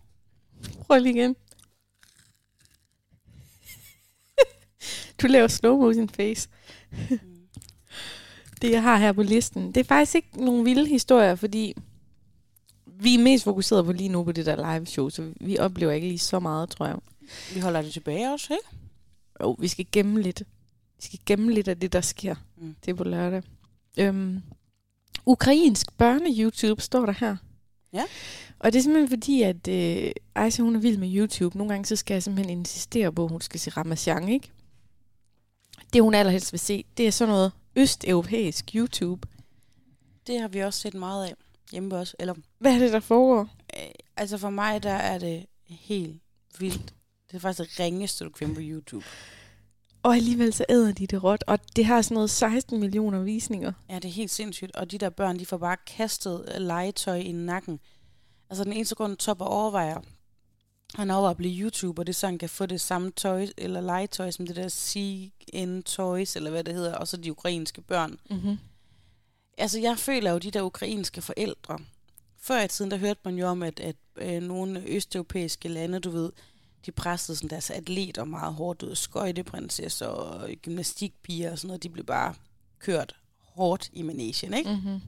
Prøv 0.86 0.98
lige 0.98 1.14
igen. 1.14 1.36
Du 5.22 5.26
laver 5.26 5.48
slow 5.48 5.76
motion 5.76 6.08
face. 6.08 6.48
Det, 8.62 8.70
jeg 8.70 8.82
har 8.82 8.96
her 8.96 9.12
på 9.12 9.22
listen. 9.22 9.66
Det 9.66 9.76
er 9.76 9.84
faktisk 9.84 10.14
ikke 10.14 10.44
nogen 10.44 10.64
vilde 10.64 10.88
historier, 10.88 11.34
fordi 11.34 11.74
vi 12.86 13.14
er 13.14 13.18
mest 13.18 13.44
fokuseret 13.44 13.84
på 13.84 13.92
lige 13.92 14.08
nu 14.08 14.24
på 14.24 14.32
det 14.32 14.46
der 14.46 14.74
live 14.74 14.86
show, 14.86 15.08
så 15.08 15.32
vi 15.40 15.58
oplever 15.58 15.92
ikke 15.92 16.08
lige 16.08 16.18
så 16.18 16.40
meget, 16.40 16.70
tror 16.70 16.86
jeg. 16.86 16.96
Vi 17.54 17.60
holder 17.60 17.82
det 17.82 17.92
tilbage 17.92 18.32
også, 18.32 18.52
ikke? 18.52 18.78
Jo, 19.40 19.56
vi 19.58 19.68
skal 19.68 19.86
gemme 19.92 20.22
lidt. 20.22 20.42
Vi 20.96 21.02
skal 21.02 21.18
gemme 21.26 21.52
lidt 21.52 21.68
af 21.68 21.80
det, 21.80 21.92
der 21.92 22.00
sker. 22.00 22.34
Mm. 22.56 22.74
Det 22.84 22.90
er 22.90 22.94
på 22.94 23.04
lørdag. 23.04 23.42
Øhm, 23.98 24.42
ukrainsk 25.26 25.86
børne-YouTube 26.02 26.80
står 26.80 27.06
der 27.06 27.14
her. 27.20 27.36
Ja. 27.92 28.04
Og 28.58 28.72
det 28.72 28.78
er 28.78 28.82
simpelthen 28.82 29.08
fordi, 29.08 29.42
at 29.42 29.68
øh, 29.68 30.10
Aisha, 30.34 30.62
hun 30.62 30.76
er 30.76 30.80
vild 30.80 30.98
med 30.98 31.16
YouTube. 31.16 31.58
Nogle 31.58 31.72
gange 31.72 31.84
så 31.86 31.96
skal 31.96 32.14
jeg 32.14 32.22
simpelthen 32.22 32.58
insistere 32.58 33.12
på, 33.12 33.24
at 33.24 33.30
hun 33.30 33.40
skal 33.40 33.60
se 33.60 33.70
Ramachan, 33.70 34.28
ikke? 34.28 34.50
Det, 35.92 36.02
hun 36.02 36.14
allerhelst 36.14 36.52
vil 36.52 36.60
se, 36.60 36.84
det 36.96 37.06
er 37.06 37.10
sådan 37.10 37.34
noget 37.34 37.52
østeuropæisk 37.76 38.70
YouTube. 38.74 39.28
Det 40.26 40.40
har 40.40 40.48
vi 40.48 40.60
også 40.60 40.80
set 40.80 40.94
meget 40.94 41.26
af 41.26 41.34
hjemme 41.72 41.96
hos 41.96 42.08
os. 42.08 42.16
Eller, 42.18 42.34
Hvad 42.58 42.74
er 42.74 42.78
det, 42.78 42.92
der 42.92 43.00
foregår? 43.00 43.40
øh, 43.76 43.90
altså 44.16 44.38
for 44.38 44.50
mig, 44.50 44.82
der 44.82 44.92
er 44.92 45.18
det 45.18 45.46
helt 45.68 46.22
vildt. 46.58 46.94
Det 47.30 47.36
er 47.36 47.40
faktisk 47.40 47.70
det 47.70 47.80
ringeste, 47.80 48.24
du 48.24 48.30
kan 48.30 48.38
finde 48.38 48.54
på 48.54 48.60
YouTube. 48.64 49.04
Og 50.02 50.14
alligevel 50.16 50.52
så 50.52 50.64
æder 50.68 50.92
de 50.92 51.06
det 51.06 51.24
råt, 51.24 51.44
og 51.46 51.58
det 51.76 51.84
har 51.84 52.02
sådan 52.02 52.14
noget 52.14 52.30
16 52.30 52.80
millioner 52.80 53.20
visninger. 53.22 53.72
Ja, 53.90 53.94
det 53.94 54.04
er 54.04 54.12
helt 54.12 54.30
sindssygt. 54.30 54.76
Og 54.76 54.90
de 54.90 54.98
der 54.98 55.10
børn, 55.10 55.38
de 55.38 55.46
får 55.46 55.56
bare 55.58 55.76
kastet 55.86 56.44
legetøj 56.58 57.16
i 57.16 57.32
nakken. 57.32 57.80
Altså 58.50 58.64
den 58.64 58.72
eneste 58.72 58.94
grund, 58.94 59.16
Top 59.16 59.40
overvejer, 59.40 60.00
han 60.94 61.10
overvejer 61.10 61.30
at 61.30 61.36
blive 61.36 61.62
YouTuber, 61.62 62.02
det 62.02 62.12
er 62.12 62.14
så, 62.14 62.26
han 62.26 62.38
kan 62.38 62.48
få 62.48 62.66
det 62.66 62.80
samme 62.80 63.10
tøj, 63.10 63.46
eller 63.56 63.80
legetøj, 63.80 64.30
som 64.30 64.46
det 64.46 64.56
der 64.56 64.68
CN 64.68 65.82
Toys, 65.82 66.36
eller 66.36 66.50
hvad 66.50 66.64
det 66.64 66.74
hedder, 66.74 66.94
og 66.94 67.08
så 67.08 67.16
de 67.16 67.30
ukrainske 67.30 67.80
børn. 67.80 68.18
Mm-hmm. 68.30 68.58
Altså, 69.58 69.78
jeg 69.78 69.98
føler 69.98 70.30
jo 70.30 70.38
de 70.38 70.50
der 70.50 70.62
ukrainske 70.62 71.22
forældre. 71.22 71.78
Før 72.40 72.62
i 72.62 72.68
tiden, 72.68 72.90
der 72.90 72.96
hørte 72.96 73.20
man 73.24 73.38
jo 73.38 73.46
om, 73.46 73.62
at, 73.62 73.80
at 73.80 73.96
øh, 74.16 74.42
nogle 74.42 74.82
østeuropæiske 74.86 75.68
lande, 75.68 76.00
du 76.00 76.10
ved, 76.10 76.32
de 76.86 76.92
pressede 76.92 77.36
sådan 77.36 77.50
deres 77.50 77.70
atleter 77.70 78.24
meget 78.24 78.54
hårdt 78.54 78.82
ud. 78.82 78.94
Skøjteprinsesser 78.94 80.06
og 80.06 80.50
gymnastikpiger 80.62 81.52
og 81.52 81.58
sådan 81.58 81.66
noget, 81.66 81.82
de 81.82 81.88
blev 81.88 82.04
bare 82.04 82.34
kørt 82.78 83.16
hårdt 83.40 83.90
i 83.92 84.02
manesien, 84.02 84.54
ikke? 84.54 84.70
Mm-hmm. 84.70 85.00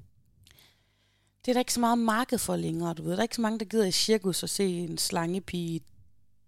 Det 1.45 1.49
er 1.49 1.53
der 1.53 1.61
ikke 1.61 1.73
så 1.73 1.81
meget 1.81 1.99
marked 1.99 2.39
for 2.39 2.57
længere, 2.57 2.95
du 2.95 3.03
ved. 3.03 3.13
Der 3.13 3.19
er 3.19 3.23
ikke 3.23 3.37
så 3.37 3.41
mange, 3.41 3.59
der 3.59 3.65
gider 3.65 3.87
i 3.87 3.93
cirkus 3.93 4.43
og 4.43 4.49
se 4.49 4.67
en 4.67 4.99
slangepige 4.99 5.73
i 5.73 5.77
et 5.77 5.83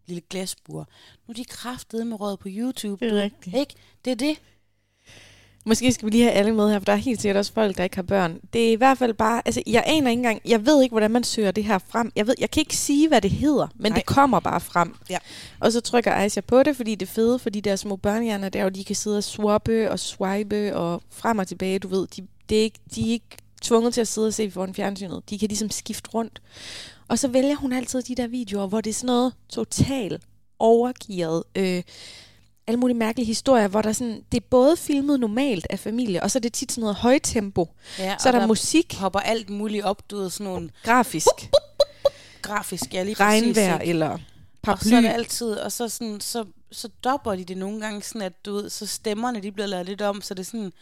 lille 0.06 0.22
glasbur. 0.30 0.88
Nu 1.26 1.32
er 1.32 1.34
de 1.34 1.44
kraftede 1.44 2.04
med 2.04 2.20
råd 2.20 2.36
på 2.36 2.48
YouTube. 2.50 3.06
Det 3.06 3.18
er 3.18 3.22
rigtigt. 3.22 3.56
Ikke? 3.56 3.74
Det 4.04 4.10
er 4.10 4.14
det. 4.14 4.38
Måske 5.64 5.92
skal 5.92 6.06
vi 6.06 6.10
lige 6.10 6.22
have 6.22 6.32
alle 6.32 6.54
med 6.54 6.70
her, 6.70 6.78
for 6.78 6.84
der 6.84 6.92
er 6.92 6.96
helt 6.96 7.20
sikkert 7.20 7.36
også 7.36 7.52
folk, 7.52 7.76
der 7.76 7.84
ikke 7.84 7.96
har 7.96 8.02
børn. 8.02 8.40
Det 8.52 8.68
er 8.68 8.72
i 8.72 8.74
hvert 8.74 8.98
fald 8.98 9.14
bare, 9.14 9.42
altså 9.44 9.62
jeg 9.66 9.84
aner 9.86 10.10
ikke 10.10 10.20
engang, 10.20 10.40
jeg 10.44 10.66
ved 10.66 10.82
ikke, 10.82 10.92
hvordan 10.92 11.10
man 11.10 11.24
søger 11.24 11.50
det 11.50 11.64
her 11.64 11.78
frem. 11.78 12.12
Jeg 12.16 12.26
ved, 12.26 12.34
jeg 12.40 12.50
kan 12.50 12.60
ikke 12.60 12.76
sige, 12.76 13.08
hvad 13.08 13.20
det 13.20 13.30
hedder, 13.30 13.68
men 13.74 13.92
Nej. 13.92 13.98
Det 13.98 14.06
kommer 14.06 14.40
bare 14.40 14.60
frem. 14.60 14.96
Ja. 15.10 15.18
Og 15.60 15.72
så 15.72 15.80
trykker 15.80 16.12
Aisha 16.12 16.40
på 16.40 16.62
det, 16.62 16.76
fordi 16.76 16.94
det 16.94 17.08
fede 17.08 17.38
for 17.38 17.50
de 17.50 17.60
der 17.60 17.76
små 17.76 17.96
børnehjerner 17.96 18.48
der, 18.48 18.64
og 18.64 18.74
de 18.74 18.84
kan 18.84 18.96
sidde 18.96 19.18
og 19.18 19.24
swappe 19.24 19.90
og 19.90 19.98
swipe 19.98 20.76
og 20.76 21.02
frem 21.10 21.38
og 21.38 21.48
tilbage, 21.48 21.78
du 21.78 21.88
ved. 21.88 22.06
De, 22.06 22.26
det 22.48 22.58
er 22.58 22.62
ikke, 22.62 22.78
de 22.94 23.08
er 23.08 23.12
ikke 23.12 23.36
tvunget 23.62 23.94
til 23.94 24.00
at 24.00 24.08
sidde 24.08 24.26
og 24.26 24.34
se 24.34 24.50
foran 24.50 24.74
fjernsynet. 24.74 25.30
De 25.30 25.38
kan 25.38 25.48
ligesom 25.48 25.70
skifte 25.70 26.10
rundt. 26.14 26.42
Og 27.08 27.18
så 27.18 27.28
vælger 27.28 27.56
hun 27.56 27.72
altid 27.72 28.02
de 28.02 28.14
der 28.14 28.26
videoer, 28.26 28.66
hvor 28.66 28.80
det 28.80 28.90
er 28.90 28.94
sådan 28.94 29.06
noget 29.06 29.32
totalt 29.48 30.22
overgearet, 30.58 31.42
øh, 31.56 31.82
alle 32.66 32.78
mulige 32.78 32.96
mærkelige 32.96 33.26
historier, 33.26 33.68
hvor 33.68 33.82
der 33.82 33.92
sådan, 33.92 34.24
det 34.32 34.42
er 34.42 34.46
både 34.50 34.76
filmet 34.76 35.20
normalt 35.20 35.66
af 35.70 35.78
familie, 35.78 36.22
og 36.22 36.30
så 36.30 36.38
er 36.38 36.40
det 36.40 36.52
tit 36.52 36.72
sådan 36.72 36.80
noget 36.80 36.96
højtempo. 36.96 37.68
Ja, 37.98 38.16
Så 38.18 38.28
er 38.28 38.32
og 38.32 38.40
der 38.40 38.46
musik, 38.46 38.94
hopper 38.94 39.20
alt 39.20 39.50
muligt 39.50 39.84
op, 39.84 40.10
du 40.10 40.16
ved, 40.16 40.30
sådan 40.30 40.44
nogle 40.52 40.70
grafisk, 40.82 41.26
grafisk, 42.42 42.94
ja, 42.94 43.02
lige 43.02 43.14
regnvejr 43.14 43.76
præcis, 43.78 43.90
eller 43.90 44.08
Og 44.08 44.20
paraply. 44.62 44.88
så 44.88 44.96
er 44.96 45.00
det 45.00 45.08
altid, 45.08 45.52
og 45.52 45.72
så, 45.72 45.88
sådan, 45.88 46.20
så, 46.20 46.44
så 46.72 46.88
dopper 47.04 47.34
de 47.34 47.44
det 47.44 47.56
nogle 47.56 47.80
gange 47.80 48.02
sådan, 48.02 48.22
at 48.22 48.46
du 48.46 48.52
ved, 48.54 48.70
så 48.70 48.86
stemmerne 48.86 49.40
de 49.42 49.52
bliver 49.52 49.66
lavet 49.66 49.86
lidt 49.86 50.02
om, 50.02 50.22
så 50.22 50.34
det 50.34 50.40
er 50.40 50.44
sådan, 50.44 50.72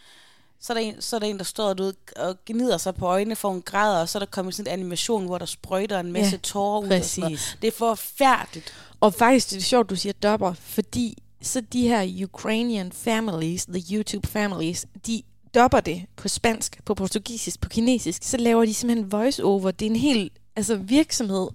så 0.61 0.73
er, 0.73 0.77
der 0.77 0.81
en, 0.81 1.01
så 1.01 1.15
er 1.15 1.19
der 1.19 1.27
en, 1.27 1.37
der 1.37 1.43
står 1.43 1.73
ved, 1.73 1.93
og 2.15 2.35
gnider 2.45 2.77
sig 2.77 2.95
på 2.95 3.05
øjnene 3.05 3.35
for 3.35 3.51
en 3.51 3.61
græder, 3.61 4.01
og 4.01 4.09
så 4.09 4.17
er 4.17 4.19
der 4.19 4.27
kommet 4.31 4.55
sådan 4.55 4.73
en 4.73 4.79
animation, 4.79 5.25
hvor 5.25 5.37
der 5.37 5.45
sprøjter 5.45 5.99
en 5.99 6.11
masse 6.11 6.31
Ja, 6.31 6.37
tårer 6.37 6.81
ud. 6.81 6.89
Og 6.89 7.03
sådan 7.05 7.21
noget. 7.21 7.39
Præcis. 7.39 7.57
Det 7.61 7.67
er 7.67 7.71
forfærdeligt. 7.71 8.73
Og 8.99 9.13
faktisk 9.13 9.49
det 9.49 9.57
er 9.57 9.61
sjovt, 9.61 9.89
du 9.89 9.95
siger 9.95 10.13
dopper, 10.13 10.53
fordi 10.53 11.17
så 11.41 11.61
de 11.61 11.87
her 11.87 12.23
Ukrainian 12.23 12.91
families, 12.91 13.65
the 13.65 13.83
YouTube 13.95 14.27
families, 14.27 14.85
de 15.07 15.21
dopper 15.55 15.79
det 15.79 16.05
på 16.15 16.27
spansk, 16.27 16.85
på 16.85 16.93
portugisisk, 16.93 17.61
på 17.61 17.69
kinesisk, 17.69 18.23
så 18.23 18.37
laver 18.37 18.65
de 18.65 18.73
simpelthen 18.73 19.11
voice-over. 19.11 19.71
Det 19.71 19.85
er 19.85 19.89
en 19.89 19.95
hel 19.95 20.31
altså, 20.55 20.75
virksomhed. 20.75 21.47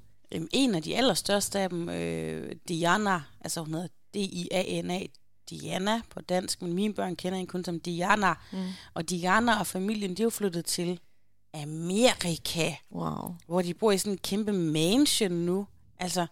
En 0.53 0.75
af 0.75 0.83
de 0.83 0.97
allerstørste 0.97 1.59
af 1.59 1.71
dem, 1.71 1.89
øh, 1.89 2.53
Diana, 2.69 3.23
altså 3.41 3.61
hun 3.61 3.75
hedder 3.75 3.89
D-I-A-N-A, 4.15 5.01
Diana 5.51 6.03
på 6.11 6.21
dansk, 6.21 6.63
men 6.63 6.73
mine 6.73 6.95
børn 6.95 7.17
kender 7.17 7.37
hende 7.39 7.51
kun 7.51 7.65
som 7.65 7.81
Diana. 7.81 8.35
Mm. 8.53 8.59
Og 8.95 9.11
Diana 9.11 9.59
og 9.59 9.67
familien, 9.67 10.15
de 10.17 10.23
er 10.23 10.25
jo 10.25 10.31
flyttet 10.31 10.65
til 10.65 11.01
Amerika, 11.55 12.73
Wow. 12.93 13.35
hvor 13.47 13.63
de 13.63 13.75
bor 13.75 13.93
i 13.93 13.99
sådan 13.99 14.13
en 14.13 14.19
kæmpe 14.19 14.53
mansion 14.53 15.33
nu. 15.33 15.67
Altså, 15.99 16.27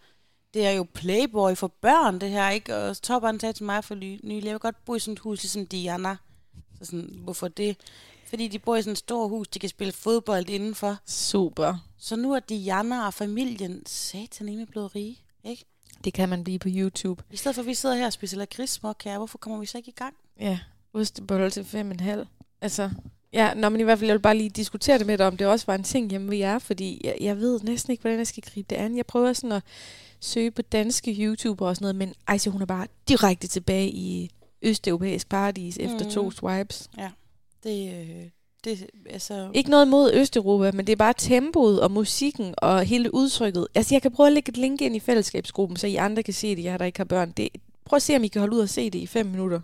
det 0.55 0.67
er 0.67 0.71
jo 0.71 0.87
Playboy 0.95 1.55
for 1.55 1.67
børn, 1.81 2.21
det 2.21 2.31
her, 2.31 2.51
ikke? 2.51 2.77
Og 2.77 3.03
topperen 3.03 3.41
sagde 3.41 3.53
til 3.53 3.65
mig 3.65 3.85
for 3.85 3.95
nylig, 3.95 4.45
jeg 4.45 4.53
vil 4.53 4.61
godt 4.61 4.85
bo 4.85 4.95
i 4.95 4.99
sådan 4.99 5.13
et 5.13 5.19
hus, 5.19 5.43
ligesom 5.43 5.67
Diana. 5.67 6.17
Så 6.79 6.85
sådan, 6.85 7.11
hvorfor 7.25 7.49
det? 7.49 7.77
Fordi 8.27 8.49
de 8.49 8.59
bor 8.59 8.77
i 8.77 8.83
sådan 8.83 8.93
et 8.93 8.99
stort 8.99 9.31
hus, 9.31 9.49
de 9.49 9.59
kan 9.59 9.69
spille 9.69 9.93
fodbold 9.93 10.49
indenfor. 10.51 10.97
Super. 11.07 11.75
Så 11.99 12.17
nu 12.17 12.33
er 12.33 12.41
Diana 12.41 13.07
og 13.07 13.15
familien 13.15 13.87
sataneme 13.87 14.67
blevet 14.67 14.95
rige, 14.95 15.19
ikke? 15.45 15.65
Det 16.05 16.13
kan 16.15 16.29
man 16.29 16.45
blive 16.45 16.59
på 16.59 16.69
YouTube. 16.71 17.23
I 17.31 17.37
stedet 17.37 17.55
for, 17.55 17.63
at 17.63 17.67
vi 17.67 17.75
sidder 17.75 17.95
her 17.97 18.07
og 18.07 18.13
spiser 18.13 18.37
lakrids 18.39 18.71
småkager, 18.71 19.17
hvorfor 19.17 19.39
kommer 19.39 19.59
vi 19.61 19.67
så 19.67 19.79
ikke 19.79 19.89
i 19.89 19.95
gang? 19.97 20.15
Ja, 20.41 20.59
ostebolle 20.93 21.51
til 21.51 21.65
fem 21.65 21.87
og 21.89 21.93
en 21.95 22.01
halv. 22.01 22.27
Altså, 22.61 22.91
ja, 23.33 23.55
nå, 23.55 23.69
men 23.69 23.81
i 23.81 23.85
hvert 23.85 23.99
fald, 23.99 24.09
jeg 24.09 24.15
vil 24.15 24.21
bare 24.23 24.37
lige 24.37 24.51
diskutere 24.51 24.99
det 24.99 25.07
med 25.07 25.19
dig, 25.19 25.27
om 25.27 25.37
det 25.37 25.47
også 25.47 25.67
var 25.67 25.75
en 25.75 25.83
ting 25.83 26.11
hjemme 26.11 26.31
ved 26.31 26.37
jer, 26.39 26.59
fordi 26.59 27.01
jeg, 27.05 27.17
jeg 27.21 27.37
ved 27.37 27.61
næsten 27.61 27.91
ikke, 27.91 28.01
hvordan 28.01 28.19
jeg 28.19 28.27
skal 28.27 28.43
gribe 28.43 28.67
det 28.71 28.77
an. 28.77 28.97
Jeg 28.97 29.07
prøver 29.07 29.33
sådan 29.33 29.53
at 29.53 29.63
søge 30.21 30.51
på 30.51 30.63
danske 30.63 31.17
YouTuber 31.21 31.67
og 31.69 31.77
sådan 31.77 31.85
noget, 31.85 31.97
men 31.97 32.15
Aisha, 32.27 32.51
hun 32.51 32.63
er 32.63 32.67
bare 32.67 32.87
direkte 33.09 33.47
tilbage 33.49 33.89
i 33.91 34.31
Østeuropæisk 34.63 35.29
paradis 35.29 35.77
efter 35.79 36.05
Mhm. 36.05 36.11
to 36.15 36.31
swipes. 36.31 36.91
Det, 37.63 37.95
øh, 38.09 38.25
det 38.65 38.87
altså... 39.07 39.51
Ikke 39.55 39.71
noget 39.71 39.89
mod 39.89 40.13
Østeuropa, 40.15 40.71
men 40.73 40.87
det 40.87 40.93
er 40.93 40.97
bare 40.97 41.15
tempoet 41.17 41.81
og 41.83 41.91
musikken 41.91 42.55
og 42.59 42.85
hele 42.85 43.15
udtrykket. 43.15 43.67
Altså, 43.75 43.95
jeg 43.95 44.03
kan 44.03 44.13
prøve 44.13 44.27
at 44.27 44.33
lægge 44.33 44.51
et 44.51 44.57
link 44.57 44.81
ind 44.81 44.97
i 44.97 45.01
fællesskabsgruppen, 45.01 45.77
så 45.77 45.87
I 45.87 45.95
andre 45.95 46.23
kan 46.23 46.35
se 46.35 46.57
det, 46.57 46.65
jeg 46.65 46.79
der 46.79 46.85
ikke 46.85 46.99
har 46.99 47.05
børn. 47.05 47.33
Det, 47.33 47.49
prøv 47.85 47.97
at 47.97 48.03
se, 48.03 48.17
om 48.17 48.25
I 48.25 48.29
kan 48.29 48.41
holde 48.41 48.57
ud 48.57 48.61
og 48.61 48.69
se 48.69 48.91
det 48.91 48.99
i 48.99 49.07
fem 49.07 49.27
minutter. 49.27 49.61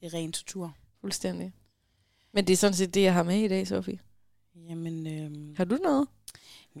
Det 0.00 0.06
er 0.06 0.14
ren 0.14 0.32
tortur. 0.32 0.74
Fuldstændig. 1.00 1.52
Men 2.32 2.46
det 2.46 2.52
er 2.52 2.56
sådan 2.56 2.74
set 2.74 2.94
det, 2.94 3.02
jeg 3.02 3.14
har 3.14 3.22
med 3.22 3.38
i 3.38 3.48
dag, 3.48 3.68
Sofie. 3.68 3.98
Jamen, 4.68 5.06
øh, 5.06 5.56
Har 5.56 5.64
du 5.64 5.76
noget? 5.76 6.08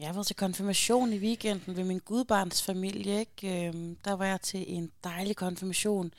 jeg 0.00 0.14
været 0.14 0.26
til 0.26 0.36
konfirmation 0.36 1.12
i 1.12 1.18
weekenden 1.18 1.76
ved 1.76 1.84
min 1.84 1.98
gudbarns 1.98 2.62
familie, 2.62 3.20
ikke? 3.20 3.68
Øh, 3.68 3.74
der 4.04 4.12
var 4.12 4.26
jeg 4.26 4.40
til 4.40 4.64
en 4.68 4.90
dejlig 5.04 5.36
konfirmation. 5.36 6.14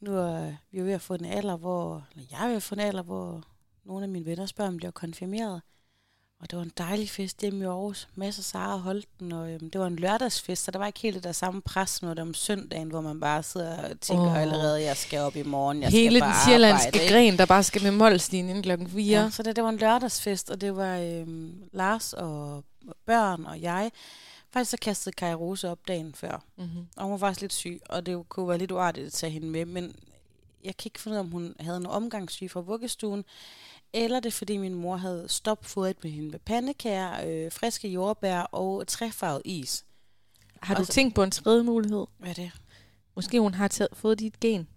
Nu 0.00 0.16
er 0.16 0.52
vi 0.70 0.78
jo 0.78 0.84
ved 0.84 0.92
at 0.92 1.00
få 1.00 1.14
en 1.14 1.24
alder, 1.24 1.56
hvor... 1.56 2.06
Eller 2.12 2.26
jeg 2.30 2.44
er 2.44 2.48
ved 2.48 2.56
at 2.56 2.62
få 2.62 2.74
en 2.74 2.80
alder, 2.80 3.02
hvor 3.02 3.44
nogle 3.84 4.02
af 4.02 4.08
mine 4.08 4.26
venners 4.26 4.52
børn 4.52 4.76
bliver 4.76 4.90
konfirmeret. 4.90 5.62
Og 6.40 6.50
det 6.50 6.56
var 6.56 6.62
en 6.64 6.72
dejlig 6.78 7.10
fest 7.10 7.40
hjemme 7.40 7.64
i 7.64 7.66
Aarhus. 7.66 8.08
Masser 8.14 8.40
af 8.40 8.44
Sara 8.44 8.76
holdt 8.76 9.06
den, 9.20 9.32
og 9.32 9.50
øhm, 9.52 9.70
det 9.70 9.80
var 9.80 9.86
en 9.86 9.96
lørdagsfest, 9.96 10.64
så 10.64 10.70
der 10.70 10.78
var 10.78 10.86
ikke 10.86 11.00
helt 11.00 11.14
det 11.14 11.24
der 11.24 11.32
samme 11.32 11.62
pres, 11.62 12.02
når 12.02 12.14
det 12.14 12.22
om 12.22 12.34
søndagen, 12.34 12.88
hvor 12.88 13.00
man 13.00 13.20
bare 13.20 13.42
sidder 13.42 13.90
og 13.90 14.00
tænker 14.00 14.26
oh. 14.26 14.40
allerede, 14.40 14.82
jeg 14.82 14.96
skal 14.96 15.20
op 15.20 15.36
i 15.36 15.42
morgen, 15.42 15.82
jeg 15.82 15.90
Hele 15.90 16.06
skal 16.06 16.14
den 16.14 16.20
bare 16.20 16.44
sjællandske 16.46 16.86
arbejde, 16.86 17.04
ikke? 17.04 17.14
gren, 17.14 17.38
der 17.38 17.46
bare 17.46 17.62
skal 17.62 17.82
med 17.82 17.90
Molstin 17.90 18.48
inden 18.48 18.62
klokken 18.62 18.90
4. 18.90 19.22
Ja, 19.22 19.30
så 19.30 19.42
det, 19.42 19.56
det 19.56 19.64
var 19.64 19.70
en 19.70 19.76
lørdagsfest, 19.76 20.50
og 20.50 20.60
det 20.60 20.76
var 20.76 20.98
øhm, 20.98 21.54
Lars 21.72 22.12
og 22.12 22.64
børn 23.06 23.44
og 23.46 23.62
jeg. 23.62 23.90
Faktisk 24.50 24.70
så 24.70 24.76
kastede 24.82 25.14
Kaja 25.14 25.34
Rose 25.34 25.70
op 25.70 25.78
dagen 25.88 26.14
før, 26.14 26.42
Mm-hmm. 26.56 26.86
og 26.96 27.02
hun 27.02 27.12
var 27.12 27.18
faktisk 27.18 27.40
lidt 27.40 27.52
syg, 27.52 27.80
og 27.88 28.06
det 28.06 28.28
kunne 28.28 28.48
være 28.48 28.58
lidt 28.58 28.70
uartigt 28.72 29.06
at 29.06 29.12
tage 29.12 29.30
hende 29.30 29.46
med, 29.46 29.64
men 29.64 29.96
jeg 30.64 30.76
kan 30.76 30.86
ikke 30.86 31.00
finde 31.00 31.14
ud 31.14 31.18
af, 31.18 31.22
om 31.22 31.30
hun 31.30 31.54
havde 31.60 31.76
en 31.76 31.86
omgangssyg 31.86 32.50
fra 32.50 32.60
vuggestuen, 32.60 33.24
eller 33.94 34.20
det 34.20 34.26
er 34.26 34.30
fordi 34.36 34.56
min 34.56 34.74
mor 34.74 34.96
havde 34.96 35.24
stopfodret 35.28 35.96
med 36.02 36.10
hende 36.10 36.30
med 36.30 36.38
pandekager, 36.38 37.26
øh, 37.26 37.52
friske 37.52 37.88
jordbær 37.88 38.40
og 38.40 38.86
træfarvet 38.86 39.42
is. 39.44 39.84
Har 40.62 40.74
du 40.74 40.84
så- 40.84 40.92
tænkt 40.92 41.14
på 41.14 41.22
en 41.22 41.30
tredje 41.30 41.62
mulighed? 41.62 42.06
Hvad 42.18 42.30
er 42.30 42.34
det? 42.34 42.50
Måske 43.16 43.40
hun 43.40 43.54
har 43.54 43.68
taget, 43.68 43.88
fået 43.92 44.18
dit 44.18 44.40
gen. 44.40 44.68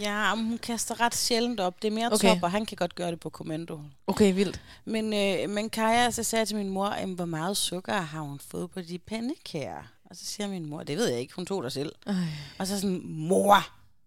Ja, 0.00 0.34
hun 0.36 0.58
kaster 0.58 1.00
ret 1.00 1.14
sjældent 1.14 1.60
op. 1.60 1.82
Det 1.82 1.88
er 1.88 1.92
mere 1.92 2.06
Okay. 2.12 2.28
top, 2.34 2.42
og 2.42 2.50
han 2.50 2.66
kan 2.66 2.76
godt 2.76 2.94
gøre 2.94 3.10
det 3.10 3.20
på 3.20 3.30
kommando. 3.30 3.80
Okay, 4.06 4.34
vildt. 4.34 4.60
Men, 4.84 5.04
øh, 5.12 5.50
men 5.54 5.70
Kaja 5.70 6.10
så 6.10 6.22
sagde 6.22 6.46
til 6.46 6.56
min 6.56 6.68
mor, 6.68 6.94
"Jamen, 7.00 7.14
hvor 7.14 7.24
meget 7.24 7.56
sukker 7.56 7.92
har 8.00 8.20
hun 8.20 8.38
fået 8.38 8.70
på 8.70 8.80
de 8.80 8.98
pandekager? 8.98 9.82
Og 10.04 10.16
så 10.16 10.24
siger 10.24 10.48
min 10.48 10.66
mor, 10.66 10.82
det 10.82 10.96
ved 10.96 11.08
jeg 11.08 11.20
ikke, 11.20 11.34
hun 11.34 11.46
tog 11.46 11.62
der 11.62 11.68
selv. 11.68 11.92
Ej. 12.06 12.14
Og 12.58 12.66
så 12.66 12.80
sådan, 12.80 13.00
mor, 13.04 13.56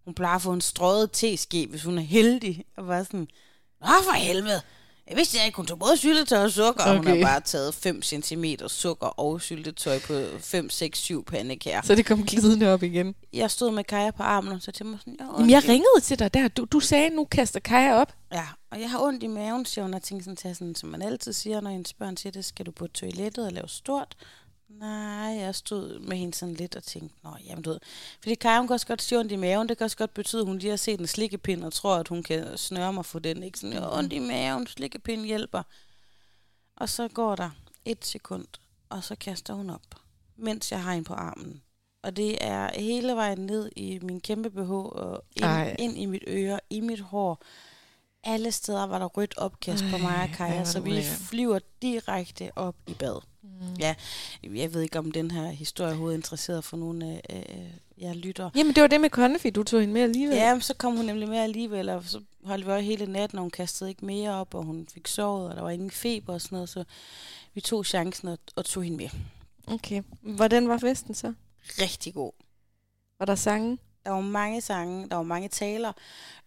Hun 0.05 0.13
plejer 0.13 0.35
at 0.35 0.41
få 0.41 0.53
en 0.53 0.61
strøget 0.61 1.09
teske, 1.13 1.67
hvis 1.69 1.83
hun 1.83 1.97
er 1.97 2.01
heldig. 2.01 2.65
Og 2.77 2.87
var 2.87 3.03
sådan, 3.03 3.27
Nå 3.83 4.03
for 4.03 4.11
helvede. 4.11 4.61
Jeg 5.07 5.17
vidste 5.17 5.37
ikke, 5.45 5.55
hun 5.55 5.65
tog 5.65 5.79
både 5.79 5.97
syltetøj 5.97 6.43
og 6.43 6.51
sukker, 6.51 6.83
okay. 6.83 6.91
og 6.91 6.97
hun 6.97 7.07
har 7.07 7.15
bare 7.21 7.41
taget 7.41 7.73
5 7.73 8.01
cm 8.01 8.45
sukker 8.67 9.07
og 9.07 9.41
syltetøj 9.41 9.99
på 9.99 10.13
5, 10.39 10.69
6, 10.69 10.99
7 10.99 11.25
pandekager. 11.25 11.81
Så 11.81 11.95
det 11.95 12.05
kom 12.05 12.25
glidende 12.25 12.73
op 12.73 12.83
igen. 12.83 13.15
Jeg 13.33 13.51
stod 13.51 13.71
med 13.71 13.83
Kaja 13.83 14.11
på 14.11 14.23
armen, 14.23 14.53
og 14.53 14.61
så 14.61 14.71
til 14.71 14.85
mig 14.85 14.99
sådan, 14.99 15.15
jeg, 15.19 15.27
Jamen, 15.37 15.49
jeg 15.49 15.63
ringede 15.69 16.01
til 16.01 16.19
dig 16.19 16.33
der. 16.33 16.47
Du, 16.47 16.65
du 16.65 16.79
sagde, 16.79 17.09
nu 17.09 17.25
kaster 17.25 17.59
Kaja 17.59 17.93
op. 17.93 18.13
Ja, 18.33 18.45
og 18.71 18.81
jeg 18.81 18.91
har 18.91 18.99
ondt 18.99 19.23
i 19.23 19.27
maven, 19.27 19.65
siger 19.65 19.83
hun, 19.83 19.93
og 19.93 19.97
jeg 19.97 20.03
tænker 20.03 20.23
sådan 20.23 20.35
til, 20.35 20.55
sådan, 20.55 20.75
som 20.75 20.89
man 20.89 21.01
altid 21.01 21.33
siger, 21.33 21.61
når 21.61 21.69
ens 21.69 21.93
børn 21.93 22.17
siger 22.17 22.31
det, 22.31 22.45
skal 22.45 22.65
du 22.65 22.71
på 22.71 22.87
toilettet 22.87 23.45
og 23.45 23.51
lave 23.51 23.69
stort? 23.69 24.15
Nej, 24.79 25.35
jeg 25.39 25.55
stod 25.55 25.99
med 25.99 26.17
hende 26.17 26.33
sådan 26.33 26.53
lidt 26.55 26.75
og 26.75 26.83
tænkte, 26.83 27.15
nå, 27.23 27.29
jamen 27.47 27.63
du 27.63 27.69
ved. 27.69 27.79
Fordi 28.21 28.35
Kaja, 28.35 28.57
hun 28.57 28.67
kan 28.67 28.73
også 28.73 28.87
godt 28.87 29.01
sige 29.01 29.19
ondt 29.19 29.31
i 29.31 29.35
maven. 29.35 29.69
Det 29.69 29.77
kan 29.77 29.85
også 29.85 29.97
godt 29.97 30.13
betyde, 30.13 30.41
at 30.41 30.47
hun 30.47 30.57
lige 30.57 30.69
har 30.69 30.77
set 30.77 30.99
en 30.99 31.07
slikkepind 31.07 31.63
og 31.63 31.73
tror, 31.73 31.95
at 31.95 32.07
hun 32.07 32.23
kan 32.23 32.57
snøre 32.57 32.93
mig 32.93 33.05
for 33.05 33.19
den. 33.19 33.43
Ikke 33.43 33.59
sådan, 33.59 33.83
ondt 33.83 34.13
i 34.13 34.19
maven, 34.19 34.67
slikkepind 34.67 35.25
hjælper. 35.25 35.63
Og 36.75 36.89
så 36.89 37.07
går 37.07 37.35
der 37.35 37.49
et 37.85 38.05
sekund, 38.05 38.45
og 38.89 39.03
så 39.03 39.15
kaster 39.15 39.53
hun 39.53 39.69
op, 39.69 39.95
mens 40.35 40.71
jeg 40.71 40.83
har 40.83 40.93
hende 40.93 41.07
på 41.07 41.13
armen. 41.13 41.61
Og 42.03 42.15
det 42.17 42.37
er 42.41 42.79
hele 42.79 43.15
vejen 43.15 43.45
ned 43.45 43.69
i 43.75 43.99
min 44.01 44.21
kæmpe 44.21 44.49
BH 44.49 44.71
og 44.71 45.23
Ej. 45.41 45.69
ind, 45.69 45.79
ind 45.79 45.97
i 45.97 46.05
mit 46.05 46.23
øre, 46.27 46.59
i 46.69 46.81
mit 46.81 46.99
hår. 46.99 47.41
Alle 48.23 48.51
steder 48.51 48.83
var 48.83 48.99
der 48.99 49.05
rødt 49.05 49.37
opkast 49.37 49.83
på 49.91 49.97
mig 49.97 50.07
og 50.07 50.13
Ej, 50.13 50.25
ej, 50.25 50.33
Kaja, 50.33 50.65
så 50.65 50.79
vi 50.79 51.01
flyver 51.01 51.59
direkte 51.81 52.51
op 52.55 52.75
i 52.87 52.93
bad. 52.93 53.32
Mm. 53.43 53.73
Ja, 53.79 53.95
jeg 54.43 54.73
ved 54.73 54.81
ikke, 54.81 54.99
om 54.99 55.11
den 55.11 55.31
her 55.31 55.47
historie 55.47 55.93
er 55.93 56.11
interesseret 56.11 56.63
for 56.63 56.77
nogen 56.77 57.01
af 57.01 57.21
øh, 57.29 58.03
jer 58.03 58.13
lytter. 58.13 58.49
Jamen, 58.55 58.75
det 58.75 58.81
var 58.81 58.87
det 58.87 59.01
med 59.01 59.09
konfi, 59.09 59.49
du 59.49 59.63
tog 59.63 59.79
hende 59.79 59.93
med 59.93 60.01
alligevel. 60.01 60.35
Ja, 60.37 60.53
men 60.53 60.61
så 60.61 60.73
kom 60.73 60.95
hun 60.95 61.05
nemlig 61.05 61.27
med 61.29 61.37
alligevel, 61.37 61.89
og 61.89 62.03
så 62.03 62.21
holdt 62.43 62.65
vi 62.65 62.71
øje 62.71 62.81
hele 62.81 63.05
natten, 63.05 63.37
og 63.37 63.41
hun 63.43 63.51
kastede 63.51 63.89
ikke 63.89 64.05
mere 64.05 64.31
op, 64.31 64.53
og 64.53 64.63
hun 64.63 64.87
fik 64.93 65.07
sovet, 65.07 65.49
og 65.49 65.55
der 65.55 65.61
var 65.61 65.69
ingen 65.69 65.91
feber 65.91 66.33
og 66.33 66.41
sådan 66.41 66.55
noget, 66.55 66.69
så 66.69 66.83
vi 67.53 67.61
tog 67.61 67.85
chancen 67.85 68.27
og, 68.27 68.37
og 68.55 68.65
tog 68.65 68.83
hende 68.83 68.97
med. 68.97 69.09
Okay. 69.67 70.01
Hvordan 70.21 70.69
var 70.69 70.77
festen 70.77 71.15
så? 71.15 71.33
Rigtig 71.61 72.13
god. 72.13 72.31
Var 73.19 73.25
der 73.25 73.35
sange? 73.35 73.77
Der 74.05 74.11
var 74.11 74.21
mange 74.21 74.61
sange, 74.61 75.09
der 75.09 75.15
var 75.15 75.23
mange 75.23 75.47
taler. 75.47 75.91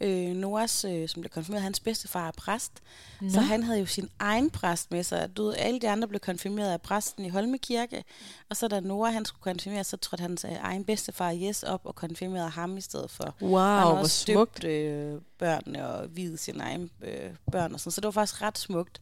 Øh, 0.01 0.29
Noahs, 0.29 0.85
øh, 0.85 1.09
som 1.09 1.21
blev 1.23 1.31
konfirmeret, 1.31 1.63
hans 1.63 1.81
bedstefar 1.81 2.27
er 2.29 2.33
præst, 2.37 2.73
Nå. 3.21 3.31
så 3.31 3.41
han 3.41 3.63
havde 3.63 3.79
jo 3.81 3.87
sin 3.87 4.11
egen 4.19 4.51
præst 4.51 4.91
med 4.91 5.03
sig. 5.03 5.37
Du 5.37 5.45
ved, 5.45 5.55
alle 5.59 5.81
de 5.81 5.91
andre 5.91 6.09
blev 6.09 6.21
konfirmeret 6.21 6.73
af 6.73 6.81
præsten 6.83 7.25
i 7.25 7.29
Holme 7.29 7.59
Kirke, 7.59 8.05
og 8.51 8.57
så 8.57 8.69
da 8.69 8.81
Noah 8.81 9.13
han 9.13 9.25
skulle 9.25 9.43
konfirmeres, 9.43 9.87
så 9.87 9.97
trådte 9.97 10.23
hans 10.23 10.45
øh, 10.45 10.53
egen 10.61 10.85
bedstefar 10.85 11.31
Jes 11.31 11.63
op 11.63 11.81
og 11.85 11.95
konfirmerede 11.95 12.51
ham 12.51 12.77
i 12.77 12.81
stedet 12.81 13.11
for. 13.11 13.35
Wow, 13.43 13.59
han 13.59 13.83
hvor 13.83 13.93
også 13.93 14.25
smukt. 14.25 14.57
støbt 14.59 14.65
øh, 14.73 15.21
børnene 15.39 15.89
og 15.89 16.17
videt 16.17 16.41
sine 16.41 16.63
egne 16.63 16.89
øh, 17.03 17.31
børn 17.53 17.75
og 17.75 17.81
sådan, 17.81 17.93
så 17.93 18.01
det 18.01 18.07
var 18.07 18.11
faktisk 18.13 18.43
ret 18.43 18.59
smukt. 18.59 19.01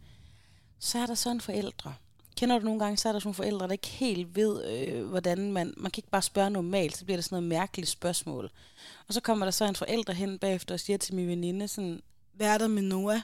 Så 0.79 0.99
er 0.99 1.07
der 1.07 1.15
sådan 1.15 1.41
forældre. 1.41 1.95
Kender 2.37 2.59
du 2.59 2.65
nogle 2.65 2.81
gange, 2.81 2.97
så 2.97 3.09
er 3.09 3.13
der 3.13 3.21
sådan 3.21 3.27
nogle 3.27 3.35
forældre, 3.35 3.67
der 3.67 3.73
ikke 3.73 3.87
helt 3.87 4.37
ved, 4.37 4.65
øh, 4.65 5.05
hvordan 5.09 5.53
man... 5.53 5.75
Man 5.77 5.91
kan 5.91 5.99
ikke 5.99 6.11
bare 6.11 6.23
spørge 6.23 6.51
normalt, 6.51 6.97
så 6.97 7.05
bliver 7.05 7.17
det 7.17 7.25
sådan 7.25 7.37
noget 7.37 7.49
mærkeligt 7.49 7.91
spørgsmål. 7.91 8.51
Og 9.09 9.15
så 9.15 9.21
kommer 9.21 9.47
der 9.47 9.51
så 9.51 9.65
en 9.65 9.77
forælder 9.77 10.13
hen 10.13 10.39
bagefter 10.39 10.75
og 10.75 10.81
siger 10.81 10.97
til 10.97 11.15
min 11.15 11.29
veninde 11.29 11.69
sådan, 11.69 12.03
hvad 12.33 12.47
er 12.47 12.59
der 12.59 12.69
med 12.69 12.83
Noah? 12.83 13.21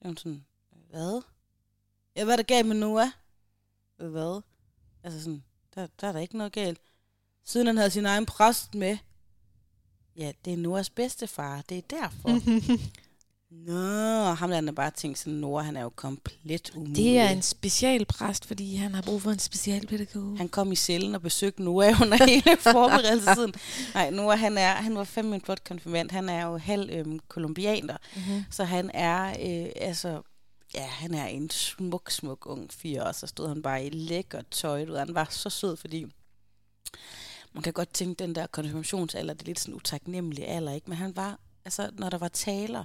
Og 0.00 0.06
hun 0.06 0.16
sådan, 0.16 0.44
hvad? 0.90 1.22
Ja, 2.16 2.24
hvad 2.24 2.34
er 2.34 2.36
der 2.36 2.42
galt 2.42 2.66
med 2.66 2.76
Noah? 2.76 3.08
Hvad? 3.96 4.42
Altså 5.02 5.20
sådan, 5.20 5.44
der, 5.74 5.86
der 6.00 6.06
er 6.06 6.12
der 6.12 6.20
ikke 6.20 6.36
noget 6.36 6.52
galt. 6.52 6.80
Siden 7.44 7.66
han 7.66 7.76
havde 7.76 7.90
sin 7.90 8.06
egen 8.06 8.26
præst 8.26 8.74
med. 8.74 8.98
Ja, 10.16 10.32
det 10.44 10.52
er 10.52 10.56
Noahs 10.56 10.90
bedstefar. 10.90 11.62
Det 11.68 11.78
er 11.78 11.82
derfor. 11.82 12.28
Nå, 13.52 14.34
ham 14.34 14.50
der 14.50 14.54
han 14.54 14.74
bare 14.74 14.90
tænkt 14.90 15.18
sådan, 15.18 15.32
Noah 15.32 15.64
han 15.64 15.76
er 15.76 15.82
jo 15.82 15.88
komplet 15.88 16.70
umulig. 16.74 16.96
Det 16.96 17.18
er 17.18 17.28
en 17.28 17.42
specialpræst, 17.42 18.44
fordi 18.46 18.76
han 18.76 18.94
har 18.94 19.02
brug 19.02 19.22
for 19.22 19.30
en 19.30 19.38
specialpædagog. 19.38 20.36
Han 20.36 20.48
kom 20.48 20.72
i 20.72 20.76
cellen 20.76 21.14
og 21.14 21.22
besøgte 21.22 21.62
Noah 21.62 22.00
under 22.00 22.24
hele 22.26 22.56
forberedelsestiden. 22.60 23.54
Nej, 23.94 24.10
Noah 24.10 24.38
han, 24.38 24.58
er, 24.58 24.74
han 24.74 24.94
var 24.94 25.04
fem 25.04 25.24
min 25.24 25.40
flot 25.40 25.64
konfirmand. 25.64 26.10
Han 26.10 26.28
er 26.28 26.46
jo 26.46 26.56
halv 26.56 26.90
øhm, 26.92 27.18
kolumbianer, 27.28 27.96
Mm-hmm. 28.16 28.44
så 28.50 28.64
han 28.64 28.90
er 28.94 29.28
øh, 29.28 29.72
altså... 29.76 30.22
Ja, 30.74 30.86
han 30.86 31.14
er 31.14 31.26
en 31.26 31.50
smuk, 31.50 32.10
smuk 32.10 32.46
ung 32.46 32.72
fyr, 32.72 33.02
og 33.02 33.14
så 33.14 33.26
stod 33.26 33.48
han 33.48 33.62
bare 33.62 33.86
i 33.86 33.90
lækker 33.90 34.42
tøj. 34.50 34.84
Du 34.84 34.94
Han 34.94 35.14
var 35.14 35.26
så 35.30 35.50
sød, 35.50 35.76
fordi 35.76 36.06
man 37.52 37.62
kan 37.62 37.72
godt 37.72 37.94
tænke, 37.94 38.18
den 38.24 38.34
der 38.34 38.46
konfirmationsalder, 38.46 39.34
det 39.34 39.42
er 39.42 39.46
lidt 39.46 39.60
sådan 39.60 39.72
en 39.72 39.76
utaknemmelig 39.76 40.48
alder, 40.48 40.72
ikke? 40.72 40.90
Men 40.90 40.98
han 40.98 41.16
var, 41.16 41.38
altså, 41.64 41.90
når 41.98 42.10
der 42.10 42.18
var 42.18 42.28
taler, 42.28 42.84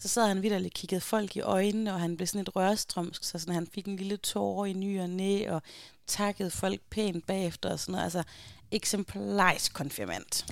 så 0.00 0.08
sad 0.08 0.28
han 0.28 0.42
vidt 0.42 0.52
og 0.52 0.62
kiggede 0.74 1.00
folk 1.00 1.36
i 1.36 1.40
øjnene, 1.40 1.94
og 1.94 2.00
han 2.00 2.16
blev 2.16 2.26
sådan 2.26 2.40
et 2.40 2.56
rørstrømsk, 2.56 3.24
så 3.24 3.38
sådan, 3.38 3.54
han 3.54 3.66
fik 3.66 3.86
en 3.86 3.96
lille 3.96 4.16
tårer 4.16 4.66
i 4.66 4.72
ny 4.72 5.00
og 5.00 5.10
næ, 5.10 5.50
og 5.50 5.62
takkede 6.06 6.50
folk 6.50 6.80
pænt 6.90 7.26
bagefter 7.26 7.70
og 7.70 7.80
sådan 7.80 7.92
noget. 7.92 8.04
Altså, 8.04 8.22
eksemplarisk 8.70 9.74
konfirmand. 9.74 10.44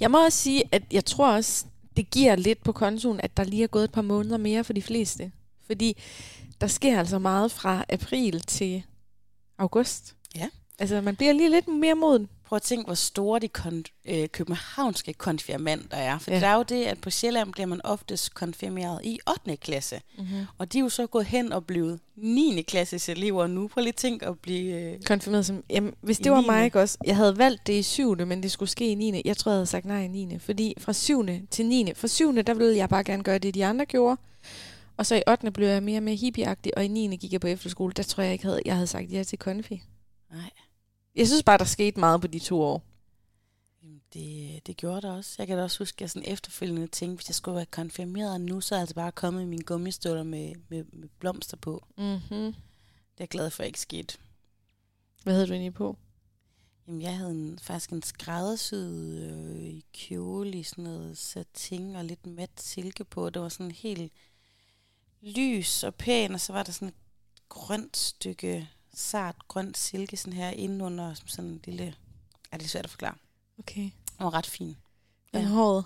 Jeg 0.00 0.10
må 0.10 0.24
også 0.24 0.38
sige, 0.38 0.62
at 0.72 0.82
jeg 0.90 1.04
tror 1.04 1.32
også, 1.32 1.66
det 1.96 2.10
giver 2.10 2.36
lidt 2.36 2.64
på 2.64 2.72
kontoen, 2.72 3.20
at 3.20 3.36
der 3.36 3.44
lige 3.44 3.62
er 3.62 3.66
gået 3.66 3.84
et 3.84 3.92
par 3.92 4.02
måneder 4.02 4.36
mere 4.36 4.64
for 4.64 4.72
de 4.72 4.82
fleste. 4.82 5.32
Fordi 5.66 5.96
der 6.60 6.66
sker 6.66 6.98
altså 6.98 7.18
meget 7.18 7.52
fra 7.52 7.84
april 7.88 8.40
til 8.40 8.82
august. 9.58 10.16
Ja. 10.34 10.48
Altså, 10.78 11.00
man 11.00 11.16
bliver 11.16 11.32
lige 11.32 11.50
lidt 11.50 11.68
mere 11.68 11.94
moden. 11.94 12.28
Prøv 12.52 12.56
at 12.56 12.62
tænke, 12.62 12.84
hvor 12.86 12.94
store 12.94 13.40
de 13.40 13.48
kon- 13.58 14.02
øh, 14.14 14.28
københavnske 14.28 15.12
konfirmander 15.12 15.96
er. 15.96 16.18
For 16.18 16.30
Ja. 16.30 16.36
det 16.36 16.44
er 16.46 16.54
jo 16.54 16.62
det, 16.62 16.84
at 16.84 17.00
på 17.00 17.10
Sjælland 17.10 17.52
bliver 17.52 17.66
man 17.66 17.80
oftest 17.84 18.34
konfirmeret 18.34 19.00
i 19.04 19.18
8. 19.30 19.56
klasse. 19.56 20.00
Mm-hmm. 20.18 20.46
Og 20.58 20.72
de 20.72 20.78
er 20.78 20.82
jo 20.82 20.88
så 20.88 21.06
gået 21.06 21.24
hen 21.26 21.52
og 21.52 21.66
blevet 21.66 22.00
9. 22.16 22.62
klasses 22.62 23.08
elever 23.08 23.46
nu. 23.46 23.68
Prøv 23.68 23.80
lige 23.82 23.88
at 23.88 23.94
tænke 23.96 24.26
at 24.26 24.38
blive... 24.38 24.80
Øh, 24.80 25.02
Konfirmeret 25.02 25.46
som... 25.46 25.64
Jamen, 25.70 25.94
hvis 26.00 26.18
det 26.18 26.32
var 26.32 26.40
niende. 26.40 26.52
mig 26.52 26.64
ikke 26.64 26.80
også... 26.80 26.98
Jeg 27.04 27.16
havde 27.16 27.38
valgt 27.38 27.66
det 27.66 27.72
i 27.72 27.82
7. 27.82 28.16
men 28.26 28.42
det 28.42 28.52
skulle 28.52 28.68
ske 28.70 28.90
i 28.90 28.94
9. 28.94 29.22
Jeg 29.24 29.36
tror, 29.36 29.50
jeg 29.52 29.56
havde 29.56 29.66
sagt 29.66 29.84
nej 29.84 30.02
i 30.04 30.08
9. 30.08 30.38
Fordi 30.38 30.74
fra 30.78 30.92
7. 30.92 31.26
til 31.50 31.66
9. 31.66 31.86
Fra 31.94 32.08
7. 32.08 32.34
der 32.46 32.54
ville 32.54 32.76
jeg 32.76 32.88
bare 32.88 33.04
gerne 33.04 33.22
gøre 33.22 33.38
det, 33.38 33.54
de 33.54 33.64
andre 33.66 33.84
gjorde. 33.86 34.16
Og 34.96 35.06
så 35.06 35.14
i 35.14 35.22
8. 35.28 35.50
blev 35.50 35.68
jeg 35.68 35.82
mere 35.82 35.98
og 35.98 36.02
mere 36.02 36.16
hippieagtig, 36.16 36.76
og 36.76 36.84
i 36.84 36.88
9. 36.88 37.16
gik 37.16 37.32
jeg 37.32 37.40
på 37.40 37.46
efterskole. 37.46 37.92
Der 37.92 38.02
tror 38.02 38.22
jeg 38.22 38.32
ikke, 38.32 38.44
havde, 38.44 38.60
jeg 38.64 38.74
havde 38.74 38.86
sagt 38.86 39.12
ja 39.12 39.22
til 39.22 39.38
konfi. 39.38 39.82
nej, 40.32 40.50
Jeg 41.14 41.26
synes 41.26 41.42
bare, 41.42 41.58
der 41.58 41.64
skete 41.64 42.00
meget 42.00 42.20
på 42.20 42.26
de 42.26 42.38
to 42.38 42.62
år. 42.62 42.82
Jamen, 43.82 44.02
det, 44.12 44.66
det 44.66 44.76
gjorde 44.76 45.00
det 45.00 45.10
også. 45.10 45.34
Jeg 45.38 45.46
kan 45.46 45.56
da 45.56 45.62
også 45.62 45.78
huske, 45.78 45.96
at 45.96 46.00
jeg 46.00 46.10
sådan 46.10 46.32
efterfølgende 46.32 46.86
tænkte, 46.86 47.16
hvis 47.16 47.28
jeg 47.28 47.34
skulle 47.34 47.56
være 47.56 47.66
konfirmeret 47.66 48.40
nu, 48.40 48.60
så 48.60 48.74
er 48.74 48.78
jeg 48.78 48.82
altså 48.82 48.94
bare 48.94 49.12
kommet 49.12 49.42
i 49.42 49.46
mine 49.46 49.62
gummistøvler 49.62 50.22
med, 50.22 50.54
med, 50.68 50.84
med 50.92 51.08
blomster 51.18 51.56
på. 51.56 51.86
Mm-hmm. 51.98 52.52
Det 53.12 53.18
er 53.18 53.24
jeg 53.24 53.28
glad 53.28 53.50
for, 53.50 53.62
ikke 53.62 53.80
skete. 53.80 54.18
Hvad 55.22 55.34
havde 55.34 55.46
du 55.46 55.52
egentlig 55.52 55.74
på? 55.74 55.96
Jamen, 56.86 57.02
jeg 57.02 57.16
havde 57.16 57.30
en, 57.30 57.58
faktisk 57.58 57.90
en 57.90 58.02
skræddersyet 58.02 59.30
øh, 59.30 59.80
kjole 59.92 60.58
i 60.58 60.62
sådan 60.62 60.84
noget 60.84 61.18
satin 61.18 61.96
og 61.96 62.04
lidt 62.04 62.26
mat 62.26 62.50
silke 62.56 63.04
på. 63.04 63.30
Det 63.30 63.42
var 63.42 63.48
sådan 63.48 63.70
helt 63.70 64.12
lys 65.20 65.84
og 65.84 65.94
pæn, 65.94 66.34
og 66.34 66.40
så 66.40 66.52
var 66.52 66.62
der 66.62 66.72
sådan 66.72 66.88
et 66.88 66.94
grønt 67.48 67.96
stykke 67.96 68.68
sart 68.94 69.48
grønt 69.48 69.78
silke 69.78 70.16
sådan 70.16 70.32
her 70.32 70.50
indenunder, 70.50 71.14
som 71.14 71.28
sådan 71.28 71.50
en 71.50 71.60
lille... 71.64 71.94
Ja, 72.52 72.56
det 72.56 72.64
er 72.64 72.68
svært 72.68 72.84
at 72.84 72.90
forklare. 72.90 73.14
Okay. 73.58 73.80
Den 73.82 74.24
var 74.24 74.34
ret 74.34 74.46
fin. 74.46 74.76
Ja. 75.34 75.38
Ja. 75.38 75.46
håret. 75.46 75.84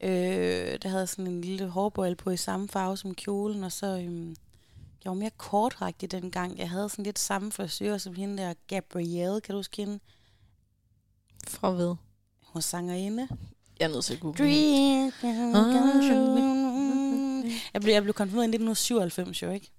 Øh, 0.00 0.78
der 0.82 0.88
havde 0.88 1.06
sådan 1.06 1.26
en 1.26 1.40
lille 1.40 1.68
hårbøjle 1.68 2.16
på 2.16 2.30
i 2.30 2.36
samme 2.36 2.68
farve 2.68 2.96
som 2.96 3.14
kjolen, 3.14 3.64
og 3.64 3.72
så... 3.72 3.86
Øhm, 3.86 4.36
jeg 5.04 5.10
var 5.10 5.18
mere 5.18 5.30
kortrægtig 5.36 6.10
dengang. 6.10 6.58
Jeg 6.58 6.70
havde 6.70 6.88
sådan 6.88 7.04
lidt 7.04 7.18
samme 7.18 7.52
frisør 7.52 7.98
som 7.98 8.14
hende 8.14 8.42
der 8.42 8.54
Gabrielle, 8.66 9.40
kan 9.40 9.52
du 9.52 9.58
huske 9.58 9.76
hende? 9.76 10.00
Fra 11.48 11.70
ved. 11.70 11.88
Hun 11.88 12.54
var 12.54 12.60
sangerinde. 12.60 13.28
Jeg 13.80 13.84
er 13.84 13.88
nødt 13.88 14.04
til 14.04 14.14
at 14.14 14.20
google. 14.20 14.38
Dream 14.38 15.12
Ah. 15.24 15.76
Jeg 17.74 17.82
blev, 17.82 17.92
jeg 17.92 18.02
blev 18.02 18.14
konfirmeret 18.14 18.44
i 18.44 18.56
1997, 18.56 19.42
jo 19.42 19.50
ikke? 19.50 19.70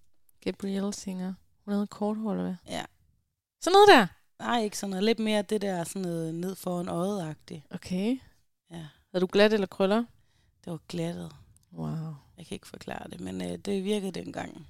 Gabrielle 0.42 0.94
singer. 0.94 1.34
Hun 1.68 1.74
havde 1.74 1.88
kort 1.88 2.18
hår, 2.18 2.32
eller 2.32 2.44
hvad? 2.44 2.56
Ja. 2.68 2.86
Sådan 3.62 3.74
noget 3.74 3.88
der. 3.88 4.08
Nej, 4.46 4.64
ikke 4.64 4.78
sådan 4.78 4.90
noget. 4.90 5.04
Lidt 5.04 5.20
mere 5.20 5.42
det 5.42 5.62
der 5.62 5.84
sådan 5.84 6.02
noget 6.02 6.36
ned 6.36 6.56
foran 6.56 6.88
øjet-agtigt. 6.88 7.64
Okay. 7.72 8.20
Ja, 8.72 8.86
Havde 9.12 9.22
du 9.22 9.28
glat 9.32 9.54
eller 9.54 9.68
krøller? 9.68 10.04
det 10.66 10.72
var 10.72 10.80
glattet. 10.90 11.32
Wow. 11.74 12.16
Jeg 12.38 12.46
kan 12.46 12.56
ikke 12.56 12.68
forklare 12.68 13.10
det, 13.10 13.20
men 13.20 13.42
øh, 13.42 13.58
det 13.58 13.84
virkede 13.84 14.12
dengang. 14.12 14.68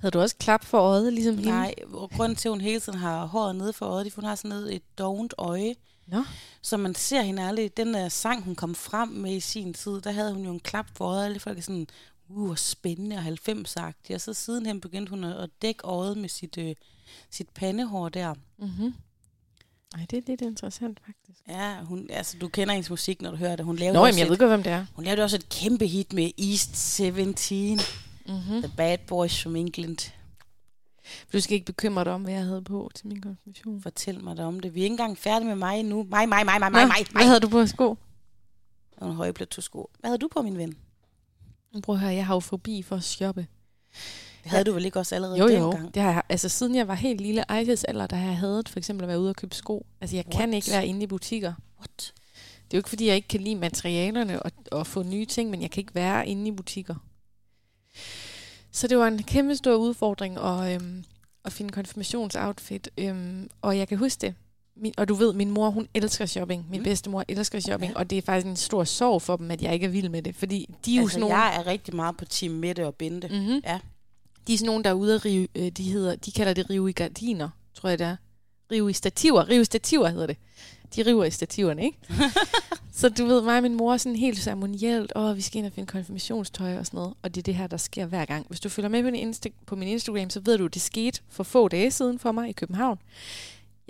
Havde 0.00 0.10
du 0.10 0.20
også 0.20 0.36
klap 0.36 0.64
for 0.64 0.78
øjet, 0.78 1.12
ligesom 1.12 1.34
hende? 1.34 1.50
Nej, 1.50 1.74
og 1.92 2.10
grunden 2.10 2.36
til, 2.36 2.48
at 2.48 2.52
hun 2.52 2.60
hele 2.60 2.80
tiden 2.80 2.98
har 2.98 3.26
håret 3.26 3.56
nede 3.56 3.72
for 3.72 3.86
øjet, 3.86 4.04
det 4.04 4.12
er, 4.12 4.14
hun 4.14 4.24
har 4.24 4.34
sådan 4.34 4.48
noget, 4.48 4.74
et 4.74 4.98
dovent 4.98 5.34
øje. 5.38 5.74
Nå. 6.06 6.24
Så 6.62 6.76
man 6.76 6.94
ser 6.94 7.22
hende 7.22 7.42
aldrig. 7.42 7.76
Den 7.76 7.94
der 7.94 8.08
sang, 8.08 8.42
hun 8.44 8.54
kom 8.54 8.74
frem 8.74 9.08
med 9.08 9.32
i 9.32 9.40
sin 9.40 9.74
tid, 9.74 10.00
der 10.00 10.10
havde 10.12 10.34
hun 10.34 10.44
jo 10.44 10.50
en 10.50 10.60
klap 10.60 10.86
for 10.96 11.04
øjet. 11.04 11.24
Alle 11.24 11.40
folk 11.40 11.58
er 11.58 11.62
sådan, 11.62 11.86
uh, 12.30 12.46
hvor 12.46 12.54
spændende 12.54 13.16
og 13.16 13.22
90-agtig. 13.22 14.14
Og 14.14 14.20
så 14.20 14.34
sidenhen 14.34 14.80
begyndte 14.80 15.10
hun 15.10 15.24
at 15.24 15.50
dække 15.62 15.80
øjet 15.84 16.18
med 16.18 16.28
sit, 16.28 16.58
øh, 16.58 16.74
sit 17.30 17.48
pandehår 17.48 18.08
der. 18.08 18.34
Mm-hmm. 18.58 18.94
Ej, 19.94 20.06
det 20.10 20.16
er 20.18 20.22
lidt 20.26 20.40
interessant, 20.40 21.00
faktisk. 21.06 21.40
Ja, 21.48 21.80
hun, 21.84 22.06
altså, 22.10 22.38
du 22.38 22.48
kender 22.48 22.74
hendes 22.74 22.90
musik, 22.90 23.22
når 23.22 23.30
du 23.30 23.36
hører 23.36 23.56
det. 23.56 23.64
Hun 23.64 23.76
lavede, 23.76 23.94
Nå, 23.98 24.06
jamen, 24.06 24.18
jeg 24.18 24.26
ved 24.26 24.32
et, 24.32 24.38
godt, 24.38 24.50
hvem 24.50 24.62
det 24.62 24.72
er. 24.72 24.86
hun 24.94 25.04
lavede 25.04 25.22
også 25.22 25.36
et 25.36 25.48
kæmpe 25.48 25.86
hit 25.86 26.12
med 26.12 26.30
East 26.38 26.76
17, 26.76 27.80
Mm-hmm. 28.26 28.62
The 28.62 28.72
Bad 28.76 28.98
Boys 28.98 29.42
from 29.42 29.56
England. 29.56 30.12
Du 31.32 31.40
skal 31.40 31.54
ikke 31.54 31.66
bekymre 31.66 32.04
dig 32.04 32.12
om, 32.12 32.22
hvad 32.22 32.32
jeg 32.32 32.44
havde 32.44 32.62
på 32.62 32.90
til 32.94 33.06
min 33.06 33.20
konfirmation. 33.20 33.82
Fortæl 33.82 34.24
mig 34.24 34.36
da 34.36 34.44
om 34.44 34.60
det. 34.60 34.74
Vi 34.74 34.80
er 34.80 34.84
ikke 34.84 34.92
engang 34.92 35.18
færdige 35.18 35.48
med 35.48 35.56
mig 35.56 35.82
nu. 35.82 36.02
Mig, 36.02 36.28
mig, 36.28 36.44
mig, 36.44 36.60
mig, 36.60 36.72
mig, 36.72 36.82
Nå, 36.82 36.86
mig, 36.86 36.96
Hvad 37.10 37.14
mig. 37.14 37.26
havde 37.26 37.40
du 37.40 37.48
på 37.48 37.66
sko? 37.66 37.96
Nogle 39.00 39.14
høje 39.14 39.34
sko. 39.50 39.90
Hvad 40.00 40.10
havde 40.10 40.18
du 40.18 40.28
på, 40.28 40.42
min 40.42 40.58
ven? 40.58 40.76
Prøv 41.82 41.94
at 41.94 42.00
høre, 42.00 42.14
jeg 42.14 42.26
har 42.26 42.34
jo 42.34 42.40
forbi 42.40 42.82
for 42.82 42.96
at 42.96 43.04
shoppe. 43.04 43.46
Det 44.42 44.50
havde 44.50 44.64
du 44.64 44.72
vel 44.72 44.84
ikke 44.84 44.98
også 44.98 45.14
allerede 45.14 45.38
Jo, 45.38 45.48
jo. 45.48 45.70
dengang? 45.72 45.94
Det 45.94 46.02
har 46.02 46.12
jeg, 46.12 46.22
altså, 46.28 46.48
siden 46.48 46.74
jeg 46.74 46.88
var 46.88 46.94
helt 46.94 47.20
lille 47.20 47.44
ejses 47.48 47.84
alder, 47.84 48.06
der 48.06 48.16
har 48.16 48.26
jeg 48.28 48.38
hadet 48.38 48.68
for 48.68 48.78
eksempel 48.78 49.04
at 49.04 49.08
være 49.08 49.20
ude 49.20 49.30
og 49.30 49.36
købe 49.36 49.54
sko. 49.54 49.86
Altså, 50.00 50.16
jeg 50.16 50.24
What? 50.26 50.36
kan 50.36 50.54
ikke 50.54 50.70
være 50.70 50.86
inde 50.86 51.02
i 51.02 51.06
butikker. 51.06 51.52
What? 51.78 52.12
Det 52.64 52.76
er 52.76 52.78
jo 52.78 52.78
ikke, 52.78 52.88
fordi 52.88 53.06
jeg 53.06 53.16
ikke 53.16 53.28
kan 53.28 53.40
lide 53.40 53.56
materialerne 53.56 54.42
og, 54.42 54.52
og 54.72 54.86
få 54.86 55.02
nye 55.02 55.26
ting, 55.26 55.50
men 55.50 55.62
jeg 55.62 55.70
kan 55.70 55.80
ikke 55.80 55.94
være 55.94 56.28
inde 56.28 56.48
i 56.48 56.52
butikker. 56.52 56.94
Så 58.72 58.86
det 58.86 58.98
var 58.98 59.08
en 59.08 59.22
kæmpe 59.22 59.56
stor 59.56 59.74
udfordring 59.74 60.38
at, 60.38 60.74
øhm, 60.74 61.04
at 61.44 61.52
finde 61.52 61.70
konfirmationsoutfit. 61.72 62.90
Øhm, 62.98 63.50
og 63.62 63.78
jeg 63.78 63.88
kan 63.88 63.98
huske 63.98 64.20
det. 64.20 64.34
Min, 64.76 64.94
og 64.96 65.08
du 65.08 65.14
ved, 65.14 65.32
min 65.32 65.50
mor, 65.50 65.70
hun 65.70 65.88
elsker 65.94 66.26
shopping. 66.26 66.66
Min 66.70 66.80
Mm. 66.80 66.84
bedstemor 66.84 67.24
elsker 67.28 67.60
shopping. 67.60 67.92
Ja. 67.92 67.98
Og 67.98 68.10
det 68.10 68.18
er 68.18 68.22
faktisk 68.22 68.46
en 68.46 68.56
stor 68.56 68.84
sorg 68.84 69.22
for 69.22 69.36
dem, 69.36 69.50
at 69.50 69.62
jeg 69.62 69.74
ikke 69.74 69.86
er 69.86 69.90
vild 69.90 70.08
med 70.08 70.22
det. 70.22 70.36
Fordi 70.36 70.74
de 70.84 70.92
er 70.92 70.96
jo 70.96 71.02
Altså, 71.02 71.12
sådan 71.12 71.20
nogle... 71.20 71.36
jeg 71.38 71.56
er 71.56 71.66
rigtig 71.66 71.96
meget 71.96 72.16
på 72.16 72.24
Team 72.24 72.52
Mette 72.54 72.86
og 72.86 72.94
Bente. 72.94 73.28
Mm. 73.28 73.34
Mm-hmm. 73.34 73.60
Ja. 73.66 73.78
De 74.46 74.54
er 74.54 74.58
sådan 74.58 74.66
nogle, 74.66 74.84
der 74.84 74.90
er 74.90 74.94
ude 74.94 75.14
at 75.14 75.24
rive, 75.24 75.48
øh, 75.54 75.68
de, 75.70 75.82
hedder, 75.82 76.16
de 76.16 76.32
kalder 76.32 76.52
det 76.54 76.70
rive 76.70 76.90
i 76.90 76.92
gardiner, 76.92 77.48
tror 77.74 77.88
jeg 77.88 77.98
det 77.98 78.06
er. 78.06 78.16
Rive 78.72 78.90
i 78.90 78.92
stativer. 78.92 79.48
Rive 79.48 79.60
i 79.60 79.64
stativer 79.64 80.08
hedder 80.08 80.26
det. 80.26 80.36
De 80.96 81.02
river 81.02 81.24
i 81.24 81.30
stativerne, 81.30 81.84
ikke? 81.84 81.98
så 82.92 83.08
du 83.08 83.24
ved, 83.26 83.42
mig 83.42 83.56
og 83.56 83.62
min 83.62 83.74
mor 83.76 83.92
er 83.92 83.96
sådan 83.96 84.16
helt 84.16 84.38
ceremonielt, 84.38 85.12
åh, 85.16 85.36
vi 85.36 85.40
skal 85.40 85.58
ind 85.58 85.66
og 85.66 85.72
finde 85.72 85.86
konfirmationstøj 85.86 86.76
og 86.78 86.86
sådan 86.86 86.98
noget. 86.98 87.14
Og 87.22 87.34
det 87.34 87.40
er 87.40 87.42
det 87.42 87.54
her, 87.54 87.66
der 87.66 87.76
sker 87.76 88.06
hver 88.06 88.24
gang. 88.24 88.46
Hvis 88.48 88.60
du 88.60 88.68
følger 88.68 88.88
med 88.88 89.02
på, 89.02 89.10
min 89.10 89.30
Insta- 89.30 89.52
på 89.66 89.76
min 89.76 89.88
Instagram, 89.88 90.30
så 90.30 90.40
ved 90.40 90.58
du, 90.58 90.66
det 90.66 90.82
skete 90.82 91.20
for 91.28 91.42
få 91.44 91.68
dage 91.68 91.90
siden 91.90 92.18
for 92.18 92.32
mig 92.32 92.48
i 92.48 92.52
København. 92.52 92.98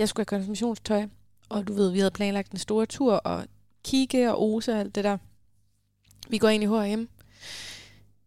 Jeg 0.00 0.08
skulle 0.08 0.26
have 0.30 0.38
konfirmationstøj, 0.38 1.06
og 1.48 1.68
du 1.68 1.72
ved, 1.72 1.90
vi 1.90 1.98
havde 1.98 2.10
planlagt 2.10 2.52
en 2.52 2.58
stor 2.58 2.84
tur, 2.84 3.14
og 3.14 3.46
kigge 3.84 4.30
og 4.30 4.42
ose 4.42 4.72
og 4.72 4.78
alt 4.78 4.94
det 4.94 5.04
der. 5.04 5.18
Vi 6.28 6.38
går 6.38 6.48
ind 6.48 6.62
i 6.62 6.66
H&M. 6.66 7.08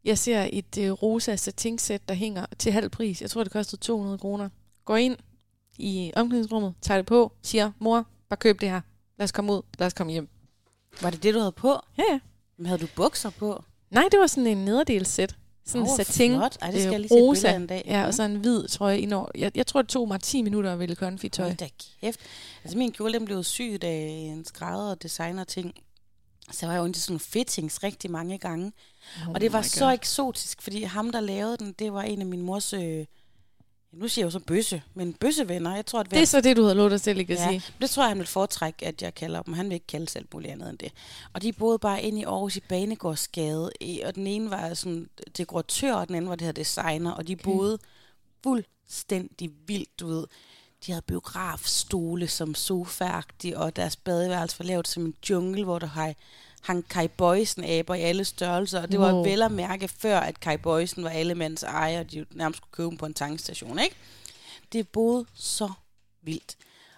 Jeg 0.04 0.18
ser 0.18 0.48
et 0.52 0.78
øh, 0.78 0.92
rosa 0.92 1.36
satinsæt, 1.36 2.10
der 2.10 2.14
hænger 2.14 2.46
til 2.60 2.72
halv 2.72 2.90
pris. 2.90 3.22
Jeg 3.22 3.30
tror, 3.30 3.44
det 3.44 3.52
kostede 3.52 3.82
200 3.82 4.18
kroner. 4.18 4.50
Går 4.86 4.98
ind 4.98 5.18
i 5.78 6.12
omklædningsrummet, 6.16 6.74
tager 6.82 6.98
det 6.98 7.06
på, 7.06 7.34
siger, 7.42 7.72
mor, 7.80 8.06
bare 8.30 8.38
køb 8.38 8.62
det 8.62 8.70
her. 8.70 8.82
Lad 9.18 9.24
os 9.24 9.32
komme 9.32 9.54
ud, 9.54 9.62
lad 9.80 9.88
os 9.88 9.94
komme 9.94 10.12
hjem. 10.12 10.30
Var 11.02 11.10
det 11.10 11.24
det, 11.24 11.34
du 11.34 11.40
havde 11.40 11.52
på? 11.52 11.80
Ja, 11.98 12.04
ja. 12.12 12.20
Men 12.58 12.66
havde 12.66 12.82
du 12.82 12.88
bukser 12.96 13.30
på? 13.30 13.64
Nej, 13.90 14.04
det 14.12 14.20
var 14.20 14.28
sådan 14.28 14.48
en 14.48 14.66
nederdelsæt. 14.66 15.36
Sådan 15.66 15.88
Åh, 15.88 15.96
satin, 15.96 16.32
flot. 16.32 16.58
Ej, 16.62 16.72
det 16.72 16.80
skal 16.80 16.88
øh, 16.88 16.92
jeg 16.92 17.00
lige 17.00 17.20
et 17.20 17.24
rosa. 17.24 17.56
en 17.56 17.68
dag. 17.68 17.84
Ja, 17.86 18.06
og 18.06 18.14
så 18.14 18.24
en 18.24 18.36
hvid 18.36 18.68
trøje 18.68 19.00
indover. 19.00 19.30
Jeg, 19.36 19.52
jeg 19.56 19.68
tror, 19.68 19.82
det 19.82 19.90
tog 19.90 20.08
mig 20.08 20.22
10 20.22 20.42
minutter 20.42 20.74
at 20.74 20.80
vælge 20.80 20.96
konfitøj. 20.96 21.46
Hold 21.46 21.58
da 21.58 21.70
kæft. 22.02 22.20
Altså 22.64 22.78
min 22.78 22.92
kjole, 22.92 23.14
den 23.14 23.26
blev 23.26 23.44
syet 23.44 23.84
af 23.84 24.08
en 24.34 24.46
skrædder 24.46 24.90
og 24.90 25.04
designer 25.04 25.44
ting. 25.44 25.74
Så 26.52 26.66
jeg 26.66 26.70
var 26.70 26.86
jo 26.86 26.92
til 26.92 27.02
sådan 27.02 27.20
fittings 27.20 27.84
rigtig 27.84 28.12
mange 28.12 28.38
gange. 28.38 28.72
Oh 29.22 29.30
og 29.30 29.42
det 29.42 29.54
var 29.54 29.60
my 29.60 29.64
så 29.64 29.86
God. 29.86 29.94
eksotisk, 29.94 30.62
fordi 30.62 30.84
ham, 30.84 31.12
der 31.12 31.20
lavede 31.20 31.58
den, 31.58 31.74
det 31.80 31.94
var 31.94 32.02
en 32.02 32.22
af 32.22 32.28
min 32.28 32.42
mors... 32.42 32.74
Øh, 32.74 33.06
nu 33.94 34.08
siger 34.08 34.24
jeg 34.24 34.34
jo 34.34 34.40
så 34.40 34.46
bøsse, 34.46 34.82
men 34.94 35.14
bøssevenner. 35.14 35.76
Jeg 35.76 35.86
tror, 35.86 36.00
at 36.00 36.12
Det 36.12 36.22
er 36.22 36.26
så 36.26 36.42
det, 36.42 36.58
du 36.58 36.62
havde 36.64 36.76
lovet 36.76 36.92
dig 36.92 37.02
selv 37.02 37.20
ikke 37.20 37.34
at 37.34 37.40
Ja, 37.40 37.50
sige. 37.50 37.74
det 37.82 37.90
tror 37.90 38.04
jeg, 38.04 38.10
han 38.10 38.18
vil 38.20 38.28
foretrække, 38.28 38.86
at 38.88 39.02
jeg 39.02 39.16
kalder 39.16 39.42
dem. 39.42 39.54
Han 39.54 39.66
vil 39.70 39.74
ikke 39.74 39.88
kalde 39.88 40.10
selv 40.10 40.26
muligt 40.34 40.52
andet 40.54 40.70
end 40.70 40.78
det. 40.78 40.92
Og 41.34 41.42
de 41.42 41.54
boede 41.54 41.80
bare 41.80 42.02
inde 42.04 42.20
i 42.22 42.24
Aarhus 42.24 42.56
i 42.56 42.60
Banegårdsgade, 42.60 43.72
og 44.06 44.16
den 44.16 44.28
ene 44.28 44.50
var 44.50 44.74
sådan 44.74 45.10
dekoratør, 45.38 45.94
og 45.96 46.08
den 46.08 46.16
anden 46.16 46.30
var 46.30 46.36
det 46.36 46.46
her 46.46 46.52
designer, 46.52 47.12
og 47.12 47.28
de 47.28 47.36
boede 47.36 47.78
fuldstændig 48.44 49.50
vildt, 49.68 50.00
du 50.00 50.08
ved. 50.08 50.28
De 50.86 50.92
havde 50.92 51.02
biografstole 51.08 52.28
som 52.28 52.56
sofa 52.56 53.22
og 53.56 53.76
deres 53.76 53.96
badeværelse 53.96 54.60
var 54.60 54.66
lavet 54.66 54.88
som 54.88 55.06
en 55.06 55.14
jungle, 55.30 55.64
hvor 55.64 55.80
der 55.80 55.88
har 55.88 56.14
hang 56.64 56.88
Kai 56.90 57.08
Boysen 57.08 57.64
aber 57.64 57.96
i 57.96 58.02
alle 58.02 58.26
størrelser, 58.26 58.82
og 58.82 58.92
det 58.92 59.00
var 59.00 59.14
Wow. 59.14 59.24
vel 59.24 59.42
at 59.42 59.52
mærke 59.52 59.88
før, 59.88 60.20
at 60.20 60.40
Kai 60.40 60.58
Boysen 60.58 61.04
var 61.04 61.10
alle 61.10 61.36
mands 61.36 61.64
ejer, 61.64 62.00
og 62.00 62.12
de 62.12 62.26
nærmest 62.32 62.58
skulle 62.58 62.72
købe 62.72 62.90
dem 62.90 62.98
på 62.98 63.06
en 63.06 63.14
tankstation, 63.14 63.80
ikke? 63.80 63.96
Det 64.74 64.88
boede 64.88 65.26
så 65.34 65.72
vildt. 66.22 66.56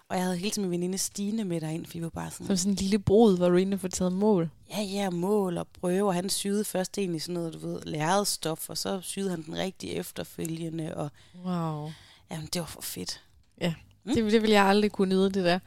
Og 0.08 0.16
jeg 0.16 0.24
havde 0.24 0.36
hele 0.36 0.50
tiden 0.50 0.68
min 0.68 0.70
veninde 0.80 0.98
Stine 0.98 1.44
med 1.44 1.60
derind, 1.60 1.86
for 1.86 1.92
vi 1.92 2.02
var 2.02 2.08
bare 2.08 2.30
sådan, 2.30 2.46
Som 2.46 2.56
sådan 2.56 2.72
en 2.72 2.76
lille 2.76 2.98
brud, 2.98 3.36
hvor 3.36 3.48
du 3.48 3.56
inde 3.56 3.78
får 3.78 3.88
taget 3.88 4.12
mål. 4.12 4.50
ja, 4.70 4.80
ja, 4.82 5.10
mål 5.10 5.58
og 5.58 5.66
prøve, 5.80 6.08
og 6.08 6.14
han 6.14 6.30
syede 6.30 6.64
først 6.64 6.98
egentlig 6.98 7.22
sådan 7.22 7.34
noget, 7.34 7.52
du 7.54 7.58
ved, 7.58 7.82
lærredstof, 7.82 8.70
og 8.70 8.78
så 8.78 9.00
syede 9.02 9.30
han 9.30 9.42
den 9.42 9.56
rigtige 9.56 9.92
efterfølgende, 9.92 10.94
og 10.96 11.10
Wow. 11.44 11.90
jamen, 12.30 12.48
det 12.52 12.60
var 12.60 12.66
for 12.66 12.80
fedt. 12.80 13.20
Mm. 14.06 14.14
Det, 14.14 14.32
det 14.32 14.42
ville 14.42 14.54
jeg 14.54 14.64
aldrig 14.64 14.92
kunne 14.92 15.08
nyde, 15.08 15.30
det 15.30 15.44
der. 15.44 15.58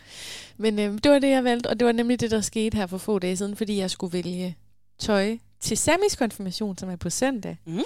Men 0.58 0.80
øh, 0.80 0.94
det 1.04 1.12
var 1.12 1.20
det, 1.20 1.30
jeg 1.30 1.44
valgte, 1.44 1.68
og 1.68 1.80
det 1.80 1.86
var 1.86 1.92
nemlig 1.92 2.20
det, 2.20 2.32
der 2.32 2.42
skete 2.42 2.78
her 2.78 2.88
for 2.88 2.98
få 2.98 3.20
dage 3.20 3.38
siden, 3.38 3.56
fordi 3.56 3.78
jeg 3.78 3.92
skulle 3.92 4.14
vælge 4.14 4.58
tøj 5.00 5.38
til 5.60 5.78
Samis 5.78 6.16
konfirmation, 6.16 6.78
som 6.78 6.90
er 6.90 6.96
på 6.96 7.10
søndag. 7.10 7.58
Mm. 7.66 7.80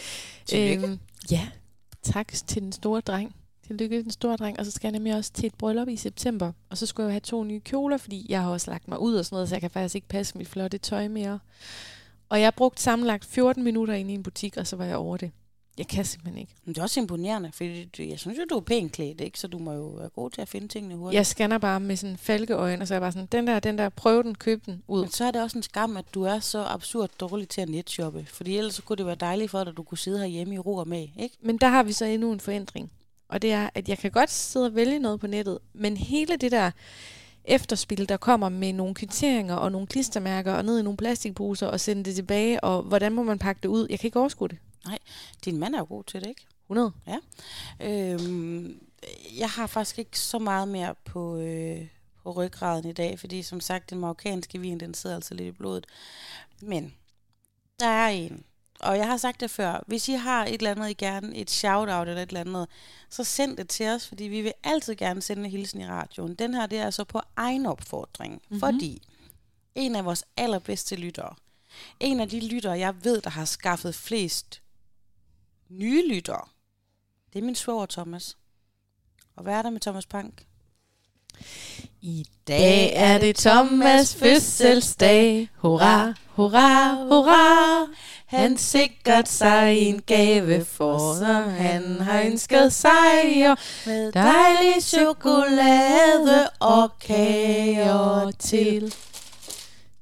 Tillykke. 0.46 0.88
Øhm, 0.88 1.00
ja, 1.32 1.48
tak 2.04 2.34
til 2.48 2.62
den 2.62 2.72
store 2.72 3.02
dreng. 3.02 3.36
Tillykke 3.68 3.98
til 3.98 4.04
den 4.04 4.12
store 4.12 4.36
dreng. 4.36 4.60
Og 4.60 4.66
så 4.66 4.72
skal 4.72 4.88
jeg 4.88 4.92
nemlig 4.92 5.16
også 5.16 5.32
til 5.34 5.46
et 5.48 5.56
bryllup 5.56 5.88
i 5.88 5.96
september. 5.96 6.52
Og 6.70 6.78
så 6.78 6.86
skulle 6.86 7.06
jeg 7.06 7.10
jo 7.10 7.14
have 7.14 7.20
to 7.20 7.44
nye 7.44 7.60
kjoler, 7.60 7.98
fordi 7.98 8.26
jeg 8.30 8.42
har 8.42 8.50
også 8.50 8.72
lagt 8.72 8.88
mig 8.88 9.00
ud 9.00 9.16
og 9.16 9.26
sådan 9.26 9.36
noget, 9.36 9.50
så 9.50 9.56
jeg 9.56 9.62
kan 9.62 9.70
faktisk 9.70 9.96
ikke 9.96 10.08
passe 10.08 10.38
mit 10.38 10.48
flotte 10.48 10.78
tøj 10.78 11.08
mere. 11.08 11.40
Og 12.30 12.40
jeg 12.40 12.46
har 12.46 12.52
brugt 12.52 12.80
sammenlagt 12.80 13.26
14 13.26 13.64
minutter 13.64 13.94
inde 13.94 14.12
i 14.12 14.14
en 14.16 14.24
butik, 14.24 14.58
og 14.58 14.68
så 14.68 14.76
var 14.76 14.86
jeg 14.86 14.96
over 14.96 15.18
det. 15.18 15.32
Jeg 15.78 15.88
kan 15.88 16.06
simpelthen 16.06 16.38
ikke. 16.42 16.54
Men 16.66 16.76
det 16.76 16.80
er 16.80 16.84
også 16.84 17.00
imponerende, 17.00 17.52
for 17.54 17.64
jeg 18.04 18.20
synes 18.20 18.38
jo, 18.38 18.44
du 18.50 18.58
er 18.58 18.62
pænt 18.62 18.92
klædt, 18.92 19.22
ikke? 19.22 19.40
Så 19.40 19.48
du 19.48 19.58
må 19.58 19.74
jo 19.74 19.86
være 19.86 20.10
god 20.10 20.30
til 20.30 20.42
at 20.42 20.50
finde 20.50 20.68
tingene 20.68 20.96
hurtigt. 20.96 21.18
Jeg 21.18 21.26
scanner 21.26 21.58
bare 21.58 21.80
med 21.80 21.96
sådan 21.96 22.18
falkeøjne, 22.18 22.84
og 22.84 22.88
så 22.88 22.94
er 22.94 22.96
jeg 22.96 23.02
bare 23.02 23.12
sådan, 23.12 23.28
den 23.32 23.48
der, 23.48 23.60
den 23.60 23.78
der, 23.78 23.90
prøv 23.90 24.24
den, 24.24 24.36
køb 24.36 24.66
den, 24.66 24.84
ud. 24.88 25.02
Men 25.02 25.12
så 25.12 25.26
er 25.26 25.32
det 25.32 25.42
også 25.42 25.58
en 25.58 25.64
skam, 25.64 25.98
at 25.98 26.06
du 26.14 26.24
er 26.24 26.40
så 26.40 26.64
absurd 26.64 27.10
dårlig 27.20 27.50
til 27.50 27.62
at 27.62 27.70
netshoppe. 27.70 28.26
Fordi 28.30 28.58
ellers 28.58 28.76
så 28.76 28.82
kunne 28.82 28.98
det 28.98 29.06
være 29.06 29.16
dejligt 29.16 29.52
for 29.52 29.64
dig, 29.64 29.72
at 29.72 29.78
du 29.78 29.84
kunne 29.84 29.98
sidde 29.98 30.20
herhjemme 30.20 30.56
i 30.56 30.60
ro 30.60 30.76
og 30.76 30.88
med, 30.88 31.08
ikke? 31.20 31.38
Men 31.42 31.58
der 31.58 31.68
har 31.68 31.84
vi 31.84 31.92
så 31.92 32.06
endnu 32.06 32.32
en 32.32 32.40
forændring. 32.40 32.92
Og 33.30 33.42
det 33.42 33.52
er, 33.52 33.70
at 33.76 33.90
jeg 33.90 33.98
kan 33.98 34.12
godt 34.12 34.32
sidde 34.32 34.66
og 34.66 34.76
vælge 34.76 35.00
noget 35.00 35.20
på 35.20 35.28
nettet, 35.28 35.60
men 35.74 35.98
hele 35.98 36.38
det 36.38 36.52
der 36.52 36.72
efterspil, 37.46 38.10
der 38.10 38.18
kommer 38.18 38.50
med 38.50 38.74
nogle 38.74 38.94
kvitteringer 38.94 39.56
og 39.56 39.72
nogle 39.72 39.88
klistermærker 39.88 40.54
og 40.54 40.66
ned 40.66 40.80
i 40.80 40.84
nogle 40.84 40.98
plastikposer 40.98 41.68
og 41.68 41.80
sende 41.80 42.04
det 42.04 42.16
tilbage, 42.16 42.64
og 42.64 42.82
hvordan 42.82 43.12
må 43.12 43.24
man 43.24 43.40
pakke 43.40 43.60
det 43.64 43.70
ud? 43.70 43.88
Jeg 43.90 44.00
kan 44.00 44.08
ikke 44.08 44.20
overskue 44.20 44.48
det. 44.48 44.58
Din 45.46 45.58
mand 45.58 45.76
er 45.76 45.80
jo 45.80 45.86
god 45.90 46.04
til 46.04 46.22
det, 46.22 46.30
ikke? 46.30 46.46
100. 46.64 46.94
Øhm, 47.80 48.88
jeg 49.38 49.50
har 49.50 49.68
faktisk 49.68 50.00
ikke 50.00 50.20
så 50.20 50.40
meget 50.40 50.68
mere 50.68 50.96
på, 51.06 51.38
øh, 51.38 51.88
på 52.24 52.32
ryggraden 52.32 52.90
i 52.90 52.94
dag, 52.94 53.20
fordi 53.20 53.44
som 53.44 53.60
sagt, 53.60 53.90
den 53.90 54.00
marokkanske 54.00 54.60
vin, 54.60 54.80
den 54.80 54.94
sidder 54.94 55.16
altså 55.16 55.34
lidt 55.34 55.48
i 55.48 55.58
blodet. 55.58 55.86
Men 56.62 56.96
der 57.80 57.88
er 57.88 58.08
en, 58.08 58.44
og 58.80 58.98
jeg 58.98 59.08
har 59.08 59.18
sagt 59.18 59.40
det 59.40 59.52
før, 59.52 59.84
hvis 59.88 60.10
I 60.10 60.14
har 60.14 60.46
et 60.46 60.54
eller 60.54 60.72
andet, 60.72 60.90
I 60.90 60.94
gerne, 60.94 61.36
et 61.36 61.50
shout-out 61.52 62.08
eller 62.08 62.22
et 62.22 62.28
eller 62.28 62.42
andet, 62.42 62.68
så 63.10 63.24
send 63.24 63.58
det 63.58 63.70
til 63.70 63.88
os, 63.88 64.08
fordi 64.08 64.24
vi 64.24 64.42
vil 64.42 64.54
altid 64.64 64.96
gerne 64.96 65.22
sende 65.22 65.44
en 65.44 65.52
hilsen 65.52 65.82
i 65.82 65.88
radioen. 65.88 66.36
Den 66.36 66.54
her, 66.54 66.66
det 66.66 66.80
er 66.80 66.86
altså 66.86 67.04
på 67.04 67.22
egen 67.36 67.66
opfordring, 67.66 68.34
mm-hmm. 68.34 68.60
fordi 68.60 69.02
en 69.76 69.96
af 69.96 70.06
vores 70.06 70.24
allerbedste 70.38 70.96
lyttere, 70.96 71.36
en 72.00 72.20
af 72.20 72.30
de 72.30 72.48
lyttere, 72.48 72.80
jeg 72.80 73.04
ved, 73.04 73.22
der 73.22 73.30
har 73.30 73.46
skaffet 73.46 73.96
flest 73.96 74.63
nye 75.80 76.08
lyttere, 76.08 76.48
det 77.34 77.40
er 77.40 77.44
min 77.46 77.56
svoger 77.56 77.86
Thomas. 77.86 78.38
Og 79.36 79.44
hvad 79.44 79.54
er 79.54 79.62
der 79.62 79.70
med 79.70 79.80
Thomas 79.80 80.06
Pank? 80.06 80.46
I 82.02 82.26
dag 82.48 82.94
er 82.96 83.18
det 83.18 83.36
Thomas 83.36 84.16
fødselsdag. 84.16 85.50
Hurra, 85.58 86.14
hurra, 86.28 86.96
hurra. 86.96 87.88
Han 88.26 88.58
sikkert 88.58 89.30
sig 89.30 89.78
en 89.78 90.02
gave 90.02 90.66
for, 90.66 91.16
som 91.20 91.50
han 91.52 92.02
har 92.02 92.22
ønsket 92.22 92.74
sig. 92.74 93.52
Og 93.52 93.58
Med 93.86 94.12
dejlig 94.12 94.84
chokolade 94.84 96.50
og 96.60 97.00
kager 97.00 98.32
til. 98.32 98.96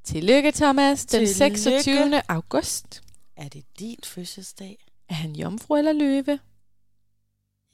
Tillykke, 0.03 0.51
Thomas. 0.51 1.05
Den 1.05 1.27
Tillykke. 1.27 1.59
26. 1.59 2.21
august. 2.31 3.01
Er 3.37 3.49
det 3.49 3.63
din 3.79 3.99
fødselsdag? 4.03 4.85
Er 5.11 5.15
han 5.15 5.35
jomfru 5.35 5.75
eller 5.75 5.93
løve? 5.93 6.39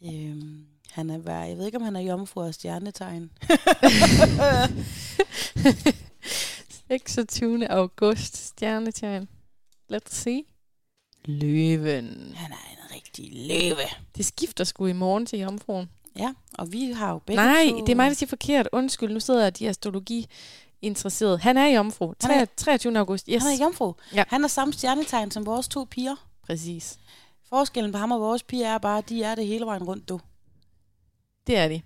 Øhm, 0.06 0.66
han 0.92 1.10
er 1.10 1.18
værd. 1.18 1.48
Jeg 1.48 1.58
ved 1.58 1.66
ikke, 1.66 1.78
om 1.78 1.84
han 1.84 1.96
er 1.96 2.00
jomfru 2.00 2.42
og 2.42 2.54
stjernetegn. 2.54 3.32
26. 6.88 7.68
august. 7.72 8.38
Stjernetegn. 8.48 9.28
Let's 9.94 10.10
see. 10.14 10.42
Løven. 11.26 12.34
Han 12.36 12.52
er 12.52 12.72
en 12.72 12.96
rigtig 12.96 13.30
løve. 13.34 13.78
Det 14.18 14.26
skifter 14.26 14.64
sgu 14.64 14.86
i 14.86 14.94
morgen 14.94 15.26
til 15.26 15.40
jomfruen. 15.40 15.90
Ja, 16.20 16.34
og 16.54 16.72
vi 16.72 16.92
har 16.92 17.12
jo 17.12 17.20
begge 17.20 17.44
Nej, 17.44 17.70
to... 17.70 17.80
det 17.80 17.90
er 17.90 17.96
mig, 17.96 18.08
der 18.10 18.14
siger 18.16 18.28
forkert. 18.30 18.70
Undskyld, 18.72 19.14
nu 19.14 19.20
sidder 19.20 19.50
de 19.50 19.70
astrologi 19.70 20.28
interesseret. 20.82 21.40
Han 21.40 21.58
er 21.58 21.68
i 21.68 21.78
omfru. 21.78 22.14
Han 22.22 22.32
er- 22.42 22.46
23. 22.58 22.98
august. 23.00 23.26
Yes. 23.32 23.44
Han 23.44 23.52
er 23.54 23.58
jomfru. 23.64 23.94
Ja. 24.14 24.24
Han 24.28 24.44
er 24.44 24.48
samme 24.48 24.74
stjernetegn 24.74 25.32
som 25.32 25.46
vores 25.46 25.68
to 25.68 25.88
piger. 25.92 26.16
Præcis. 26.44 26.98
Forskellen 27.50 27.92
på 27.92 27.98
ham 27.98 28.12
og 28.12 28.20
vores 28.20 28.44
piger 28.44 28.68
er 28.68 28.78
bare, 28.78 28.98
at 28.98 29.10
de 29.10 29.24
er 29.24 29.36
det 29.36 29.48
hele 29.48 29.66
vejen 29.66 29.84
rundt, 29.84 30.10
du. 30.10 30.20
Det 31.48 31.58
er 31.58 31.68
de. 31.68 31.82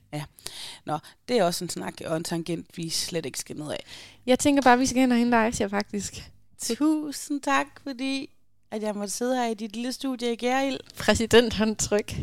Nå, 0.86 0.98
det 1.28 1.38
er 1.38 1.44
også 1.44 1.66
en 1.66 1.70
snak 1.70 1.94
og 2.06 2.18
en 2.18 2.24
tangent, 2.24 2.78
vi 2.78 2.90
slet 2.90 3.26
ikke 3.26 3.40
skal 3.40 3.58
ned 3.58 3.72
af. 3.72 3.86
Jeg 4.26 4.40
tænker 4.40 4.62
bare, 4.62 4.74
at 4.74 4.80
vi 4.80 4.86
skal 4.86 5.02
hen 5.02 5.12
og 5.12 5.18
hente 5.18 5.38
Aisha, 5.38 5.66
faktisk. 5.66 6.32
Tusind 6.62 7.42
tak, 7.42 7.68
fordi 7.84 8.30
at 8.72 8.82
jeg 8.82 8.96
måtte 8.96 9.14
sidde 9.14 9.36
her 9.36 9.48
i 9.48 9.54
dit 9.54 9.76
lille 9.76 9.94
studie 9.94 10.34
i 10.34 10.36
Gerild. 10.36 10.80
Præsidenthåndtryk. 10.98 12.14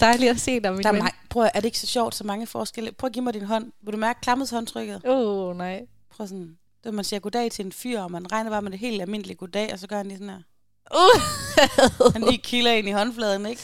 Dejligt 0.00 0.30
at 0.30 0.40
se 0.40 0.60
dig, 0.60 0.72
min 0.72 0.82
Der 0.82 0.88
er, 0.88 0.92
mig, 0.92 1.12
prøv, 1.30 1.42
er 1.42 1.60
det 1.60 1.64
ikke 1.64 1.78
så 1.78 1.86
sjovt, 1.86 2.14
så 2.14 2.24
mange 2.24 2.46
forskelle? 2.46 2.92
Prøv 2.92 3.06
at 3.06 3.12
give 3.12 3.24
mig 3.24 3.34
din 3.34 3.44
hånd. 3.44 3.72
Vil 3.82 3.92
du 3.92 3.98
mærke 3.98 4.20
klammelshåndtrykket? 4.20 5.02
Åh, 5.04 5.48
oh, 5.48 5.56
nej. 5.56 5.86
Prøv 6.10 6.26
sådan, 6.26 6.58
det 6.84 6.94
man 6.94 7.04
siger 7.04 7.20
goddag 7.20 7.50
til 7.50 7.64
en 7.64 7.72
fyr, 7.72 8.00
og 8.00 8.10
man 8.10 8.32
regner 8.32 8.50
bare 8.50 8.62
med 8.62 8.70
det 8.70 8.78
helt 8.78 9.02
almindelige 9.02 9.36
goddag, 9.36 9.72
og 9.72 9.78
så 9.78 9.86
gør 9.86 9.96
han 9.96 10.06
lige 10.06 10.18
sådan 10.18 10.28
her. 10.28 10.42
Uh. 10.94 11.20
Han 12.12 12.22
lige 12.22 12.38
kilder 12.38 12.72
ind 12.72 12.88
i 12.88 12.90
håndfladen, 12.90 13.46
ikke? 13.46 13.62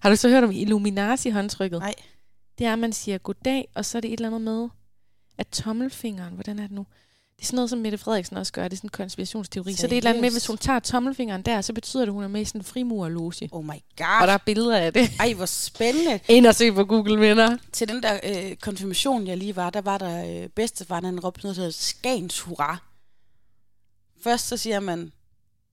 Har 0.00 0.10
du 0.10 0.16
så 0.16 0.28
hørt 0.28 0.44
om 0.44 0.50
Illuminati-håndtrykket? 0.50 1.78
Nej. 1.78 1.94
Det 2.58 2.66
er, 2.66 2.72
at 2.72 2.78
man 2.78 2.92
siger 2.92 3.18
goddag, 3.18 3.68
og 3.74 3.84
så 3.84 3.98
er 3.98 4.00
det 4.00 4.08
et 4.08 4.12
eller 4.20 4.28
andet 4.28 4.40
med, 4.40 4.68
at 5.38 5.48
tommelfingeren, 5.48 6.34
hvordan 6.34 6.58
er 6.58 6.62
det 6.62 6.70
nu? 6.72 6.86
Det 7.36 7.42
er 7.42 7.46
sådan 7.46 7.56
noget, 7.56 7.70
som 7.70 7.78
Mette 7.78 7.98
Frederiksen 7.98 8.36
også 8.36 8.52
gør. 8.52 8.62
Det 8.68 8.72
er 8.72 8.76
sådan 8.76 8.86
en 8.86 8.90
konspirationsteori. 8.90 9.72
Så 9.74 9.82
det 9.86 9.92
er 9.92 9.96
et 9.96 9.96
eller 9.96 10.10
andet 10.10 10.20
med, 10.20 10.30
Seriøst? 10.30 10.46
hvis 10.46 10.46
hun 10.46 10.58
tager 10.58 10.78
tommelfingeren 10.78 11.42
der, 11.42 11.60
så 11.60 11.72
betyder 11.72 12.02
det, 12.02 12.08
at 12.08 12.12
hun 12.12 12.24
er 12.24 12.28
med 12.28 12.40
i 12.40 12.44
sådan 12.44 12.60
en 12.60 12.64
frimurerloge. 12.64 13.48
Oh 13.52 13.64
my 13.64 13.68
Og 13.70 13.80
god. 13.96 14.26
der 14.26 14.32
er 14.32 14.38
billeder 14.38 14.76
af 14.78 14.92
det. 14.92 15.10
Ej, 15.20 15.32
hvor 15.34 15.46
spændende. 15.46 16.20
Ind 16.28 16.46
og 16.46 16.54
se 16.54 16.72
på 16.72 16.84
Google, 16.84 17.20
venner. 17.20 17.56
Til 17.72 17.88
den 17.88 18.02
der 18.02 18.20
øh, 18.24 18.56
konfirmation, 18.56 19.26
jeg 19.26 19.36
lige 19.36 19.56
var, 19.56 19.70
der 19.70 19.80
var 19.80 19.98
der 19.98 20.42
øh, 20.42 20.48
bedstefaren, 20.48 21.04
han 21.04 21.20
råbte 21.20 21.42
noget, 21.42 21.56
der 21.56 21.62
hedder 21.62 21.76
Skans 21.78 22.40
Hurra. 22.40 22.76
Først 24.24 24.48
så 24.48 24.56
siger 24.56 24.80
man 24.80 25.12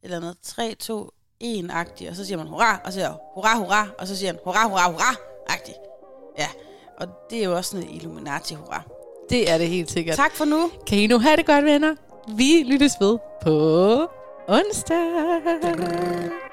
eller 0.04 0.18
andet 0.18 0.38
3, 0.44 0.76
2, 0.76 1.10
1-agtigt, 1.44 2.10
og 2.10 2.16
så 2.16 2.26
siger 2.26 2.38
man 2.38 2.48
hurra, 2.48 2.82
og 2.86 2.94
så 2.94 3.00
siger 3.00 3.14
hurra, 3.34 3.58
hurra, 3.58 3.88
og 4.00 4.08
så 4.08 4.16
siger 4.16 4.32
han 4.32 4.40
hurra, 4.44 4.68
hurra, 4.68 4.92
hurra-agtigt. 4.92 5.78
Ja, 6.38 6.48
og 6.98 7.08
det 7.30 7.40
er 7.40 7.44
jo 7.44 7.56
også 7.56 7.78
noget 7.78 7.96
Illuminati 7.96 8.54
hurra. 8.54 8.82
Det 9.30 9.52
er 9.52 9.58
det 9.58 9.68
helt 9.68 9.92
sikkert. 9.92 10.16
Tak 10.16 10.36
for 10.36 10.46
nu. 10.46 10.72
Kan 10.88 10.98
I 10.98 11.08
nu 11.08 11.20
have 11.20 11.38
det 11.38 11.46
godt, 11.46 11.66
venner? 11.66 11.96
Vi 12.28 12.64
lyttes 12.66 12.94
ved 13.00 13.18
på 13.42 14.08
onsdag. 14.48 16.49